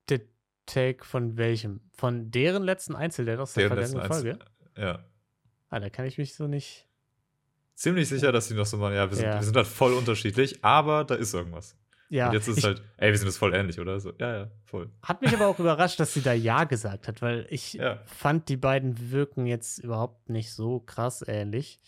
Der 0.09 0.21
Take 0.65 1.05
von 1.05 1.37
welchem? 1.37 1.89
Von 1.93 2.31
deren 2.31 2.63
letzten 2.63 2.95
Einzeldate 2.95 3.41
aus 3.41 3.53
der 3.53 3.69
Deren 3.69 3.79
letzten 3.79 3.99
vergangenen 3.99 4.23
Folge? 4.23 4.31
Einzel 4.33 4.52
ja. 4.77 5.03
Ah, 5.69 5.79
da 5.79 5.89
kann 5.89 6.05
ich 6.05 6.17
mich 6.17 6.35
so 6.35 6.47
nicht. 6.47 6.87
Ziemlich 7.75 8.07
sicher, 8.07 8.31
dass 8.31 8.47
sie 8.47 8.53
noch 8.53 8.65
so 8.67 8.77
mal, 8.77 8.93
ja, 8.93 9.09
wir 9.09 9.15
sind, 9.17 9.25
Ja. 9.25 9.35
wir 9.39 9.43
sind 9.43 9.55
halt 9.55 9.65
voll 9.67 9.93
unterschiedlich, 9.93 10.63
aber 10.63 11.03
da 11.03 11.15
ist 11.15 11.33
irgendwas. 11.33 11.75
Ja, 12.09 12.27
und 12.27 12.33
jetzt 12.33 12.47
ist 12.47 12.59
ich, 12.59 12.63
halt, 12.63 12.83
ey, 12.97 13.09
wir 13.09 13.17
sind 13.17 13.27
jetzt 13.27 13.37
voll 13.37 13.55
ähnlich, 13.55 13.79
oder? 13.79 13.99
So, 13.99 14.13
ja, 14.19 14.37
ja, 14.41 14.51
voll. 14.65 14.91
hat 15.01 15.21
mich 15.23 15.33
aber 15.33 15.47
auch 15.47 15.57
überrascht, 15.57 15.99
dass 15.99 16.13
sie 16.13 16.21
da 16.21 16.31
Ja 16.33 16.65
gesagt 16.65 17.07
hat, 17.07 17.23
weil 17.23 17.47
ich 17.49 17.73
Ja. 17.73 18.03
fand, 18.05 18.49
die 18.49 18.57
beiden 18.57 19.09
wirken 19.11 19.47
jetzt 19.47 19.79
überhaupt 19.79 20.29
nicht 20.29 20.51
so 20.53 20.79
krass 20.79 21.23
ähnlich, 21.27 21.79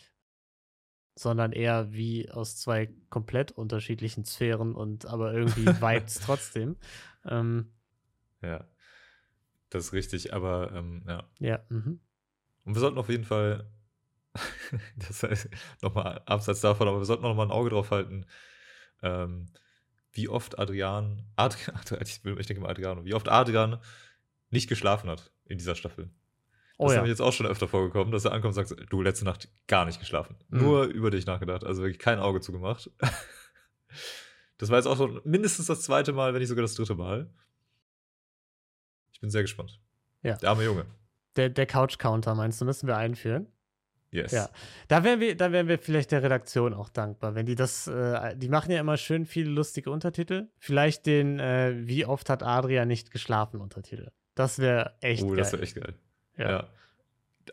sondern 1.13 1.51
eher 1.51 1.93
wie 1.93 2.29
aus 2.31 2.57
zwei 2.57 2.89
komplett 3.11 3.51
unterschiedlichen 3.51 4.25
Sphären 4.25 4.73
und 4.73 5.05
aber 5.05 5.31
irgendwie 5.33 5.65
vibes 5.81 6.15
trotzdem. 6.21 6.75
Ähm, 7.23 7.71
Ja. 8.41 8.65
Das 9.69 9.85
ist 9.85 9.93
richtig, 9.93 10.33
aber 10.33 10.71
ähm, 10.73 11.03
ja. 11.07 11.23
ja, 11.39 11.59
mhm. 11.69 11.99
Und 12.65 12.75
wir 12.75 12.79
sollten 12.79 12.97
auf 12.97 13.09
jeden 13.09 13.23
Fall, 13.23 13.69
das 14.97 15.23
heißt, 15.23 15.49
nochmal 15.81 16.21
abseits 16.25 16.61
davon, 16.61 16.87
aber 16.87 16.99
wir 16.99 17.05
sollten 17.05 17.23
noch 17.23 17.35
mal 17.35 17.43
ein 17.43 17.51
Auge 17.51 17.69
drauf 17.69 17.91
halten, 17.91 18.25
ähm, 19.01 19.47
wie 20.11 20.27
oft 20.29 20.59
Adrian, 20.59 21.21
Adrian, 21.35 21.79
ich, 22.01 22.21
denke 22.21 22.59
mal 22.59 22.69
Adriano, 22.69 23.05
wie 23.05 23.13
oft 23.13 23.29
Adrian 23.29 23.79
nicht 24.49 24.67
geschlafen 24.67 25.09
hat 25.09 25.31
in 25.45 25.57
dieser 25.57 25.75
Staffel. 25.75 26.09
Oh 26.77 26.85
das 26.85 26.91
ist 26.91 26.95
ja. 26.95 27.01
nämlich 27.01 27.11
jetzt 27.11 27.21
auch 27.21 27.33
schon 27.33 27.45
öfter 27.45 27.67
vorgekommen, 27.67 28.11
dass 28.11 28.25
er 28.25 28.33
ankommt 28.33 28.57
und 28.57 28.67
sagt, 28.67 28.91
du, 28.91 29.01
letzte 29.01 29.23
Nacht 29.23 29.47
gar 29.67 29.85
nicht 29.85 29.99
geschlafen. 29.99 30.35
Mhm. 30.49 30.59
Nur 30.59 30.83
über 30.85 31.11
dich 31.11 31.25
nachgedacht, 31.25 31.63
also 31.63 31.81
wirklich 31.81 31.99
kein 31.99 32.19
Auge 32.19 32.41
zugemacht. 32.41 32.91
Das 34.57 34.69
war 34.69 34.77
jetzt 34.77 34.85
auch 34.85 34.95
schon 34.95 35.19
mindestens 35.25 35.65
das 35.65 35.81
zweite 35.81 36.13
Mal, 36.13 36.33
wenn 36.33 36.39
nicht 36.39 36.47
sogar 36.47 36.61
das 36.61 36.75
dritte 36.75 36.95
Mal. 36.95 37.29
Ich 39.11 39.19
bin 39.19 39.29
sehr 39.29 39.41
gespannt. 39.41 39.81
Ja. 40.21 40.37
Der 40.37 40.49
arme 40.49 40.63
Junge. 40.63 40.85
Der, 41.35 41.49
der 41.49 41.65
Couch-Counter, 41.65 42.35
meinst 42.35 42.61
du, 42.61 42.65
müssen 42.65 42.87
wir 42.87 42.97
einführen? 42.97 43.47
Yes. 44.11 44.31
Ja. 44.31 44.49
Da 44.87 45.03
wären 45.03 45.19
wir, 45.19 45.35
da 45.35 45.51
wären 45.51 45.67
wir 45.67 45.77
vielleicht 45.77 46.11
der 46.11 46.23
Redaktion 46.23 46.73
auch 46.73 46.89
dankbar, 46.89 47.35
wenn 47.35 47.45
die 47.45 47.55
das, 47.55 47.87
äh, 47.87 48.35
die 48.37 48.47
machen 48.47 48.71
ja 48.71 48.79
immer 48.79 48.95
schön 48.97 49.25
viele 49.25 49.49
lustige 49.49 49.91
Untertitel. 49.91 50.47
Vielleicht 50.57 51.05
den, 51.05 51.39
äh, 51.39 51.73
wie 51.85 52.05
oft 52.05 52.29
hat 52.29 52.41
Adria 52.41 52.85
nicht 52.85 53.11
geschlafen 53.11 53.59
Untertitel. 53.59 54.11
Das 54.33 54.59
wäre 54.59 54.95
echt 55.01 55.23
oh, 55.23 55.27
geil. 55.27 55.37
das 55.37 55.51
wäre 55.51 55.63
echt 55.63 55.75
geil. 55.75 55.93
ja. 56.37 56.49
Ja. 56.49 56.67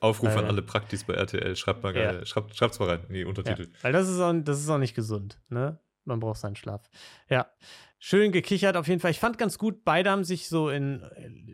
Aufruf 0.01 0.35
an 0.37 0.47
alle 0.47 0.63
Praktis 0.63 1.05
bei 1.05 1.13
RTL. 1.13 1.55
Schreibt 1.55 1.83
mal 1.83 1.95
ja. 1.95 2.25
Schreibt, 2.25 2.57
schreibt's 2.57 2.79
mal 2.79 2.89
rein 2.89 3.01
in 3.09 3.15
die 3.15 3.21
Ja, 3.21 3.27
Untertitel. 3.27 3.69
weil 3.83 3.93
das 3.93 4.09
ist, 4.09 4.19
auch, 4.21 4.33
das 4.43 4.59
ist 4.59 4.69
auch 4.71 4.79
nicht 4.79 4.95
gesund, 4.95 5.39
ne? 5.51 5.79
Man 6.05 6.19
braucht 6.19 6.41
seinen 6.41 6.57
Schlaf. 6.57 6.89
Ja. 7.29 7.47
Schön 7.99 8.33
gekichert 8.33 8.77
auf 8.77 8.89
jeden 8.89 9.01
Fall. 9.01 9.11
Ich 9.13 9.21
fand 9.21 9.39
ganz 9.39 9.59
gut, 9.59 9.85
beide 9.85 10.11
haben 10.11 10.25
sich 10.25 10.49
so 10.49 10.71
in, 10.71 11.03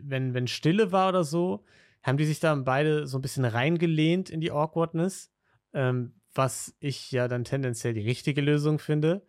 wenn, 0.03 0.33
wenn 0.33 0.47
Stille 0.47 0.91
war 0.91 1.09
oder 1.09 1.23
so, 1.23 1.65
haben 2.03 2.17
die 2.17 2.25
sich 2.25 2.39
da 2.39 2.55
beide 2.55 3.07
so 3.07 3.17
ein 3.17 3.21
bisschen 3.21 3.45
reingelehnt 3.45 4.29
in 4.29 4.41
die 4.41 4.51
Awkwardness, 4.51 5.31
ähm, 5.73 6.19
was 6.33 6.75
ich 6.79 7.11
ja 7.11 7.27
dann 7.27 7.43
tendenziell 7.43 7.93
die 7.93 8.01
richtige 8.01 8.41
Lösung 8.41 8.79
finde. 8.79 9.25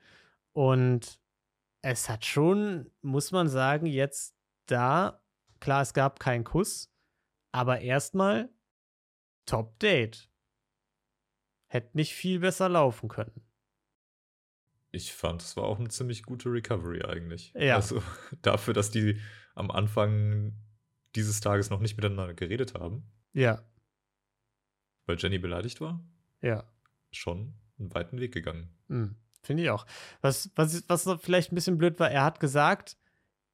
Und 0.53 1.21
es 1.83 2.09
hat 2.09 2.25
schon, 2.25 2.91
muss 3.03 3.33
man 3.33 3.49
sagen, 3.49 3.87
jetzt 3.87 4.37
da, 4.67 5.23
klar, 5.61 5.83
es 5.83 5.95
gab 5.95 6.21
keinen 6.21 6.45
Kuss, 6.45 6.93
aber 7.53 7.81
erstmal 7.81 8.51
Top 9.47 9.79
Date. 9.81 10.31
Hätte 11.67 11.97
nicht 11.97 12.15
viel 12.15 12.41
besser 12.41 12.69
laufen 12.69 13.09
können. 13.09 13.43
Ich 14.93 15.13
fand, 15.13 15.43
es 15.43 15.57
war 15.57 15.65
auch 15.65 15.79
eine 15.79 15.89
ziemlich 15.89 16.25
gute 16.25 16.51
Recovery 16.51 17.03
eigentlich. 17.03 17.53
Ja. 17.55 17.77
Also 17.77 18.03
dafür, 18.43 18.75
dass 18.75 18.91
die 18.91 19.21
am 19.55 19.71
Anfang 19.71 20.55
dieses 21.17 21.41
Tages 21.41 21.71
noch 21.71 21.81
nicht 21.81 21.97
miteinander 21.97 22.35
geredet 22.35 22.75
haben, 22.75 23.05
Ja, 23.33 23.63
weil 25.07 25.17
Jenny 25.19 25.39
beleidigt 25.39 25.81
war, 25.81 26.01
ja. 26.41 26.65
schon 27.11 27.55
einen 27.79 27.93
weiten 27.95 28.21
Weg 28.21 28.33
gegangen. 28.33 28.71
Hm, 28.89 29.17
Finde 29.43 29.63
ich 29.65 29.71
auch. 29.71 29.87
Was, 30.21 30.51
was, 30.55 30.85
was 30.89 31.09
vielleicht 31.21 31.51
ein 31.51 31.55
bisschen 31.57 31.79
blöd 31.79 31.99
war, 31.99 32.11
er 32.11 32.25
hat 32.25 32.39
gesagt, 32.41 32.97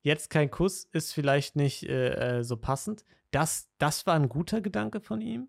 jetzt 0.02 0.30
kein 0.30 0.50
Kuss 0.50 0.84
ist 0.84 1.12
vielleicht 1.14 1.56
nicht 1.56 1.84
äh, 1.88 2.38
äh, 2.38 2.44
so 2.44 2.56
passend. 2.56 3.04
Das, 3.30 3.68
das 3.78 4.06
war 4.06 4.14
ein 4.14 4.28
guter 4.28 4.60
Gedanke 4.60 5.00
von 5.00 5.20
ihm. 5.20 5.48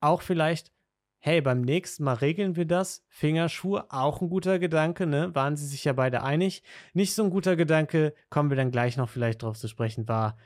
Auch 0.00 0.22
vielleicht, 0.22 0.72
hey, 1.18 1.40
beim 1.40 1.60
nächsten 1.60 2.04
Mal 2.04 2.14
regeln 2.14 2.56
wir 2.56 2.66
das. 2.66 3.04
Fingerschuhe, 3.08 3.86
auch 3.90 4.20
ein 4.20 4.28
guter 4.30 4.58
Gedanke, 4.58 5.06
ne? 5.06 5.34
Waren 5.34 5.56
sie 5.56 5.66
sich 5.66 5.84
ja 5.84 5.92
beide 5.92 6.22
einig. 6.22 6.62
Nicht 6.92 7.14
so 7.14 7.22
ein 7.22 7.30
guter 7.30 7.54
Gedanke, 7.56 8.14
kommen 8.30 8.50
wir 8.50 8.56
dann 8.56 8.70
gleich 8.70 8.96
noch 8.96 9.08
vielleicht 9.08 9.42
drauf 9.42 9.58
zu 9.58 9.68
sprechen, 9.68 10.08
war 10.08 10.36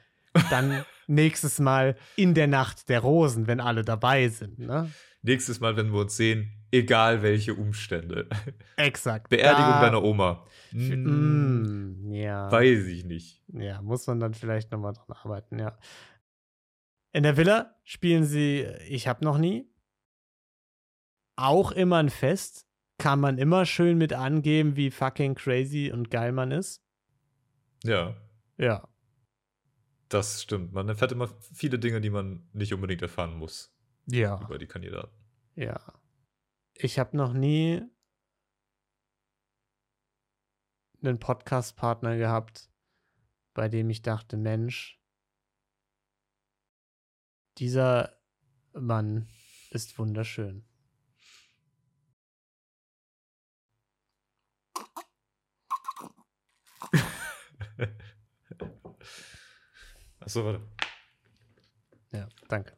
dann 0.51 0.85
nächstes 1.07 1.59
Mal 1.59 1.97
in 2.17 2.35
der 2.35 2.47
Nacht 2.47 2.89
der 2.89 3.01
Rosen, 3.01 3.47
wenn 3.47 3.61
alle 3.61 3.83
dabei 3.85 4.29
sind, 4.29 4.59
ne? 4.59 4.91
Nächstes 5.23 5.61
Mal, 5.61 5.77
wenn 5.77 5.93
wir 5.93 6.01
uns 6.01 6.17
sehen, 6.17 6.51
egal 6.73 7.23
welche 7.23 7.55
Umstände. 7.55 8.29
Exakt. 8.77 9.29
Beerdigung 9.29 9.73
Da- 9.73 9.81
deiner 9.83 10.03
Oma. 10.03 10.47
Mm, 10.73 12.11
ja. 12.13 12.51
Weiß 12.51 12.87
ich 12.87 13.05
nicht. 13.05 13.43
Ja, 13.49 13.83
muss 13.83 14.07
man 14.07 14.19
dann 14.21 14.33
vielleicht 14.35 14.73
nochmal 14.73 14.95
dran 14.95 15.15
arbeiten, 15.23 15.59
ja. 15.59 15.79
In 17.13 17.23
der 17.25 17.37
Villa 17.37 17.75
spielen 17.85 18.25
sie 18.25 18.67
Ich 18.89 19.09
hab 19.09 19.21
noch 19.21 19.37
nie. 19.37 19.67
Auch 21.37 21.73
immer 21.73 21.97
ein 21.99 22.09
Fest. 22.11 22.67
Kann 22.99 23.19
man 23.21 23.37
immer 23.39 23.65
schön 23.67 23.99
mit 23.99 24.13
angeben, 24.13 24.77
wie 24.77 24.91
fucking 24.91 25.35
crazy 25.35 25.91
und 25.93 26.11
geil 26.11 26.33
man 26.33 26.51
ist. 26.51 26.83
Ja, 27.83 28.15
Ja. 28.59 28.87
Das 30.11 30.43
stimmt. 30.43 30.73
Man 30.73 30.89
erfährt 30.89 31.13
immer 31.13 31.29
viele 31.55 31.79
Dinge, 31.79 32.01
die 32.03 32.11
man 32.11 32.47
nicht 32.53 32.75
unbedingt 32.75 33.01
erfahren 33.03 33.35
muss 33.37 33.75
Ja. 34.07 34.41
über 34.45 34.59
die 34.59 34.67
Kandidaten. 34.67 35.15
Ja. 35.55 35.81
Ich 36.75 36.99
habe 36.99 37.17
noch 37.17 37.33
nie 37.33 37.83
einen 41.03 41.19
Podcast-Partner 41.19 42.17
gehabt, 42.19 42.69
bei 43.55 43.69
dem 43.69 43.89
ich 43.91 44.03
dachte, 44.03 44.37
Mensch, 44.37 45.01
dieser 47.59 48.19
Mann 48.73 49.29
ist 49.71 49.99
wunderschön. 49.99 50.65
Achso, 60.31 60.45
warte. 60.45 60.61
Ja, 62.13 62.29
danke. 62.49 62.77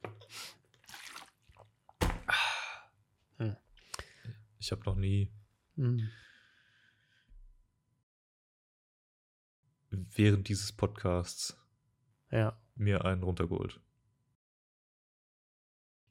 Ich 4.58 4.72
habe 4.72 4.82
noch 4.86 4.94
nie 4.94 5.30
Mhm. 5.76 6.08
während 9.90 10.48
dieses 10.48 10.72
Podcasts 10.72 11.54
Ja. 12.30 12.58
mir 12.74 13.04
einen 13.04 13.22
runtergeholt. 13.22 13.82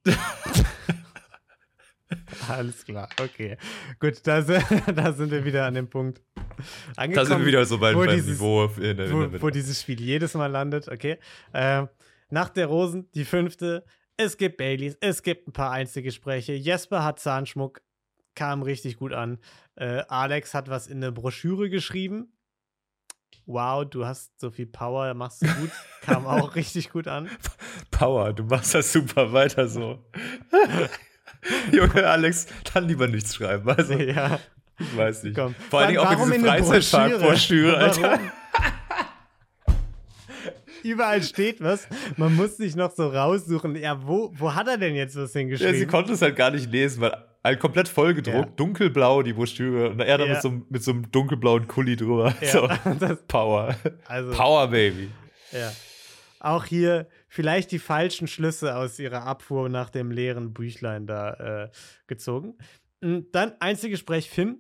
Alles 2.50 2.86
klar, 2.86 3.10
okay. 3.22 3.58
Gut, 4.00 4.20
da, 4.26 4.42
sind- 4.42 4.64
da 4.96 5.12
sind 5.14 5.32
wir 5.32 5.44
wieder 5.46 5.66
an 5.66 5.74
dem 5.76 5.90
Punkt 5.90 6.22
angekommen. 6.96 7.14
Da 7.16 7.26
sind 7.26 7.40
wir 7.40 7.46
wieder 7.48 7.66
so 7.66 7.78
wo 7.78 7.82
beim 7.82 8.08
dieses- 8.10 8.28
Niveau 8.40 8.66
in 8.66 8.98
der, 8.98 9.06
in 9.08 9.34
wo, 9.34 9.42
wo 9.42 9.50
dieses 9.50 9.82
Spiel 9.82 10.00
jedes 10.00 10.34
Mal 10.34 10.48
landet, 10.48 10.88
okay. 10.90 11.18
Ähm, 11.54 11.88
Nacht 12.30 12.56
der 12.58 12.68
Rosen, 12.68 13.10
die 13.14 13.26
fünfte. 13.26 13.84
Es 14.18 14.38
gibt 14.38 14.58
Baileys, 14.58 14.98
es 15.02 15.22
gibt 15.24 15.48
ein 15.48 15.54
paar 15.54 15.72
Einzelgespräche. 15.72 16.54
Jesper 16.54 17.04
hat 17.04 17.20
Zahnschmuck, 17.20 17.82
kam 18.36 18.62
richtig 18.62 18.98
gut 18.98 19.14
an. 19.14 19.40
Äh, 19.76 20.04
Alex 20.08 20.54
hat 20.54 20.70
was 20.70 20.88
in 20.88 20.98
eine 20.98 21.12
Broschüre 21.12 21.70
geschrieben. 21.70 22.32
Wow, 23.46 23.86
du 23.90 24.06
hast 24.06 24.40
so 24.40 24.52
viel 24.52 24.68
Power, 24.68 25.14
machst 25.14 25.42
du 25.42 25.48
gut. 25.48 25.72
Kam 26.02 26.26
auch 26.28 26.56
richtig 26.56 26.92
gut 26.92 27.08
an. 27.08 27.30
Power, 27.90 28.32
du 28.34 28.44
machst 28.44 28.76
das 28.76 28.94
super 28.94 29.34
weiter 29.34 29.68
so. 29.68 30.06
Junge 31.72 32.06
Alex, 32.08 32.48
dann 32.74 32.88
lieber 32.88 33.08
nichts 33.08 33.36
schreiben. 33.36 33.68
Also, 33.70 33.94
ja, 33.94 34.40
ich 34.80 34.98
weiß 34.98 35.24
nicht. 35.24 35.36
komm. 35.36 35.56
Vor 35.70 35.86
Dingen 35.88 36.00
auch 36.00 36.12
in 36.28 36.32
diese 36.34 36.46
Freizeitpark-Broschüre, 36.46 37.78
Alter. 37.78 38.20
Überall 40.84 41.22
steht 41.22 41.62
was. 41.62 41.88
Man 42.18 42.36
muss 42.36 42.58
sich 42.58 42.76
noch 42.76 42.92
so 42.92 43.08
raussuchen. 43.10 43.76
Ja, 43.76 44.00
wo, 44.08 44.32
wo 44.36 44.56
hat 44.56 44.68
er 44.68 44.78
denn 44.78 44.96
jetzt 44.96 45.16
was 45.16 45.34
Ja, 45.34 45.40
hingeschrieben? 45.40 45.76
sie 45.76 45.86
konnte 45.86 46.14
es 46.14 46.22
halt 46.24 46.36
gar 46.36 46.50
nicht 46.50 46.72
lesen, 46.72 47.02
weil 47.02 47.16
halt 47.44 47.60
komplett 47.60 47.88
vollgedruckt, 47.88 48.36
Ja. 48.50 48.56
dunkelblau 48.56 49.22
die 49.22 49.34
Broschüre 49.34 49.90
und 49.92 50.00
er 50.00 50.18
dann 50.18 50.28
Ja. 50.28 50.34
mit, 50.34 50.42
so, 50.42 50.48
einem- 50.50 50.66
mit 50.70 50.84
so 50.84 50.92
einem 50.92 51.12
dunkelblauen 51.12 51.68
Kuli 51.68 51.96
drüber. 51.96 52.34
Ja, 52.42 52.48
So, 52.48 52.68
Power. 53.28 53.76
also, 54.08 54.32
Power, 54.32 54.68
Baby. 54.70 55.10
Ja. 55.52 55.72
Auch 56.40 56.66
hier 56.66 57.08
vielleicht 57.34 57.72
die 57.72 57.80
falschen 57.80 58.28
Schlüsse 58.28 58.76
aus 58.76 59.00
ihrer 59.00 59.24
Abfuhr 59.24 59.70
nach 59.70 59.90
dem 59.90 60.12
leeren 60.12 60.54
Büchlein 60.54 61.08
da 61.08 61.64
äh, 61.64 61.72
gezogen. 62.08 62.58
Mm, 63.00 63.20
Dann 63.32 63.54
Einzelgespräch 63.62 64.30
Finn. 64.30 64.60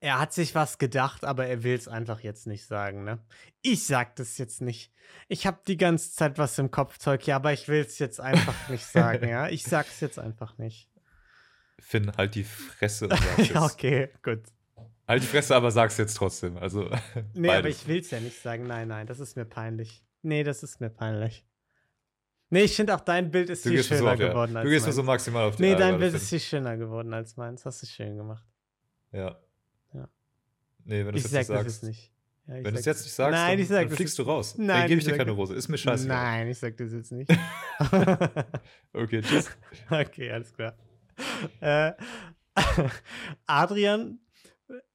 Er 0.00 0.18
hat 0.18 0.34
sich 0.34 0.54
was 0.54 0.76
gedacht, 0.76 1.24
aber 1.24 1.46
er 1.46 1.62
will 1.62 1.74
es 1.74 1.88
einfach 1.88 2.20
jetzt 2.20 2.46
nicht 2.46 2.66
sagen, 2.66 3.04
ne? 3.04 3.24
Ich 3.62 3.86
sag 3.86 4.14
das 4.16 4.36
jetzt 4.36 4.60
nicht. 4.60 4.92
Ich 5.28 5.46
habe 5.46 5.60
die 5.66 5.78
ganze 5.78 6.12
Zeit 6.12 6.36
was 6.36 6.58
im 6.58 6.70
Kopf, 6.70 6.98
Zeug, 6.98 7.26
ja, 7.26 7.36
aber 7.36 7.54
ich 7.54 7.66
will 7.68 7.80
es 7.80 7.98
jetzt 7.98 8.20
einfach 8.20 8.68
nicht 8.68 8.84
sagen, 8.84 9.26
ja? 9.30 9.48
Ich 9.48 9.62
sag's 9.64 10.00
jetzt 10.00 10.18
einfach 10.18 10.58
nicht. 10.58 10.90
Finn, 11.80 12.12
halt 12.18 12.34
die 12.34 12.44
Fresse 12.44 13.08
und 13.08 13.16
sag's 13.18 13.36
jetzt. 13.38 13.50
ja, 13.54 13.64
okay, 13.64 14.08
gut. 14.22 14.42
Halt 15.08 15.22
die 15.22 15.26
Fresse, 15.26 15.56
aber 15.56 15.70
sag's 15.70 15.96
jetzt 15.96 16.14
trotzdem. 16.18 16.58
Also, 16.58 16.90
Nee, 17.32 17.48
aber 17.48 17.62
beides. 17.62 17.80
ich 17.82 17.88
will's 17.88 18.10
ja 18.10 18.20
nicht 18.20 18.38
sagen. 18.42 18.66
Nein, 18.66 18.88
nein, 18.88 19.06
das 19.06 19.18
ist 19.20 19.36
mir 19.36 19.46
peinlich. 19.46 20.04
Nee, 20.20 20.44
das 20.44 20.62
ist 20.62 20.80
mir 20.82 20.90
peinlich. 20.90 21.46
Nee, 22.50 22.62
ich 22.64 22.76
finde 22.76 22.94
auch 22.94 23.00
dein 23.00 23.30
Bild 23.30 23.50
ist 23.50 23.64
Du 23.64 23.70
viel 23.70 23.82
schöner 23.82 24.12
auf, 24.12 24.20
ja. 24.20 24.28
geworden 24.28 24.56
als 24.56 24.64
du 24.64 24.70
gehst 24.70 24.84
mir 24.84 24.88
meins. 24.88 24.96
so 24.96 25.02
maximal 25.02 25.48
auf 25.48 25.56
die 25.56 25.62
Nee, 25.62 25.74
dein 25.74 25.98
Bild 25.98 26.14
ist 26.14 26.28
viel 26.28 26.40
schöner 26.40 26.76
geworden 26.76 27.12
als 27.14 27.36
meins. 27.36 27.64
Hast 27.64 27.82
du 27.82 27.86
schön 27.86 28.16
gemacht. 28.16 28.44
Ja. 29.12 29.38
Ja. 29.92 30.08
Nee, 30.84 31.04
wenn 31.04 31.12
du 31.12 31.18
Ich 31.18 31.24
es 31.24 31.30
sag 31.30 31.38
jetzt 31.40 31.50
das 31.50 31.64
nicht 31.64 31.72
sagst. 31.72 31.82
nicht. 31.84 32.10
Ja, 32.46 32.56
ich 32.58 32.64
Wenn 32.64 32.74
du 32.74 32.78
es 32.78 32.84
sag- 32.84 32.90
jetzt 32.94 33.02
nicht 33.04 33.12
sagst, 33.14 33.32
Nein, 33.32 33.50
dann, 33.52 33.58
ich 33.60 33.68
sag 33.68 33.88
dann 33.88 33.96
fliegst 33.96 34.18
du 34.18 34.22
raus. 34.22 34.54
Nein, 34.58 34.66
dann 34.68 34.88
gebe 34.88 35.00
ich 35.00 35.06
ich 35.06 35.12
dir 35.12 35.16
keine 35.18 35.30
sag- 35.30 35.38
Rose. 35.38 35.54
Ist 35.54 35.68
mir 35.68 35.78
scheiße. 35.78 36.06
Nein, 36.06 36.48
ich 36.48 36.58
sag 36.58 36.76
das 36.76 36.92
jetzt 36.92 37.10
nicht. 37.12 37.30
Okay, 38.92 39.22
tschüss. 39.22 39.50
okay, 39.90 40.30
alles 40.30 40.52
klar. 40.52 40.76
Äh, 41.60 41.92
Adrian 43.46 44.18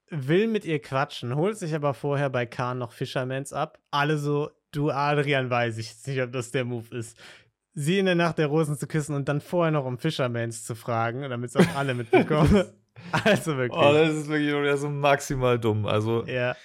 will 0.10 0.48
mit 0.48 0.66
ihr 0.66 0.80
quatschen, 0.82 1.36
holt 1.36 1.58
sich 1.58 1.74
aber 1.76 1.94
vorher 1.94 2.30
bei 2.30 2.46
Kahn 2.46 2.78
noch 2.78 2.92
Fishermans 2.94 3.52
ab. 3.54 3.80
Alle 3.92 4.18
so, 4.18 4.50
du 4.72 4.92
Adrian, 4.92 5.50
weiß 5.50 5.78
ich 5.78 5.90
jetzt 5.90 6.08
nicht, 6.08 6.22
ob 6.22 6.32
das 6.32 6.52
der 6.52 6.66
Move 6.66 6.96
ist. 6.96 7.18
Sie 7.74 8.00
in 8.00 8.06
der 8.06 8.16
Nacht 8.16 8.38
der 8.38 8.48
Rosen 8.48 8.78
zu 8.78 8.88
küssen 8.88 9.16
und 9.16 9.30
dann 9.30 9.42
vorher 9.42 9.72
noch 9.72 9.86
um 9.86 9.98
Fishermans 9.98 10.66
zu 10.66 10.76
fragen, 10.76 11.22
damit 11.22 11.52
es 11.52 11.56
auch 11.56 11.76
alle 11.76 11.94
mitbekommen. 11.94 12.66
also 13.24 13.58
wirklich. 13.58 13.80
Oh, 13.80 13.94
das 13.94 14.14
ist 14.16 14.28
wirklich 14.28 14.80
so 14.80 14.90
maximal 14.90 15.60
dumm. 15.60 15.86
Also, 15.86 16.26
ja, 16.26 16.56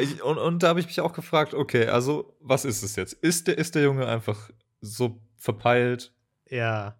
ich, 0.00 0.22
und, 0.22 0.38
und 0.38 0.62
da 0.62 0.68
habe 0.68 0.80
ich 0.80 0.86
mich 0.86 1.00
auch 1.00 1.12
gefragt, 1.12 1.54
okay, 1.54 1.86
also, 1.86 2.36
was 2.40 2.64
ist 2.64 2.82
es 2.82 2.96
jetzt? 2.96 3.12
Ist 3.14 3.48
der, 3.48 3.58
ist 3.58 3.74
der 3.74 3.82
Junge 3.82 4.06
einfach 4.06 4.50
so 4.80 5.20
verpeilt 5.36 6.12
ja, 6.48 6.96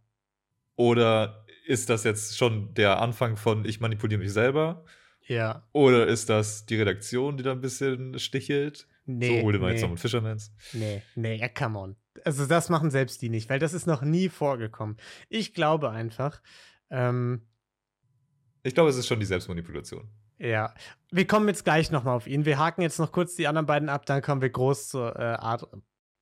oder 0.77 1.47
ist 1.67 1.89
das 1.89 2.05
jetzt 2.05 2.37
schon 2.37 2.75
der 2.75 3.01
Anfang 3.01 3.37
von 3.37 3.65
ich 3.65 3.81
manipuliere 3.81 4.21
mich 4.21 4.33
selber? 4.33 4.85
ja. 5.27 5.67
Oder 5.73 6.07
ist 6.07 6.29
das 6.29 6.67
die 6.67 6.77
Redaktion, 6.77 7.37
die 7.37 7.43
da 7.43 7.53
ein 7.53 7.61
bisschen 7.61 8.19
stichelt? 8.19 8.87
Nee, 9.07 9.41
so, 9.41 9.59
mal 9.59 9.75
nee. 9.75 9.85
einen 9.85 9.99
Fishermans. 9.99 10.53
Nee, 10.73 11.03
nee, 11.15 11.37
ja, 11.37 11.49
come 11.49 11.79
on. 11.79 11.97
Also 12.25 12.47
das 12.47 12.71
machen 12.71 12.91
selbst 12.91 13.21
die 13.23 13.29
nicht, 13.29 13.51
weil 13.51 13.59
das 13.59 13.75
ist 13.75 13.87
noch 13.87 14.03
nie 14.03 14.29
vorgekommen. 14.29 14.97
Ich 15.29 15.53
glaube 15.53 15.91
einfach, 15.91 16.41
ähm, 16.91 17.43
Ich 18.63 18.75
glaube, 18.75 18.91
es 18.91 18.97
ist 18.97 19.07
schon 19.07 19.21
die 19.21 19.27
Selbstmanipulation. 19.27 20.09
ja, 20.39 20.73
wir 21.11 21.27
kommen 21.27 21.49
jetzt 21.49 21.65
gleich 21.65 21.91
nochmal 21.91 22.17
auf 22.17 22.27
ihn. 22.27 22.45
Wir 22.45 22.59
haken 22.59 22.83
jetzt 22.83 22.99
noch 22.99 23.13
kurz 23.13 23.37
die 23.37 23.47
anderen 23.47 23.67
beiden 23.67 23.89
ab, 23.89 24.07
dann 24.07 24.23
kommen 24.23 24.41
wir 24.41 24.51
groß 24.51 24.89
zur 24.89 25.17
äh, 25.17 25.23
Art, 25.23 25.67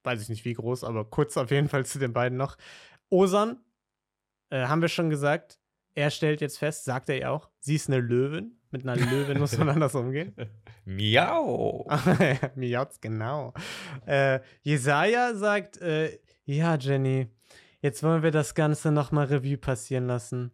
weiß 0.03 0.21
ich 0.23 0.29
nicht 0.29 0.45
wie 0.45 0.55
groß, 0.55 0.83
aber 0.85 1.05
kurz 1.05 1.37
auf 1.37 1.51
jeden 1.51 1.69
Fall 1.69 1.87
zu 1.87 1.99
den 1.99 2.13
beiden 2.13 2.37
noch. 2.37 2.57
Osan, 3.11 3.59
äh, 4.51 4.67
haben 4.67 4.83
wir 4.83 4.89
schon 4.89 5.09
gesagt, 5.11 5.61
er 5.95 6.11
stellt 6.11 6.41
jetzt 6.41 6.59
fest, 6.59 6.85
sagt 6.85 7.09
er 7.11 7.19
ja 7.19 7.31
auch, 7.31 7.51
sie 7.61 7.77
ist 7.77 7.89
eine 7.89 8.01
Löwin. 8.01 8.59
Mit 8.71 8.89
einer 8.89 8.97
Löwin 8.97 9.39
muss 9.39 9.57
man 9.59 9.69
anders 9.69 9.95
umgehen. 9.95 10.35
Miau! 10.85 11.87
Miauz, 12.57 13.01
genau. 13.01 13.53
Äh, 14.07 14.41
Jesaja 14.63 15.35
sagt, 15.35 15.79
äh, 15.81 16.19
ja, 16.45 16.75
Jenny, 16.77 17.29
jetzt 17.81 18.03
wollen 18.03 18.23
wir 18.23 18.31
das 18.33 18.55
Ganze 18.55 18.91
nochmal 18.91 19.27
Revue 19.27 19.57
passieren 19.59 20.07
lassen. 20.07 20.51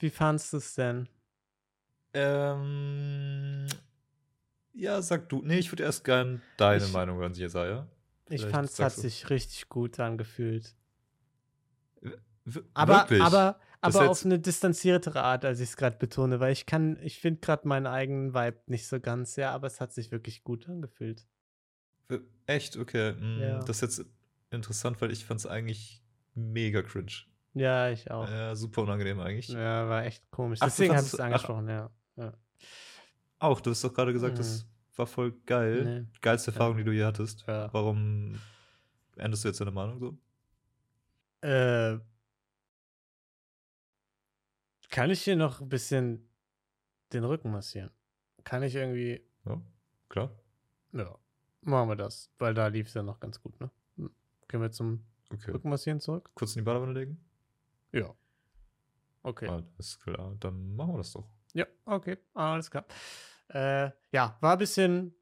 Wie 0.00 0.10
fandst 0.10 0.52
du 0.52 0.56
es 0.56 0.74
denn? 0.74 1.08
Ähm, 2.12 3.66
ja, 4.72 5.00
sag 5.02 5.28
du. 5.28 5.42
Nee, 5.44 5.58
ich 5.58 5.70
würde 5.70 5.84
erst 5.84 6.04
gern 6.04 6.42
deine 6.56 6.84
Ich- 6.84 6.92
Meinung 6.92 7.18
hören, 7.18 7.34
Jesaja. 7.34 7.86
Ich 8.28 8.44
fand 8.46 8.68
es 8.68 8.78
hat 8.78 8.96
du- 8.96 9.00
sich 9.00 9.28
richtig 9.30 9.68
gut 9.68 9.98
angefühlt. 10.00 10.74
W- 12.44 12.60
Aber, 12.74 13.00
Wirklich? 13.00 13.22
aber, 13.22 13.60
aber 13.80 14.10
auf 14.10 14.24
eine 14.24 14.38
distanziertere 14.38 15.22
Art, 15.22 15.44
als 15.44 15.60
ich 15.60 15.70
es 15.70 15.76
gerade 15.76 15.96
betone, 15.96 16.40
weil 16.40 16.52
ich 16.52 16.66
kann, 16.66 16.98
ich 17.02 17.18
finde 17.20 17.40
gerade 17.40 17.66
meinen 17.68 17.86
eigenen 17.86 18.34
Vibe 18.34 18.58
nicht 18.66 18.86
so 18.86 19.00
ganz, 19.00 19.36
ja, 19.36 19.52
aber 19.52 19.66
es 19.66 19.80
hat 19.80 19.92
sich 19.92 20.10
wirklich 20.10 20.44
gut 20.44 20.68
angefühlt. 20.68 21.26
Echt? 22.46 22.76
Okay. 22.76 23.12
mm, 23.12 23.40
Ja. 23.40 23.58
Das 23.60 23.82
ist 23.82 23.98
jetzt 23.98 24.10
interessant, 24.50 25.00
weil 25.00 25.10
ich 25.12 25.24
fand 25.24 25.40
es 25.40 25.46
eigentlich 25.46 26.02
mega 26.34 26.82
cringe. 26.82 27.12
Ja, 27.54 27.90
ich 27.90 28.10
auch. 28.10 28.28
Ja, 28.28 28.54
super 28.54 28.82
unangenehm 28.82 29.20
eigentlich. 29.20 29.48
Ja, 29.48 29.88
war 29.88 30.04
echt 30.04 30.30
komisch. 30.30 30.58
Ach, 30.62 30.66
Deswegen 30.66 30.94
habe 30.94 31.06
ich 31.06 31.12
es 31.12 31.18
ach. 31.20 31.24
angesprochen, 31.24 31.68
ja. 31.68 31.90
ja. 32.16 32.32
Auch, 33.38 33.60
du 33.60 33.70
hast 33.70 33.82
doch 33.84 33.92
gerade 33.94 34.12
gesagt, 34.12 34.34
Mhm. 34.34 34.38
das 34.38 34.66
war 34.96 35.06
voll 35.06 35.32
geil. 35.46 35.84
Nee. 36.02 36.18
Geilste 36.20 36.50
Erfahrung, 36.50 36.76
die 36.76 36.84
du 36.84 36.92
je 36.92 37.04
hattest. 37.04 37.44
Ja. 37.46 37.72
Warum 37.72 38.38
änderst 39.16 39.44
du 39.44 39.48
jetzt 39.48 39.60
deine 39.60 39.70
Meinung 39.70 39.98
so? 39.98 40.18
Äh, 41.48 41.98
kann 44.90 45.10
ich 45.10 45.22
hier 45.22 45.36
noch 45.36 45.60
ein 45.60 45.68
bisschen 45.68 46.28
den 47.12 47.24
Rücken 47.24 47.50
massieren? 47.50 47.90
Kann 48.44 48.62
ich 48.62 48.74
irgendwie. 48.74 49.24
Ja, 49.44 49.60
klar. 50.08 50.30
Ja, 50.92 51.18
machen 51.62 51.88
wir 51.88 51.96
das, 51.96 52.30
weil 52.38 52.54
da 52.54 52.66
lief 52.66 52.88
es 52.88 52.94
ja 52.94 53.02
noch 53.02 53.20
ganz 53.20 53.40
gut, 53.40 53.58
ne? 53.60 53.70
Hm. 53.96 54.10
Gehen 54.48 54.60
wir 54.60 54.70
zum 54.70 55.04
Okay. 55.32 55.52
Rückenmassieren 55.52 56.00
zurück? 56.00 56.30
Kurz 56.34 56.56
in 56.56 56.60
die 56.60 56.64
Badewanne 56.64 56.92
legen? 56.92 57.24
Ja. 57.92 58.14
Okay. 59.22 59.62
Ist 59.78 60.00
klar. 60.00 60.34
Dann 60.40 60.74
machen 60.74 60.94
wir 60.94 60.98
das 60.98 61.12
doch. 61.12 61.28
Ja, 61.52 61.66
okay, 61.84 62.16
alles 62.34 62.70
klar. 62.70 62.84
Äh, 63.48 63.90
ja, 64.12 64.36
war 64.40 64.52
ein 64.52 64.58
bisschen 64.58 65.14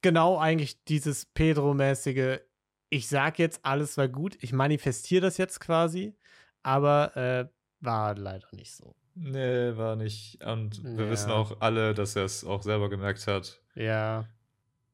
genau 0.00 0.38
eigentlich 0.38 0.84
dieses 0.84 1.26
Pedro-mäßige, 1.26 2.40
ich 2.88 3.08
sag 3.08 3.38
jetzt, 3.38 3.64
alles 3.64 3.96
war 3.96 4.08
gut, 4.08 4.36
ich 4.42 4.52
manifestiere 4.52 5.22
das 5.22 5.38
jetzt 5.38 5.60
quasi, 5.60 6.16
aber 6.62 7.16
äh, 7.16 7.48
war 7.82 8.14
leider 8.16 8.48
nicht 8.52 8.72
so. 8.74 8.94
Nee, 9.14 9.76
war 9.76 9.96
nicht. 9.96 10.42
Und 10.42 10.82
wir 10.82 11.04
Ja. 11.04 11.10
wissen 11.10 11.30
auch 11.30 11.60
alle, 11.60 11.92
dass 11.92 12.16
er 12.16 12.24
es 12.24 12.44
auch 12.44 12.62
selber 12.62 12.88
gemerkt 12.88 13.26
hat, 13.26 13.60
Ja, 13.74 14.26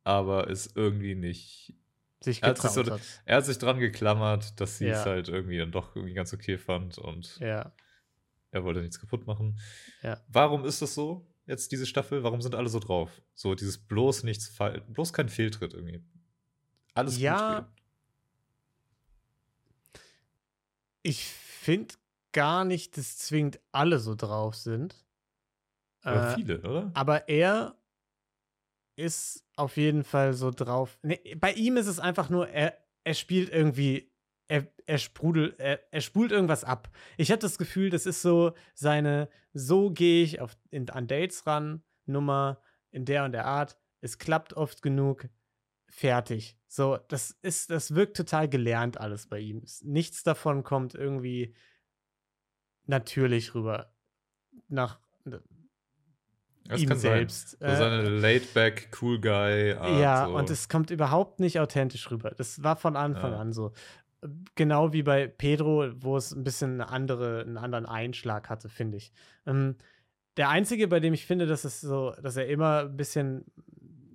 aber 0.04 0.50
es 0.50 0.72
irgendwie 0.74 1.14
nicht. 1.14 1.74
sich 2.20 2.42
Er 2.42 2.48
hat 2.50 2.58
so- 2.58 2.84
hat. 2.90 3.00
Er 3.26 3.36
hat 3.36 3.44
sich 3.46 3.58
dran 3.58 3.78
geklammert, 3.78 4.60
dass 4.60 4.78
sie 4.78 4.86
Ja. 4.86 4.98
es 5.00 5.06
halt 5.06 5.28
irgendwie 5.28 5.58
dann 5.58 5.70
doch 5.70 5.94
irgendwie 5.94 6.14
ganz 6.14 6.32
okay 6.34 6.58
fand 6.58 6.98
und 6.98 7.38
Ja, 7.38 7.72
er 8.50 8.64
wollte 8.64 8.80
nichts 8.80 8.98
kaputt 8.98 9.24
machen. 9.28 9.60
Ja. 10.02 10.20
Warum 10.26 10.64
ist 10.64 10.82
das 10.82 10.94
so, 10.94 11.24
jetzt 11.46 11.70
diese 11.70 11.86
Staffel? 11.86 12.24
Warum 12.24 12.42
sind 12.42 12.56
alle 12.56 12.68
so 12.68 12.80
drauf? 12.80 13.22
So 13.34 13.54
dieses 13.54 13.78
bloß 13.78 14.24
nichts, 14.24 14.52
bloß 14.88 15.12
kein 15.12 15.28
Fehltritt 15.28 15.74
irgendwie. 15.74 16.02
Alles 16.94 17.18
Ja. 17.20 17.60
gut. 17.60 17.68
ich 21.02 21.24
finde 21.24 21.94
gar 22.38 22.64
nicht, 22.64 22.96
dass 22.96 23.18
zwingend 23.18 23.58
alle 23.72 23.98
so 23.98 24.14
drauf 24.14 24.54
sind. 24.54 25.04
Aber 26.02 26.30
Äh, 26.30 26.34
viele, 26.36 26.60
oder? 26.62 26.90
Aber 26.94 27.28
er 27.28 27.76
ist 28.94 29.44
auf 29.56 29.76
jeden 29.76 30.04
Fall 30.04 30.34
so 30.34 30.52
drauf. 30.52 31.00
Nee, 31.02 31.34
bei 31.34 31.52
ihm 31.54 31.76
ist 31.76 31.88
es 31.88 31.98
einfach 31.98 32.30
nur, 32.30 32.48
er, 32.48 32.78
er 33.02 33.14
spielt 33.14 33.50
irgendwie, 33.50 34.12
er, 34.46 34.68
er 34.86 34.98
sprudelt, 34.98 35.58
er, 35.58 35.80
er 35.92 36.00
spult 36.00 36.30
irgendwas 36.30 36.62
ab. 36.62 36.88
Ich 37.16 37.32
habe 37.32 37.40
das 37.40 37.58
Gefühl, 37.58 37.90
das 37.90 38.06
ist 38.06 38.22
so 38.22 38.52
seine, 38.72 39.28
so 39.52 39.90
gehe 39.90 40.22
ich 40.22 40.40
auf, 40.40 40.56
in, 40.70 40.88
an 40.90 41.08
Dates 41.08 41.44
ran, 41.44 41.82
Nummer 42.06 42.62
in 42.92 43.04
der 43.04 43.24
und 43.24 43.32
der 43.32 43.46
Art. 43.46 43.76
Es 44.00 44.18
klappt 44.18 44.52
oft 44.54 44.80
genug, 44.80 45.28
fertig. 45.88 46.56
So, 46.68 46.98
das 47.08 47.32
ist, 47.42 47.70
das 47.70 47.96
wirkt 47.96 48.16
total 48.16 48.48
gelernt 48.48 48.96
alles 49.00 49.26
bei 49.26 49.40
ihm. 49.40 49.64
Nichts 49.82 50.22
davon 50.22 50.62
kommt 50.62 50.94
irgendwie 50.94 51.56
natürlich 52.88 53.54
rüber. 53.54 53.92
Nach, 54.68 54.98
Das 56.64 56.80
ihm 56.80 56.88
kann 56.88 56.98
sein. 56.98 57.12
selbst. 57.18 57.50
So 57.58 57.64
Äh, 57.66 57.76
seine 57.76 58.08
laid-back, 58.08 58.88
cool 59.00 59.20
guy. 59.20 59.72
Art, 59.74 60.00
ja, 60.00 60.26
so. 60.26 60.36
und 60.36 60.50
es 60.50 60.68
kommt 60.68 60.90
überhaupt 60.90 61.40
nicht 61.40 61.60
authentisch 61.60 62.10
rüber. 62.10 62.30
Das 62.36 62.62
war 62.62 62.76
von 62.76 62.96
Anfang 62.96 63.32
Ja. 63.32 63.38
an 63.38 63.52
so. 63.52 63.72
Genau 64.56 64.92
wie 64.92 65.02
bei 65.04 65.28
Pedro, 65.28 65.90
wo 66.02 66.16
es 66.16 66.32
ein 66.32 66.42
bisschen 66.42 66.74
eine 66.80 66.88
andere, 66.90 67.42
einen 67.42 67.56
anderen 67.56 67.86
Einschlag 67.86 68.50
hatte, 68.50 68.68
finde 68.68 68.96
ich. 68.96 69.12
Ähm, 69.46 69.76
der 70.36 70.48
einzige, 70.48 70.88
bei 70.88 70.98
dem 71.00 71.14
ich 71.14 71.24
finde, 71.26 71.46
dass 71.46 71.64
es 71.64 71.80
so, 71.80 72.12
dass 72.22 72.36
er 72.36 72.48
immer 72.48 72.80
ein 72.80 72.96
bisschen 72.96 73.44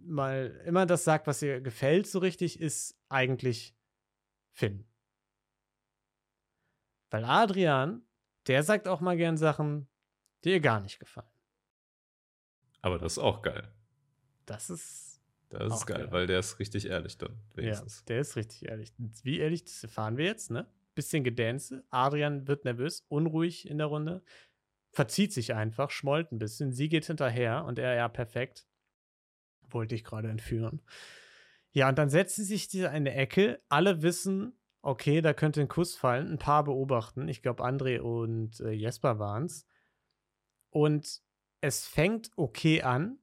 mal 0.06 0.60
immer 0.66 0.86
das 0.86 1.06
sagt, 1.06 1.28
was 1.28 1.42
ihr 1.42 1.62
gefällt, 1.62 2.08
so 2.08 2.20
richtig, 2.20 2.60
ist 2.60 2.98
eigentlich 3.10 3.74
Finn. 4.52 4.86
Weil 7.10 7.24
Adrian, 7.26 8.02
der 8.48 8.64
sagt 8.64 8.88
auch 8.88 9.02
mal 9.02 9.18
gern 9.18 9.38
Sachen, 9.38 9.88
die 10.44 10.52
ihr 10.52 10.60
gar 10.60 10.80
nicht 10.82 11.00
gefallen. 11.00 11.28
Aber 12.82 12.98
das 12.98 13.14
ist 13.14 13.20
auch 13.20 13.42
geil. 13.42 13.72
Das 14.46 14.70
ist 14.70 15.22
Das 15.50 15.74
ist 15.74 15.86
geil, 15.86 16.00
geil. 16.04 16.12
weil 16.12 16.28
der 16.28 16.40
ist 16.40 16.60
richtig 16.60 16.88
ehrlich 16.88 17.18
dann, 17.18 17.40
wenigstens. 17.56 18.00
Ja, 18.00 18.06
der 18.08 18.20
ist 18.20 18.36
richtig 18.36 18.66
ehrlich. 18.68 18.94
Wie 19.24 19.40
ehrlich, 19.40 19.64
das 19.64 19.84
erfahren 19.84 20.18
wir 20.18 20.26
jetzt, 20.26 20.52
ne? 20.52 20.68
Bisschen 20.96 21.24
Gedänse. 21.24 21.84
Adrian 21.90 22.48
wird 22.48 22.66
nervös, 22.66 23.06
unruhig 23.08 23.68
in 23.68 23.78
der 23.78 23.88
Runde. 23.88 24.22
Verzieht 24.92 25.34
sich 25.34 25.54
einfach, 25.56 25.90
schmollt 25.90 26.32
ein 26.32 26.38
bisschen. 26.40 26.72
Sie 26.74 26.90
geht 26.90 27.06
hinterher 27.06 27.66
und 27.66 27.80
er, 27.80 27.96
ja, 27.96 28.08
perfekt. 28.10 28.68
Wollte 29.70 29.96
ich 29.96 30.04
gerade 30.04 30.30
entführen. 30.30 30.82
Ja, 31.72 31.90
und 31.90 31.98
dann 31.98 32.10
setzen 32.10 32.44
sich 32.46 32.68
die 32.68 32.80
in 32.82 32.86
eine 32.88 33.16
Ecke. 33.16 33.60
Alle 33.70 34.04
wissen, 34.04 34.54
okay, 34.84 35.22
da 35.22 35.34
könnte 35.34 35.62
ein 35.62 35.68
Kuss 35.68 35.96
fallen. 35.96 36.34
Ein 36.34 36.38
paar 36.38 36.64
beobachten. 36.66 37.28
Ich 37.28 37.42
glaube, 37.42 37.64
André 37.64 38.00
und 38.00 38.60
äh, 38.60 38.72
Jesper 38.72 39.18
waren 39.18 39.46
es. 39.46 39.66
Und 40.70 41.22
es 41.62 41.88
fängt 41.88 42.32
okay 42.36 42.84
an. 42.84 43.18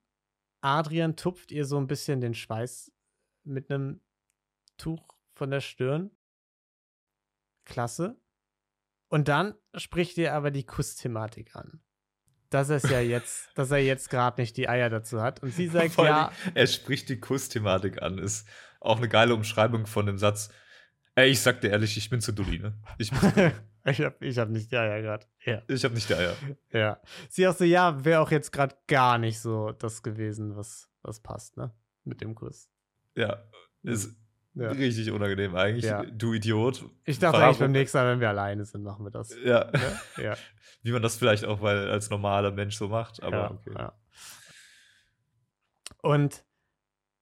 Adrian 0.63 1.17
tupft 1.17 1.53
ihr 1.53 1.65
so 1.65 1.79
ein 1.79 1.87
bisschen 1.87 2.21
den 2.21 2.35
Schweiß 2.35 2.93
mit 3.45 3.71
einem 3.71 4.01
Tuch 4.79 5.15
von 5.35 5.51
der 5.51 5.61
Stirn. 5.61 6.11
Klasse. 7.65 8.19
Und 9.09 9.29
dann 9.29 9.55
spricht 9.75 10.17
ihr 10.19 10.35
aber 10.35 10.51
die 10.51 10.65
Kussthematik 10.65 11.55
an. 11.57 11.83
Dass 12.49 12.71
er 12.71 12.81
ja 12.91 13.01
jetzt, 13.01 13.51
dass 13.55 13.71
er 13.71 13.79
jetzt 13.79 14.09
gerade 14.09 14.41
nicht 14.41 14.57
die 14.57 14.69
Eier 14.69 14.89
dazu 14.89 15.21
hat. 15.21 15.43
Und 15.43 15.53
sie 15.53 15.69
sagt, 15.69 15.93
Vor 15.93 16.07
ja, 16.07 16.29
allem, 16.29 16.35
er 16.55 16.67
spricht 16.67 17.11
die 17.11 17.21
Kussthematik 17.21 18.01
an. 18.01 18.19
Ist 18.19 18.49
auch 18.81 18.97
eine 18.97 19.09
geile 19.09 19.35
Umschreibung 19.35 19.87
von 19.87 20.07
dem 20.07 20.17
Satz. 20.17 20.51
Ey, 21.15 21.31
ich 21.31 21.41
sag 21.41 21.61
dir 21.61 21.71
ehrlich, 21.71 21.97
ich 21.97 22.09
bin 22.09 22.21
zu 22.21 22.33
dulli, 22.33 22.59
ne? 22.59 22.73
Ich, 22.99 23.11
ich 23.85 24.01
habe 24.01 24.15
ich 24.27 24.39
hab 24.39 24.49
nicht 24.49 24.71
die 24.71 24.77
Eier 24.77 25.03
gerade. 25.03 25.27
Ja. 25.45 25.63
ich 25.69 25.85
hab 25.85 25.93
nicht 25.93 26.09
die 26.09 26.15
Eier. 26.15 26.35
Ja. 26.73 27.01
Sie 27.29 27.47
auch 27.49 27.55
so, 27.55 27.65
ja, 27.65 28.05
wäre 28.05 28.21
auch 28.21 28.31
jetzt 28.31 28.53
gerade 28.53 28.77
gar 28.87 29.19
nicht 29.19 29.41
so 29.41 29.73
das 29.73 30.03
gewesen, 30.03 30.57
was, 30.57 30.89
was 31.03 31.21
passt, 31.21 31.57
ne? 31.57 31.75
Mit 32.05 32.21
dem 32.21 32.35
Kuss. 32.35 32.71
Ja, 33.17 33.43
ist 33.83 34.15
Ja. 34.55 34.71
richtig 34.71 35.11
unangenehm 35.11 35.55
eigentlich. 35.57 35.85
Ja. 35.85 36.05
Du 36.05 36.33
Idiot. 36.33 36.85
Ich 37.05 37.19
dachte 37.19 37.35
Warum- 37.35 37.47
eigentlich 37.49 37.59
beim 37.59 37.73
nächsten 37.73 37.99
Mal, 37.99 38.13
wenn 38.13 38.21
wir 38.21 38.29
alleine 38.29 38.65
sind, 38.65 38.83
machen 38.83 39.05
wir 39.05 39.11
das. 39.11 39.35
Ja. 39.45 39.71
Ne? 39.71 40.01
Ja. 40.23 40.37
Wie 40.83 40.93
man 40.93 41.03
das 41.03 41.17
vielleicht 41.17 41.45
auch 41.45 41.61
weil 41.61 41.91
als 41.91 42.09
normaler 42.09 42.53
Mensch 42.53 42.77
so 42.77 42.89
macht, 42.89 43.23
aber 43.23 43.37
ja, 43.37 43.51
okay. 43.51 43.73
ja. 43.77 43.93
Und 46.03 46.45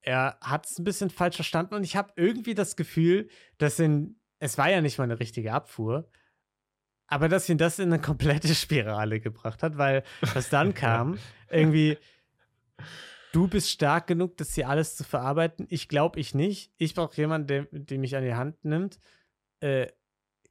er 0.09 0.39
hat 0.41 0.65
es 0.65 0.79
ein 0.79 0.85
bisschen 0.85 1.11
falsch 1.11 1.37
verstanden 1.37 1.75
und 1.75 1.85
ich 1.85 1.95
habe 1.95 2.15
irgendwie 2.17 2.55
das 2.55 2.77
Gefühl, 2.77 3.29
dass 3.59 3.79
ihn, 3.79 4.19
es 4.39 4.57
war 4.57 4.71
ja 4.71 4.81
nicht 4.81 4.97
mal 4.97 5.05
eine 5.05 5.21
richtige 5.21 5.53
Abfuhr, 5.53 6.11
aber 7.09 7.29
dass 7.29 7.47
ihn 7.51 7.59
das 7.59 7.79
in 7.79 7.93
eine 7.93 8.01
komplette 8.01 8.55
Spirale 8.55 9.21
gebracht 9.21 9.63
hat, 9.63 9.77
weil 9.77 10.03
was 10.33 10.49
dann 10.49 10.73
kam, 10.75 11.19
irgendwie, 11.51 11.99
du 13.33 13.49
bist 13.49 13.69
stark 13.69 14.07
genug, 14.07 14.39
das 14.39 14.55
hier 14.55 14.71
alles 14.71 14.97
zu 14.97 15.05
verarbeiten. 15.05 15.67
Ich 15.69 15.89
glaube 15.89 16.19
ich 16.19 16.35
nicht. 16.35 16.73
Ich 16.79 16.95
brauche 16.95 17.15
jemanden, 17.17 17.47
der, 17.47 17.67
der 17.71 17.99
mich 17.99 18.17
an 18.17 18.25
die 18.25 18.35
Hand 18.35 18.65
nimmt. 18.65 18.99
Äh, 19.61 19.89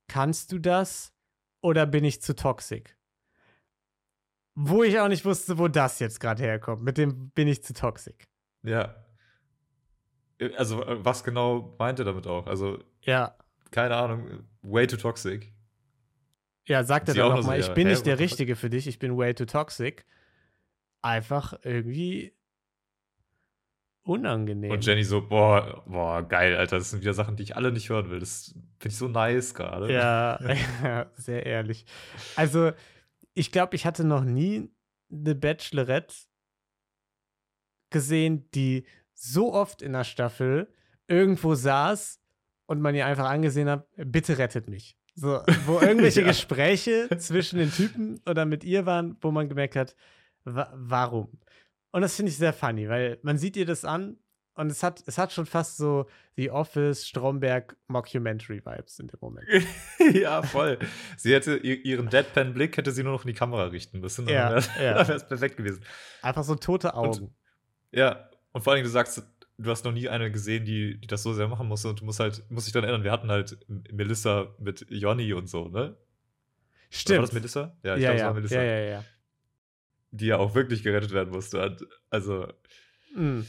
kannst 0.07 0.51
du 0.51 0.59
das 0.59 1.15
oder 1.61 1.87
bin 1.87 2.03
ich 2.03 2.21
zu 2.21 2.35
toxisch? 2.35 2.95
Wo 4.53 4.83
ich 4.83 4.99
auch 4.99 5.07
nicht 5.07 5.25
wusste, 5.25 5.57
wo 5.57 5.67
das 5.67 5.97
jetzt 5.97 6.19
gerade 6.19 6.43
herkommt. 6.43 6.83
Mit 6.83 6.99
dem 6.99 7.31
bin 7.31 7.47
ich 7.47 7.63
zu 7.63 7.73
toxisch. 7.73 8.23
Ja. 8.61 9.06
Also, 10.57 10.83
äh, 10.83 11.03
was 11.03 11.23
genau 11.23 11.75
meint 11.79 11.99
er 11.99 12.05
damit 12.05 12.27
auch? 12.27 12.47
Also, 12.47 12.79
Ja, 13.01 13.35
keine 13.71 13.95
Ahnung, 13.95 14.43
way 14.61 14.87
too 14.87 14.97
toxic. 14.97 15.51
ja, 16.67 16.83
sagt 16.83 17.07
er 17.09 17.15
dann 17.15 17.23
auch 17.25 17.29
noch 17.29 17.35
so, 17.37 17.41
nochmal, 17.43 17.59
ich 17.59 17.67
ja, 17.67 17.73
bin 17.73 17.87
hä, 17.87 17.93
nicht 17.93 18.05
der? 18.05 18.19
Richtige 18.19 18.55
für 18.55 18.69
dich, 18.69 18.87
ich 18.87 18.99
bin 18.99 19.17
way 19.17 19.33
too 19.33 19.45
toxic. 19.45 20.05
Einfach 21.01 21.53
irgendwie 21.63 22.33
unangenehm. 24.03 24.71
Und 24.71 24.85
Jenny 24.85 25.03
so, 25.03 25.27
boah, 25.27 25.83
boah, 25.85 26.23
geil, 26.23 26.55
Alter, 26.55 26.77
das 26.77 26.91
sind 26.91 27.01
wieder 27.01 27.13
Sachen, 27.13 27.35
die 27.35 27.43
ich 27.43 27.55
alle 27.55 27.71
nicht 27.71 27.89
hören 27.89 28.09
will. 28.09 28.19
Das 28.19 28.53
finde 28.79 28.93
ich 28.93 28.97
so 28.97 29.07
nice 29.07 29.53
gerade. 29.53 29.91
Ja, 29.91 30.39
ja, 30.83 31.11
sehr 31.15 31.45
ehrlich. 31.45 31.85
Also, 32.35 32.71
ich 33.33 33.51
glaube, 33.51 33.75
ich 33.75 33.85
hatte 33.85 34.03
noch 34.05 34.23
nie 34.23 34.69
eine 35.11 35.35
Bachelorette 35.35 36.13
gesehen, 37.89 38.49
die 38.51 38.85
so 39.19 39.53
oft 39.53 39.81
in 39.81 39.93
der 39.93 40.03
Staffel 40.03 40.71
irgendwo 41.07 41.55
saß 41.55 42.19
und 42.67 42.81
man 42.81 42.93
ihr 42.95 43.05
einfach 43.05 43.25
angesehen 43.29 43.69
hat, 43.69 43.87
bitte 43.95 44.37
rettet 44.37 44.69
mich. 44.69 44.95
So, 45.15 45.41
wo 45.65 45.79
irgendwelche 45.81 46.21
Ja. 46.21 46.27
Gespräche 46.27 47.09
zwischen 47.17 47.57
den 47.57 47.71
Typen 47.71 48.21
oder 48.29 48.45
mit 48.45 48.63
ihr 48.63 48.85
waren, 48.85 49.17
wo 49.21 49.31
man 49.31 49.49
gemerkt 49.49 49.75
hat, 49.75 49.95
wa 50.43 50.71
warum? 50.75 51.39
Und 51.91 52.01
das 52.01 52.15
finde 52.15 52.29
ich 52.31 52.37
sehr 52.37 52.53
funny, 52.53 52.87
weil 52.87 53.17
man 53.23 53.37
sieht 53.39 53.57
ihr 53.57 53.65
das 53.65 53.83
an 53.83 54.17
und 54.53 54.71
es 54.71 54.83
hat, 54.83 55.01
es 55.07 55.17
hat 55.17 55.31
schon 55.31 55.45
fast 55.47 55.77
so 55.77 56.07
The 56.35 56.51
Office, 56.51 57.07
Stromberg, 57.07 57.75
Mockumentary-Vibes 57.87 58.99
in 58.99 59.07
dem 59.07 59.17
Moment. 59.21 59.47
ja, 60.13 60.43
voll. 60.43 60.77
Sie 61.15 61.33
hätte 61.33 61.57
ihr- 61.57 61.83
ihren 61.85 62.09
Deadpan-Blick 62.09 62.77
hätte 62.77 62.91
sie 62.91 63.03
nur 63.03 63.13
noch 63.13 63.23
in 63.23 63.29
die 63.29 63.33
Kamera 63.33 63.65
richten 63.65 63.99
müssen. 63.99 64.27
Ja, 64.29 64.49
dann 64.51 64.63
ja. 64.77 64.95
wäre 65.07 65.13
es 65.13 65.27
perfekt 65.27 65.57
gewesen. 65.57 65.83
Einfach 66.21 66.43
so 66.43 66.53
tote 66.55 66.93
Augen. 66.93 67.33
Ja, 67.91 68.29
und 68.57 68.63
vor 68.63 68.73
allem, 68.73 68.83
du 68.83 68.89
sagst, 68.89 69.21
du 69.59 69.69
hast 69.69 69.85
noch 69.85 69.91
nie 69.91 70.09
eine 70.09 70.31
gesehen, 70.31 70.65
die, 70.65 70.99
die 70.99 71.05
das 71.07 71.21
so 71.21 71.31
sehr 71.31 71.47
machen 71.47 71.67
musste 71.67 71.89
und 71.89 72.01
du 72.01 72.05
musst 72.05 72.19
halt, 72.19 72.43
musst 72.49 72.65
dich 72.65 72.73
daran 72.73 72.89
erinnern, 72.89 73.03
wir 73.03 73.11
hatten 73.11 73.29
halt 73.29 73.59
Melissa 73.91 74.55
mit 74.57 74.87
Jonny 74.89 75.31
und 75.33 75.47
so, 75.47 75.67
ne? 75.67 75.95
Stimmt. 76.89 77.19
War 77.19 77.25
das 77.25 77.33
Melissa? 77.33 77.77
Ja, 77.83 77.95
ich 77.95 78.01
ja, 78.01 78.13
glaube, 78.13 78.15
es 78.15 78.19
ja. 78.21 78.25
war 78.27 78.33
Melissa. 78.33 78.55
ja, 78.55 78.63
ja, 78.63 78.79
ja. 78.79 79.03
Die 80.09 80.25
ja 80.25 80.37
auch 80.37 80.55
wirklich 80.55 80.81
gerettet 80.81 81.11
werden 81.11 81.29
musste. 81.31 81.77
Also, 82.09 82.47
Mm. 83.15 83.41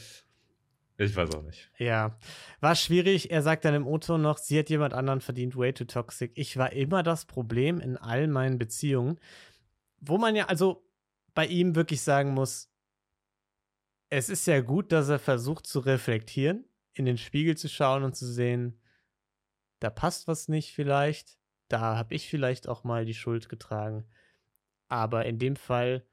ich 0.97 1.15
weiß 1.15 1.33
auch 1.35 1.41
nicht. 1.43 1.71
Ja, 1.77 2.17
war 2.59 2.75
schwierig. 2.75 3.31
Er 3.31 3.41
sagt 3.41 3.65
dann 3.65 3.73
im 3.73 3.87
O-Ton 3.87 4.21
noch, 4.21 4.37
sie 4.37 4.59
hat 4.59 4.69
jemand 4.69 4.93
anderen 4.93 5.21
verdient, 5.21 5.55
way 5.55 5.73
too 5.73 5.85
toxic. 5.85 6.31
Ich 6.35 6.55
war 6.57 6.71
immer 6.71 7.01
das 7.03 7.25
Problem 7.25 7.79
in 7.79 7.97
all 7.97 8.27
meinen 8.27 8.59
Beziehungen, 8.59 9.19
wo 10.01 10.17
man 10.17 10.35
ja 10.35 10.45
also 10.45 10.83
bei 11.33 11.45
ihm 11.45 11.75
wirklich 11.75 12.01
sagen 12.01 12.31
muss, 12.31 12.68
es 14.09 14.29
ist 14.29 14.47
ja 14.47 14.61
gut, 14.61 14.91
dass 14.91 15.09
er 15.09 15.19
versucht 15.19 15.67
zu 15.67 15.79
reflektieren, 15.79 16.65
in 16.93 17.05
den 17.05 17.17
Spiegel 17.17 17.55
zu 17.55 17.69
schauen 17.69 18.03
und 18.03 18.15
zu 18.15 18.25
sehen, 18.25 18.79
da 19.79 19.89
passt 19.89 20.27
was 20.27 20.47
nicht 20.47 20.73
vielleicht, 20.73 21.37
da 21.69 21.95
habe 21.95 22.15
ich 22.15 22.27
vielleicht 22.29 22.67
auch 22.67 22.83
mal 22.83 23.05
die 23.05 23.13
Schuld 23.13 23.49
getragen. 23.49 24.05
Aber 24.89 25.25
in 25.25 25.37
dem 25.37 25.55
Fall, 25.55 26.05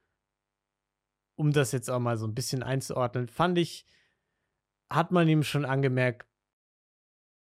um 1.36 1.52
das 1.52 1.72
jetzt 1.72 1.90
auch 1.90 1.98
mal 1.98 2.18
so 2.18 2.26
ein 2.26 2.34
bisschen 2.34 2.62
einzuordnen, 2.62 3.28
fand 3.28 3.58
ich, 3.58 3.86
hat 4.90 5.10
man 5.10 5.26
ihm 5.26 5.42
schon 5.42 5.64
angemerkt, 5.64 6.28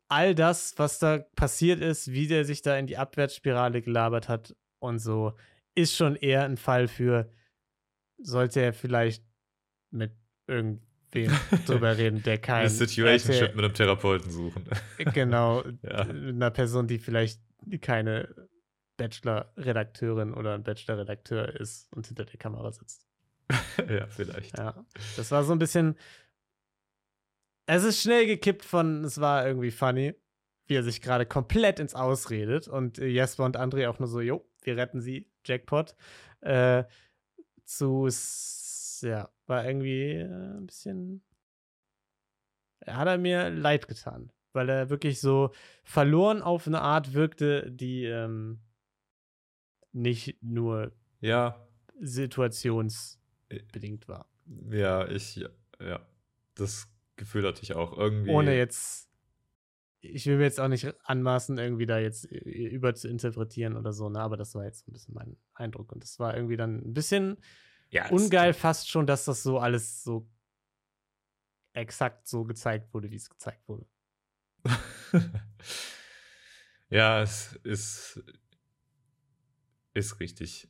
all 0.08 0.34
das, 0.34 0.78
was 0.78 0.98
da 0.98 1.20
passiert 1.36 1.80
ist, 1.80 2.12
wie 2.12 2.26
der 2.26 2.44
sich 2.44 2.60
da 2.60 2.76
in 2.76 2.86
die 2.86 2.98
Abwärtsspirale 2.98 3.80
gelabert 3.80 4.28
hat 4.28 4.54
und 4.78 4.98
so, 4.98 5.34
ist 5.74 5.96
schon 5.96 6.16
eher 6.16 6.44
ein 6.44 6.58
Fall 6.58 6.88
für, 6.88 7.30
sollte 8.18 8.60
er 8.60 8.74
vielleicht 8.74 9.24
mit 9.90 10.21
irgendwem 10.52 11.32
drüber 11.66 11.96
reden, 11.96 12.22
der 12.22 12.38
kein 12.38 12.60
Eine 12.60 12.70
Situationship 12.70 13.42
RTL 13.42 13.56
mit 13.56 13.64
einem 13.64 13.74
Therapeuten 13.74 14.30
suchen. 14.30 14.64
Genau, 15.14 15.62
Ja. 15.82 16.04
mit 16.04 16.34
einer 16.34 16.50
Person, 16.50 16.86
die 16.86 16.98
vielleicht 16.98 17.40
keine 17.80 18.28
Bachelor-Redakteurin 18.98 20.34
oder 20.34 20.54
ein 20.54 20.62
Bachelor-Redakteur 20.62 21.58
ist 21.60 21.92
und 21.94 22.06
hinter 22.06 22.24
der 22.24 22.38
Kamera 22.38 22.70
sitzt. 22.72 23.06
ja, 23.88 24.06
vielleicht. 24.06 24.56
Ja, 24.58 24.84
das 25.16 25.30
war 25.30 25.44
so 25.44 25.52
ein 25.52 25.58
bisschen. 25.58 25.96
Es 27.66 27.84
ist 27.84 28.02
schnell 28.02 28.26
gekippt 28.26 28.64
von, 28.64 29.04
es 29.04 29.20
war 29.20 29.46
irgendwie 29.46 29.70
funny, 29.70 30.14
wie 30.66 30.74
er 30.74 30.82
sich 30.82 31.00
gerade 31.00 31.26
komplett 31.26 31.78
ins 31.78 31.94
Ausredet 31.94 32.68
und 32.68 32.98
Jesper 32.98 33.44
und 33.44 33.56
André 33.58 33.88
auch 33.88 33.98
nur 33.98 34.08
so, 34.08 34.20
jo, 34.20 34.44
wir 34.62 34.76
retten 34.76 35.00
sie, 35.00 35.30
Jackpot. 35.44 35.94
Äh, 36.40 36.84
zu, 37.64 38.08
ja, 39.02 39.28
war 39.52 39.64
irgendwie 39.66 40.14
äh, 40.14 40.24
ein 40.24 40.66
bisschen. 40.66 41.22
Hat 42.86 43.06
er 43.06 43.18
mir 43.18 43.50
leid 43.50 43.86
getan, 43.86 44.32
weil 44.54 44.68
er 44.68 44.90
wirklich 44.90 45.20
so 45.20 45.52
verloren 45.84 46.42
auf 46.42 46.66
eine 46.66 46.80
Art 46.80 47.12
wirkte, 47.12 47.70
die 47.70 48.06
ähm, 48.06 48.58
nicht 49.92 50.42
nur 50.42 50.90
Ja, 51.20 51.64
situationsbedingt 52.00 54.08
war. 54.08 54.28
ja, 54.70 55.06
ich, 55.08 55.36
ja, 55.80 56.00
das 56.54 56.88
Gefühl 57.16 57.46
hatte 57.46 57.62
ich 57.62 57.74
auch 57.74 57.96
irgendwie. 57.96 58.32
Ohne 58.32 58.56
jetzt, 58.56 59.08
ich 60.00 60.26
will 60.26 60.38
mir 60.38 60.44
jetzt 60.44 60.58
auch 60.58 60.68
nicht 60.68 60.92
anmaßen, 61.04 61.58
irgendwie 61.58 61.86
da 61.86 61.98
jetzt 61.98 62.32
äh, 62.32 62.38
über 62.38 62.94
zu 62.94 63.06
interpretieren 63.06 63.76
oder 63.76 63.92
so, 63.92 64.08
ne? 64.08 64.18
aber 64.20 64.36
das 64.36 64.56
war 64.56 64.64
jetzt 64.64 64.88
ein 64.88 64.92
bisschen 64.92 65.14
mein 65.14 65.36
Eindruck. 65.54 65.92
Und 65.92 66.02
das 66.02 66.18
war 66.18 66.34
irgendwie 66.34 66.56
dann 66.56 66.78
ein 66.78 66.94
bisschen 66.94 67.36
ja, 67.92 68.08
ungeil 68.10 68.52
fast 68.54 68.88
schon, 68.90 69.06
dass 69.06 69.24
das 69.26 69.42
so 69.42 69.58
alles 69.58 70.02
so 70.02 70.28
exakt 71.74 72.26
so 72.26 72.44
gezeigt 72.44 72.92
wurde, 72.92 73.10
wie 73.10 73.16
es 73.16 73.30
gezeigt 73.30 73.66
wurde. 73.68 73.86
ja, 76.90 77.22
es 77.22 77.54
ist, 77.64 78.22
ist 79.94 80.20
richtig. 80.20 80.68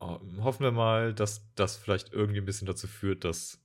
Oh, 0.00 0.18
hoffen 0.40 0.64
wir 0.64 0.72
mal, 0.72 1.14
dass 1.14 1.52
das 1.54 1.76
vielleicht 1.76 2.12
irgendwie 2.12 2.40
ein 2.40 2.44
bisschen 2.44 2.66
dazu 2.66 2.86
führt, 2.88 3.24
dass 3.24 3.60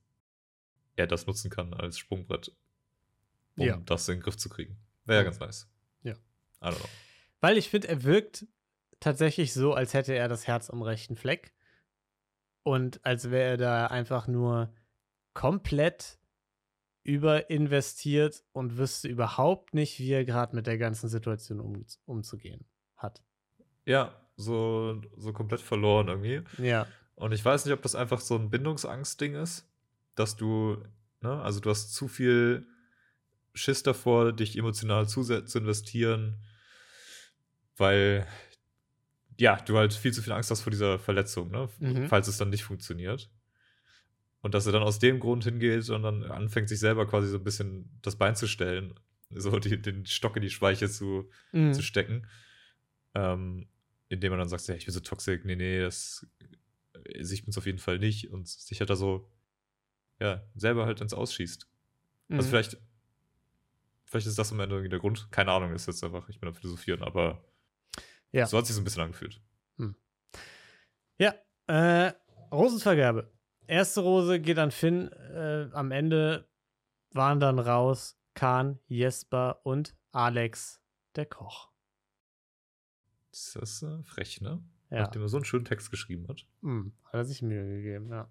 er 0.95 1.07
das 1.07 1.25
nutzen 1.27 1.49
kann 1.49 1.73
als 1.73 1.97
Sprungbrett, 1.97 2.55
um 3.57 3.65
Ja. 3.65 3.77
das 3.77 4.07
in 4.09 4.15
den 4.15 4.21
Griff 4.23 4.37
zu 4.37 4.49
kriegen. 4.49 4.77
Wäre 5.05 5.19
ja 5.19 5.23
ganz 5.23 5.39
nice. 5.39 5.67
Ja. 6.03 6.15
Weil 7.39 7.57
ich 7.57 7.69
finde, 7.69 7.87
er 7.87 8.03
wirkt 8.03 8.45
tatsächlich 8.99 9.53
so, 9.53 9.73
als 9.73 9.93
hätte 9.93 10.13
er 10.13 10.27
das 10.27 10.47
Herz 10.47 10.69
am 10.69 10.81
rechten 10.81 11.15
Fleck. 11.15 11.53
Und 12.67 12.99
als 13.05 13.31
wäre 13.31 13.51
er 13.51 13.57
da 13.57 13.87
einfach 13.87 14.27
nur 14.27 14.73
komplett 15.33 16.19
überinvestiert 17.03 18.43
und 18.51 18.77
wüsste 18.77 19.07
überhaupt 19.07 19.73
nicht, 19.73 19.99
wie 19.99 20.11
er 20.11 20.25
gerade 20.25 20.53
mit 20.53 20.67
der 20.67 20.77
ganzen 20.77 21.07
Situation 21.07 21.61
um, 21.61 21.85
umzugehen 22.05 22.65
hat. 22.97 23.23
Ja, 23.85 24.13
so, 24.35 24.99
so 25.15 25.31
komplett 25.31 25.61
verloren 25.61 26.09
irgendwie. 26.09 26.41
Ja. 26.61 26.87
Und 27.15 27.31
ich 27.31 27.45
weiß 27.45 27.63
nicht, 27.63 27.73
ob 27.73 27.81
das 27.83 27.95
einfach 27.95 28.19
so 28.19 28.35
ein 28.35 28.49
Bindungsangst-Ding 28.49 29.35
ist, 29.35 29.65
dass 30.15 30.35
du, 30.35 30.83
ne, 31.21 31.41
also 31.41 31.61
du 31.61 31.69
hast 31.69 31.93
zu 31.93 32.09
viel 32.09 32.67
Schiss 33.53 33.81
davor, 33.81 34.33
dich 34.33 34.57
emotional 34.57 35.07
zu, 35.07 35.23
zu 35.23 35.57
investieren, 35.57 36.43
weil, 37.77 38.27
ja, 39.39 39.55
du 39.57 39.77
halt 39.77 39.93
viel 39.93 40.13
zu 40.13 40.21
viel 40.21 40.33
Angst 40.33 40.49
hast 40.51 40.61
vor 40.61 40.71
dieser 40.71 40.99
Verletzung, 40.99 41.51
ne, 41.51 41.69
Mhm. 41.79 42.07
falls 42.07 42.27
es 42.27 42.37
dann 42.37 42.49
nicht 42.49 42.63
funktioniert. 42.63 43.29
Und 44.41 44.53
dass 44.53 44.65
er 44.65 44.71
dann 44.71 44.83
aus 44.83 44.99
dem 44.99 45.19
Grund 45.19 45.43
hingeht 45.43 45.89
und 45.89 46.03
dann 46.03 46.23
anfängt, 46.23 46.69
sich 46.69 46.79
selber 46.79 47.07
quasi 47.07 47.27
so 47.27 47.37
ein 47.37 47.43
bisschen 47.43 47.99
das 48.01 48.15
Bein 48.17 48.35
zu 48.35 48.47
stellen, 48.47 48.93
so 49.29 49.57
die, 49.59 49.81
den 49.81 50.05
Stock 50.05 50.35
in 50.37 50.41
die 50.43 50.49
Speiche 50.49 50.89
zu, 50.89 51.29
Mhm. 51.51 51.73
zu 51.73 51.81
stecken. 51.81 52.27
Ähm, 53.13 53.67
indem 54.09 54.31
man 54.31 54.39
dann 54.39 54.47
sagt, 54.49 54.67
ja, 54.67 54.75
ich 54.75 54.85
bin 54.85 54.93
so 54.93 54.99
toxisch, 55.01 55.41
nee, 55.43 55.55
nee, 55.55 55.79
das 55.81 56.25
also 57.15 57.33
ich 57.33 57.43
bin's 57.43 57.57
auf 57.57 57.65
jeden 57.65 57.79
Fall 57.79 57.99
nicht 57.99 58.31
und 58.31 58.47
sich 58.47 58.79
halt 58.79 58.89
da 58.89 58.95
so, 58.95 59.31
ja, 60.19 60.43
selber 60.55 60.85
halt 60.85 61.01
ins 61.01 61.13
Ausschießt. 61.13 61.67
Also 62.29 62.47
Mhm. 62.47 62.49
vielleicht, 62.49 62.77
vielleicht 64.05 64.27
ist 64.27 64.37
das 64.39 64.51
am 64.51 64.59
Ende 64.59 64.75
irgendwie 64.75 64.89
der 64.89 64.99
Grund. 64.99 65.27
Keine 65.31 65.51
Ahnung, 65.51 65.73
ist 65.73 65.87
jetzt 65.87 66.03
einfach, 66.03 66.27
ich 66.29 66.39
bin 66.39 66.47
am 66.49 66.55
Philosophieren, 66.55 67.03
aber 67.03 67.43
Ja. 68.31 68.45
so 68.45 68.57
hat 68.57 68.65
sich 68.65 68.75
so 68.75 68.81
ein 68.81 68.83
bisschen 68.83 69.03
angefühlt. 69.03 69.41
Ja, 71.19 71.33
äh, 71.65 72.13
Rosenvergabe. 72.51 73.31
Erste 73.65 74.01
Rose 74.01 74.39
geht 74.39 74.59
an 74.59 74.71
Finn. 74.71 75.11
Äh, 75.11 75.69
am 75.73 75.91
Ende 75.91 76.47
waren 77.11 77.39
dann 77.39 77.57
raus 77.59 78.19
Kahn, 78.35 78.79
Jesper 78.87 79.61
und 79.65 79.95
Alex, 80.11 80.79
der 81.15 81.25
Koch. 81.25 81.71
Das 83.31 83.55
ist 83.55 83.81
äh, 83.81 84.03
frech, 84.03 84.41
ne? 84.41 84.63
Ja, 84.89 85.01
Nachdem 85.01 85.23
er 85.23 85.27
so 85.27 85.37
einen 85.37 85.45
schönen 85.45 85.65
Text 85.65 85.89
geschrieben 85.91 86.27
hat. 86.27 86.45
hm, 86.61 86.93
hat 87.05 87.15
er 87.15 87.25
sich 87.25 87.41
Mühe 87.41 87.65
gegeben, 87.65 88.09
ja. 88.09 88.29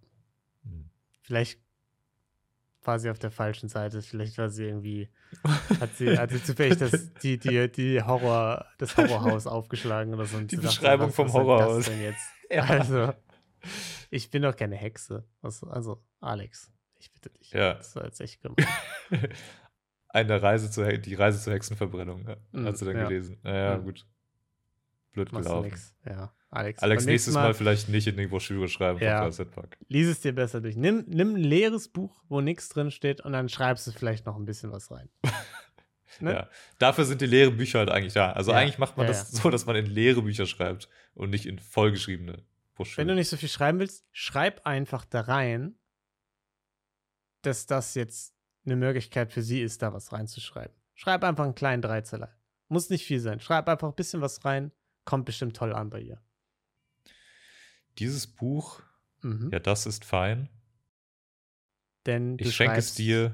Hm. 0.62 0.88
Vielleicht 1.22 1.60
war 2.86 2.98
sie 2.98 3.10
auf 3.10 3.18
der 3.18 3.30
falschen 3.30 3.68
Seite. 3.68 4.00
Vielleicht 4.02 4.38
war 4.38 4.48
sie 4.48 4.64
irgendwie, 4.64 5.08
hat 5.80 5.94
sie, 5.96 6.16
hat 6.18 6.30
sie 6.30 6.42
zufällig 6.42 6.78
das, 6.78 7.12
die, 7.22 7.38
die, 7.38 7.70
die 7.70 8.02
Horror, 8.02 8.66
das 8.78 8.96
Horrorhaus 8.96 9.46
aufgeschlagen 9.46 10.14
oder 10.14 10.24
so. 10.26 10.36
und 10.36 10.50
Die 10.52 10.56
sie 10.56 10.62
dachte, 10.62 10.76
Beschreibung 10.76 11.08
was- 11.08 11.14
vom 11.14 11.32
Horrorhaus. 11.32 11.84
Das 11.86 11.86
denn 11.86 12.02
jetzt? 12.02 12.20
Ja. 12.50 12.62
Also, 12.62 13.12
ich 14.10 14.30
bin 14.30 14.42
doch 14.42 14.54
keine 14.54 14.76
Hexe. 14.76 15.24
Also, 15.42 15.66
also, 15.66 16.04
Alex, 16.20 16.70
ich 17.00 17.12
bitte 17.12 17.30
dich. 17.30 17.50
Ja. 17.50 17.74
Das 17.74 17.96
war 17.96 18.04
jetzt 18.04 18.20
echt 18.20 18.40
gemein. 18.40 18.56
Eine 20.08 20.40
Reise 20.40 20.70
zur, 20.70 20.86
die 20.92 21.14
Reise 21.14 21.40
zur 21.42 21.52
Hexenverbrennung, 21.54 22.26
ja. 22.28 22.36
Mhm, 22.52 22.66
hast 22.66 22.80
du 22.80 22.84
dann 22.86 22.96
ja. 22.96 23.08
gelesen. 23.08 23.38
Naja, 23.42 23.76
Mhm. 23.78 23.82
gut. 23.84 24.06
Blöd 25.12 25.32
Machst 25.32 25.48
gelaufen. 25.48 25.64
nix. 25.70 25.94
Ja, 26.06 26.32
Alex. 26.50 26.82
Alex, 26.82 27.04
nächstes 27.04 27.34
nächsten 27.34 27.42
Mal, 27.42 27.54
vielleicht 27.54 27.88
nicht 27.88 28.06
in 28.06 28.16
die 28.16 28.26
Broschüre 28.26 28.68
schreiben 28.68 29.00
Ja. 29.00 29.28
Lies 29.88 30.06
es 30.08 30.20
dir 30.20 30.32
besser 30.32 30.60
durch. 30.60 30.76
Nimm, 30.76 31.04
nimm 31.08 31.34
ein 31.34 31.42
leeres 31.42 31.88
Buch, 31.88 32.22
wo 32.28 32.40
nichts 32.40 32.68
drin 32.68 32.90
steht, 32.90 33.20
und 33.20 33.32
dann 33.32 33.48
schreibst 33.48 33.86
du 33.86 33.92
vielleicht 33.92 34.26
noch 34.26 34.36
ein 34.36 34.44
bisschen 34.44 34.72
was 34.72 34.90
rein. 34.90 35.08
Ne? 36.20 36.32
Ja. 36.32 36.48
Dafür 36.78 37.04
sind 37.04 37.20
die 37.20 37.26
leeren 37.26 37.58
Bücher 37.58 37.80
halt 37.80 37.90
eigentlich 37.90 38.14
da. 38.14 38.32
Also 38.32 38.52
Ja, 38.52 38.58
eigentlich 38.58 38.78
macht 38.78 38.96
man 38.96 39.06
ja, 39.06 39.12
das 39.12 39.30
so, 39.30 39.50
dass 39.50 39.66
man 39.66 39.76
in 39.76 39.84
leere 39.84 40.22
Bücher 40.22 40.46
schreibt 40.46 40.88
und 41.12 41.28
nicht 41.28 41.44
in 41.44 41.58
vollgeschriebene 41.58 42.42
Broschüren. 42.74 43.02
Wenn 43.02 43.08
du 43.08 43.14
nicht 43.14 43.28
so 43.28 43.36
viel 43.36 43.48
schreiben 43.48 43.78
willst, 43.78 44.06
schreib 44.12 44.64
einfach 44.66 45.04
da 45.04 45.22
rein, 45.22 45.74
dass 47.42 47.66
das 47.66 47.94
jetzt 47.94 48.34
eine 48.64 48.76
Möglichkeit 48.76 49.32
für 49.32 49.42
sie 49.42 49.60
ist, 49.60 49.82
da 49.82 49.92
was 49.92 50.12
reinzuschreiben. 50.12 50.74
Schreib 50.94 51.22
einfach 51.22 51.44
einen 51.44 51.54
kleinen 51.54 51.82
Dreizeller. 51.82 52.34
Muss 52.68 52.90
nicht 52.90 53.04
viel 53.04 53.20
sein. 53.20 53.38
Schreib 53.38 53.68
einfach 53.68 53.88
ein 53.88 53.94
bisschen 53.94 54.20
was 54.20 54.44
rein. 54.44 54.72
Kommt 55.04 55.26
bestimmt 55.26 55.54
toll 55.54 55.72
an 55.72 55.90
bei 55.90 56.00
ihr. 56.00 56.20
Dieses 57.98 58.26
Buch, 58.26 58.82
Mhm. 59.22 59.50
ja, 59.52 59.58
das 59.58 59.86
ist 59.86 60.04
fein. 60.04 60.48
Denn 62.04 62.36
du 62.36 62.44
Ich 62.44 62.54
schenke 62.54 62.78
es 62.78 62.94
dir, 62.94 63.30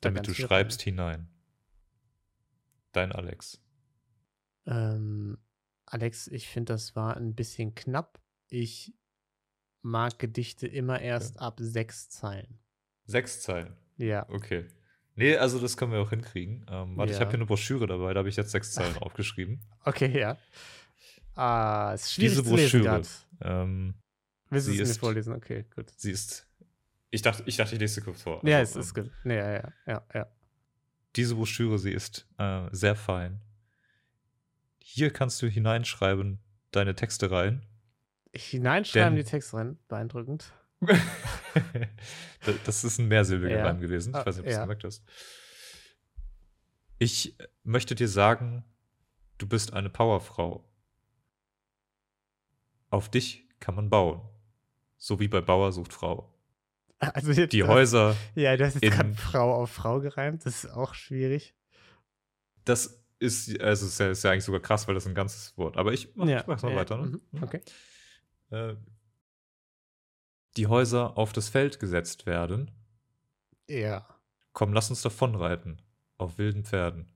da 0.00 0.10
damit 0.10 0.26
du 0.26 0.34
schreibst 0.34 0.82
hinein. 0.82 1.28
Dein 2.92 3.12
Alex. 3.12 3.60
Ähm, 4.66 5.38
Alex, 5.86 6.26
ich 6.28 6.48
finde, 6.48 6.72
das 6.72 6.96
war 6.96 7.16
ein 7.16 7.34
bisschen 7.34 7.74
knapp. 7.74 8.20
Ich 8.48 8.94
mag 9.82 10.18
Gedichte 10.18 10.66
immer 10.66 11.00
erst 11.00 11.38
ab 11.38 11.56
sechs 11.60 12.08
Zeilen. 12.08 12.58
Sechs 13.04 13.42
Zeilen. 13.42 13.76
Ja. 13.98 14.28
Okay. 14.30 14.66
Nee, 15.16 15.36
also 15.36 15.60
das 15.60 15.76
können 15.76 15.92
wir 15.92 16.00
auch 16.00 16.10
hinkriegen. 16.10 16.66
Ähm, 16.68 16.96
warte, 16.96 17.12
ich 17.12 17.18
Ja. 17.18 17.20
habe 17.20 17.30
hier 17.30 17.38
eine 17.38 17.46
Broschüre 17.46 17.86
dabei, 17.86 18.14
da 18.14 18.18
habe 18.18 18.28
ich 18.28 18.36
jetzt 18.36 18.50
sechs 18.50 18.72
Zeilen 18.72 18.96
aufgeschrieben. 18.98 19.60
Okay, 19.84 20.18
ja. 20.18 20.38
Ah, 21.34 21.92
ist 21.94 22.12
schwierig 22.12 22.30
Diese 22.38 22.42
Broschüre. 22.48 23.02
Ähm, 23.40 23.94
Willst 24.50 24.68
du 24.68 24.72
sie 24.72 24.80
es 24.80 24.86
mir 24.88 24.90
ist- 24.92 24.98
vorlesen? 25.00 25.32
Okay, 25.34 25.64
gut. 25.74 25.90
sie 25.96 26.12
ist. 26.12 26.46
Ich 27.10 27.22
dachte, 27.22 27.42
ich 27.46 27.56
dachte, 27.56 27.74
ich 27.74 27.80
lese 27.80 27.94
sie 27.96 28.00
kurz 28.00 28.22
vor. 28.22 28.40
Ja, 28.46 28.58
Also, 28.58 28.80
es 28.80 28.86
ist 28.86 28.94
gut. 28.94 29.10
Nee, 29.24 29.36
ja, 29.36 29.52
ja, 29.52 29.72
ja, 29.86 30.06
ja. 30.14 30.26
Diese 31.16 31.34
Broschüre, 31.36 31.78
sie 31.78 31.92
ist 31.92 32.26
äh, 32.38 32.68
sehr 32.72 32.96
fein. 32.96 33.40
Hier 34.80 35.10
kannst 35.12 35.40
du 35.42 35.46
hineinschreiben 35.46 36.40
deine 36.72 36.94
Texte 36.94 37.30
rein. 37.30 37.64
Hineinschreiben 38.34 39.14
Denn- 39.16 39.24
die 39.24 39.30
Texte 39.30 39.56
rein. 39.56 39.78
Beeindruckend. 39.88 40.52
Da- 42.44 42.52
das 42.66 42.84
ist 42.84 42.98
ein 42.98 43.08
mehrsilbiger 43.08 43.56
Ja. 43.58 43.64
Reim 43.66 43.80
gewesen. 43.80 44.10
Ich 44.10 44.16
Ah, 44.16 44.26
weiß 44.26 44.36
nicht, 44.36 44.40
ob 44.40 44.44
du 44.44 44.50
es 44.50 44.56
ja. 44.56 44.62
gemerkt 44.62 44.84
hast. 44.84 45.02
Ich 46.98 47.36
möchte 47.62 47.94
dir 47.94 48.08
sagen, 48.08 48.64
du 49.38 49.46
bist 49.46 49.72
eine 49.72 49.88
Powerfrau. 49.90 50.64
Auf 52.94 53.08
dich 53.08 53.44
kann 53.58 53.74
man 53.74 53.90
bauen. 53.90 54.20
So 54.96 55.18
wie 55.18 55.26
bei 55.26 55.40
Bauer 55.40 55.72
sucht 55.72 55.92
Frau. 55.92 56.32
Also 57.00 57.32
jetzt, 57.32 57.52
Die 57.52 57.64
Häuser, 57.64 58.14
Ja, 58.36 58.56
du 58.56 58.64
hast 58.64 58.80
jetzt 58.80 58.94
gerade 58.94 59.12
Frau 59.14 59.52
auf 59.52 59.72
Frau 59.72 59.98
gereimt. 59.98 60.46
Das 60.46 60.62
ist 60.62 60.70
auch 60.70 60.94
schwierig. 60.94 61.56
das 62.64 63.04
ist, 63.18 63.60
also 63.60 63.86
ist 63.86 63.98
ja, 63.98 64.10
ist 64.10 64.22
ja 64.22 64.30
eigentlich 64.30 64.44
sogar 64.44 64.60
krass, 64.60 64.86
weil 64.86 64.94
das 64.94 65.08
ein 65.08 65.14
ganzes 65.16 65.58
Wort. 65.58 65.76
Aber 65.76 65.92
ich 65.92 66.14
mach, 66.14 66.28
ja. 66.28 66.42
ich 66.42 66.46
mach's 66.46 66.62
mal 66.62 66.70
ja, 66.70 66.76
weiter. 66.76 66.98
Ne? 66.98 67.20
mhm, 67.32 67.42
Okay. 67.42 67.62
Äh, 68.50 68.76
die 70.56 70.68
Häuser 70.68 71.18
auf 71.18 71.32
das 71.32 71.48
Feld 71.48 71.80
gesetzt 71.80 72.26
werden. 72.26 72.70
Ja. 73.68 74.06
Komm, 74.52 74.72
lass 74.72 74.88
uns 74.88 75.02
davonreiten. 75.02 75.82
Auf 76.16 76.38
wilden 76.38 76.64
Pferden. 76.64 77.08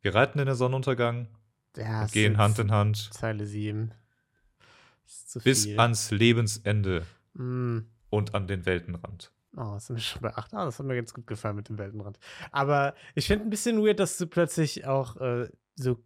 Wir 0.00 0.14
reiten 0.14 0.38
in 0.38 0.46
den 0.46 0.54
Sonnenuntergang 0.54 1.26
ja 1.76 2.06
gehen 2.06 2.36
Hand 2.38 2.58
in 2.58 2.70
Hand 2.70 3.10
Zeile 3.12 3.46
7. 3.46 3.92
Ist 5.06 5.30
zu 5.30 5.40
bis 5.40 5.64
viel. 5.64 5.78
ans 5.80 6.10
Lebensende 6.10 7.06
Mm. 7.34 7.80
und 8.10 8.34
an 8.34 8.46
den 8.48 8.66
Weltenrand. 8.66 9.32
Oh, 9.56 9.78
sind 9.78 9.96
wir 9.96 10.02
schon 10.02 10.22
bei 10.22 10.34
8. 10.36 10.52
Ah, 10.54 10.64
das 10.64 10.78
hat 10.78 10.86
mir 10.86 10.94
ganz 10.96 11.12
gut 11.14 11.26
gefallen 11.26 11.56
mit 11.56 11.68
dem 11.68 11.78
Weltenrand. 11.78 12.18
Aber 12.52 12.94
ich 13.14 13.26
finde 13.26 13.44
ein 13.44 13.50
bisschen 13.50 13.84
weird, 13.84 13.98
dass 14.00 14.16
du 14.18 14.26
plötzlich 14.26 14.86
auch 14.86 15.16
äh, 15.16 15.48
so. 15.76 16.02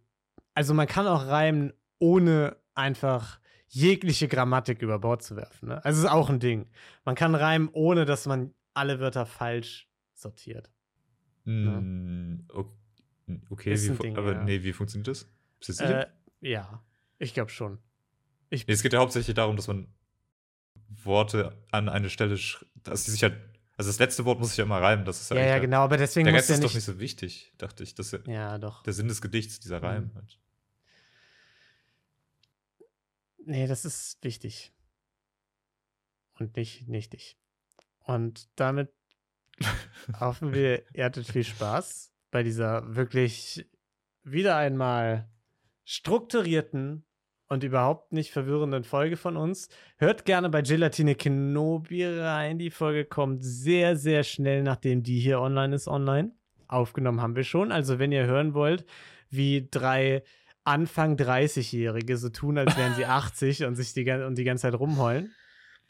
Also, 0.53 0.73
man 0.73 0.87
kann 0.87 1.05
auch 1.07 1.25
reimen, 1.27 1.73
ohne 1.99 2.57
einfach 2.75 3.39
jegliche 3.67 4.27
Grammatik 4.27 4.81
über 4.81 4.99
Bord 4.99 5.21
zu 5.23 5.35
werfen. 5.35 5.69
Ne? 5.69 5.83
Also, 5.83 5.99
es 5.99 6.05
ist 6.05 6.11
auch 6.11 6.29
ein 6.29 6.39
Ding. 6.39 6.67
Man 7.03 7.15
kann 7.15 7.35
reimen, 7.35 7.69
ohne 7.73 8.05
dass 8.05 8.25
man 8.25 8.53
alle 8.73 8.99
Wörter 8.99 9.25
falsch 9.25 9.89
sortiert. 10.13 10.71
Mm, 11.45 12.37
o- 12.53 12.65
Okay, 13.49 13.73
Ist 13.73 13.85
wie, 13.85 13.89
ein 13.89 13.95
fu- 13.95 14.03
Ding, 14.03 14.17
aber 14.17 14.33
ja. 14.33 14.43
nee, 14.43 14.61
wie 14.63 14.73
funktioniert 14.73 15.07
das? 15.07 15.27
Bist 15.67 15.79
du 15.79 15.85
sicher? 15.85 16.07
Äh, 16.07 16.11
ja, 16.41 16.83
ich 17.17 17.33
glaube 17.33 17.51
schon. 17.51 17.79
Ich, 18.49 18.67
es 18.67 18.83
geht 18.83 18.93
ja 18.93 18.99
hauptsächlich 18.99 19.33
darum, 19.35 19.55
dass 19.55 19.67
man 19.67 19.87
Worte 20.89 21.57
an 21.71 21.89
eine 21.89 22.09
Stelle, 22.09 22.39
dass 22.83 23.05
sie 23.05 23.11
sich 23.11 23.23
halt, 23.23 23.35
also 23.77 23.89
das 23.89 23.99
letzte 23.99 24.25
Wort 24.25 24.39
muss 24.39 24.49
sich 24.49 24.57
ja 24.57 24.63
immer 24.65 24.81
reimen, 24.81 25.05
das 25.05 25.21
ist 25.21 25.29
ja, 25.31 25.35
eigentlich 25.35 25.47
ja, 25.47 25.53
halt- 25.53 25.61
genau, 25.63 25.81
aber 25.81 25.97
deswegen 25.97 26.25
Der 26.25 26.33
Rest 26.35 26.49
ja 26.49 26.55
ist 26.55 26.63
doch 26.63 26.73
nicht 26.73 26.83
so 26.83 26.99
wichtig, 26.99 27.53
dachte 27.57 27.83
ich. 27.83 27.95
Das 27.95 28.13
ist 28.13 28.27
ja 28.27 28.33
ja, 28.33 28.57
doch. 28.57 28.83
der 28.83 28.93
Sinn 28.93 29.07
des 29.07 29.21
Gedichts, 29.21 29.59
dieser 29.59 29.81
Reim. 29.81 30.05
Mhm. 30.05 30.15
Halt. 30.15 30.39
Nee, 33.45 33.67
das 33.67 33.85
ist 33.85 34.17
wichtig. 34.23 34.73
Und 36.37 36.55
nicht 36.55 36.87
nichtig. 36.87 37.37
Und 37.99 38.49
damit 38.55 38.91
hoffen 40.19 40.53
wir, 40.53 40.83
ihr 40.93 41.05
hattet 41.05 41.27
viel 41.27 41.43
Spaß 41.43 42.11
bei 42.31 42.43
dieser 42.43 42.95
wirklich 42.95 43.65
wieder 44.23 44.57
einmal 44.57 45.29
strukturierten 45.85 47.05
und 47.47 47.63
überhaupt 47.63 48.11
nicht 48.11 48.31
verwirrenden 48.31 48.83
Folge 48.83 49.17
von 49.17 49.37
uns. 49.37 49.69
Hört 49.97 50.25
gerne 50.25 50.49
bei 50.49 50.61
Gelatine 50.61 51.15
Kenobi 51.15 52.05
rein. 52.05 52.57
Die 52.57 52.71
Folge 52.71 53.05
kommt 53.05 53.43
sehr, 53.43 53.95
sehr 53.95 54.23
schnell, 54.23 54.63
nachdem 54.63 55.03
die 55.03 55.19
hier 55.19 55.39
online 55.39 55.75
ist, 55.75 55.87
online. 55.87 56.31
Aufgenommen 56.67 57.21
haben 57.21 57.35
wir 57.35 57.43
schon. 57.43 57.71
Also, 57.71 57.99
wenn 57.99 58.11
ihr 58.11 58.25
hören 58.25 58.55
wollt, 58.55 58.85
wie 59.29 59.67
drei 59.69 60.23
Anfang 60.63 61.15
30-Jährige 61.15 62.17
so 62.17 62.29
tun, 62.29 62.57
als 62.57 62.75
wären 62.75 62.95
sie 62.95 63.05
80 63.05 63.65
und 63.65 63.75
sich 63.75 63.93
die, 63.93 64.09
und 64.09 64.37
die 64.37 64.43
ganze 64.43 64.63
Zeit 64.63 64.79
rumheulen. 64.79 65.31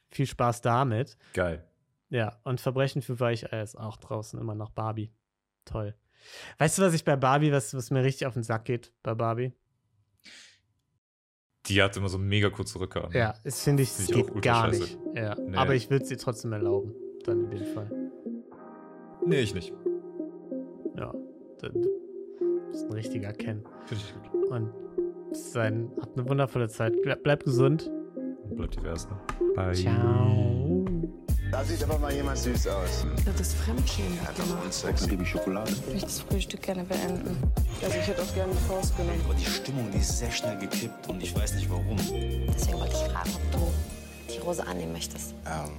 Viel 0.10 0.28
Spaß 0.28 0.62
damit. 0.62 1.18
Geil. 1.34 1.66
Ja, 2.10 2.38
und 2.44 2.60
Verbrechen 2.60 3.02
für 3.02 3.20
Weicheier 3.20 3.64
ist 3.64 3.76
auch 3.76 3.98
draußen 3.98 4.40
immer 4.40 4.56
noch 4.56 4.70
Barbie. 4.70 5.12
Toll. 5.64 5.96
Weißt 6.58 6.78
du, 6.78 6.82
was 6.84 6.94
ich 6.94 7.06
bei 7.06 7.16
Barbie, 7.16 7.52
was, 7.52 7.74
was 7.74 7.92
mir 7.92 8.04
richtig 8.04 8.28
auf 8.28 8.34
den 8.34 8.44
Sack 8.44 8.66
geht 8.66 8.94
bei 9.02 9.16
Barbie? 9.16 9.54
Die 11.68 11.82
hat 11.82 11.98
immer 11.98 12.10
so 12.10 12.18
mega 12.18 12.50
kurze 12.50 12.80
Rücke 12.80 13.04
an. 13.04 13.12
Ja, 13.12 13.34
das 13.44 13.64
finde 13.64 13.84
ich, 13.84 13.92
auch 13.92 14.08
geht 14.08 14.42
gar 14.42 14.68
scheiße. 14.68 14.82
nicht. 14.82 15.00
Ja. 15.16 15.36
Nee. 15.36 15.58
Aber 15.58 15.74
ich 15.74 15.90
würde 15.90 16.06
sie 16.06 16.18
trotzdem 16.18 16.54
erlauben. 16.54 16.94
Dann 17.24 17.46
in 17.46 17.50
dem 17.52 17.66
Fall. 17.74 17.90
Nee, 19.26 19.42
ich 19.42 19.56
nicht. 19.56 19.74
Ja. 20.98 21.14
Das 21.60 21.72
ist 22.82 22.86
ein 22.86 22.94
richtiger 22.94 23.34
Ken. 23.34 23.64
Finde 23.86 24.04
ich 24.04 24.32
gut. 24.32 24.52
Und 24.52 24.70
sein, 25.32 25.92
habt 26.00 26.18
eine 26.18 26.30
wundervolle 26.30 26.70
Zeit. 26.70 27.02
Bleib, 27.02 27.24
bleib 27.24 27.44
gesund. 27.44 27.92
Und 28.44 28.56
bleibt 28.58 28.76
divers, 28.76 29.10
ne? 29.10 29.18
Bye. 29.56 29.74
Ciao. 29.74 30.65
Da 31.52 31.64
sieht 31.64 31.84
aber 31.84 31.98
mal 32.00 32.14
jemand 32.14 32.38
süß 32.38 32.68
aus. 32.68 33.06
Das 33.26 33.40
ist 33.40 33.56
Fremdschämen. 33.56 34.20
Sex, 34.72 35.08
liebe 35.08 35.26
Schokolade. 35.26 35.72
Ich 35.72 35.86
möchte 35.88 36.06
das 36.06 36.20
Frühstück 36.22 36.62
gerne 36.62 36.84
beenden. 36.84 37.38
Also 37.82 37.98
ich 37.98 38.08
hätte 38.08 38.22
auch 38.22 38.34
gerne 38.34 38.54
die 38.54 38.68
Faust 38.68 38.96
genommen. 38.98 39.22
Aber 39.26 39.34
die 39.36 39.46
Stimmung, 39.46 39.90
die 39.92 40.00
ist 40.00 40.18
sehr 40.18 40.32
schnell 40.32 40.58
gekippt 40.58 41.08
und 41.08 41.22
ich 41.22 41.36
weiß 41.36 41.54
nicht 41.56 41.70
warum. 41.70 41.98
Deswegen 41.98 42.80
wollte 42.80 42.94
ich 42.94 43.12
fragen, 43.12 43.30
ob 43.36 43.52
du 43.52 44.34
die 44.34 44.40
Rose 44.40 44.66
annehmen 44.66 44.94
möchtest. 44.94 45.34
Ähm, 45.46 45.72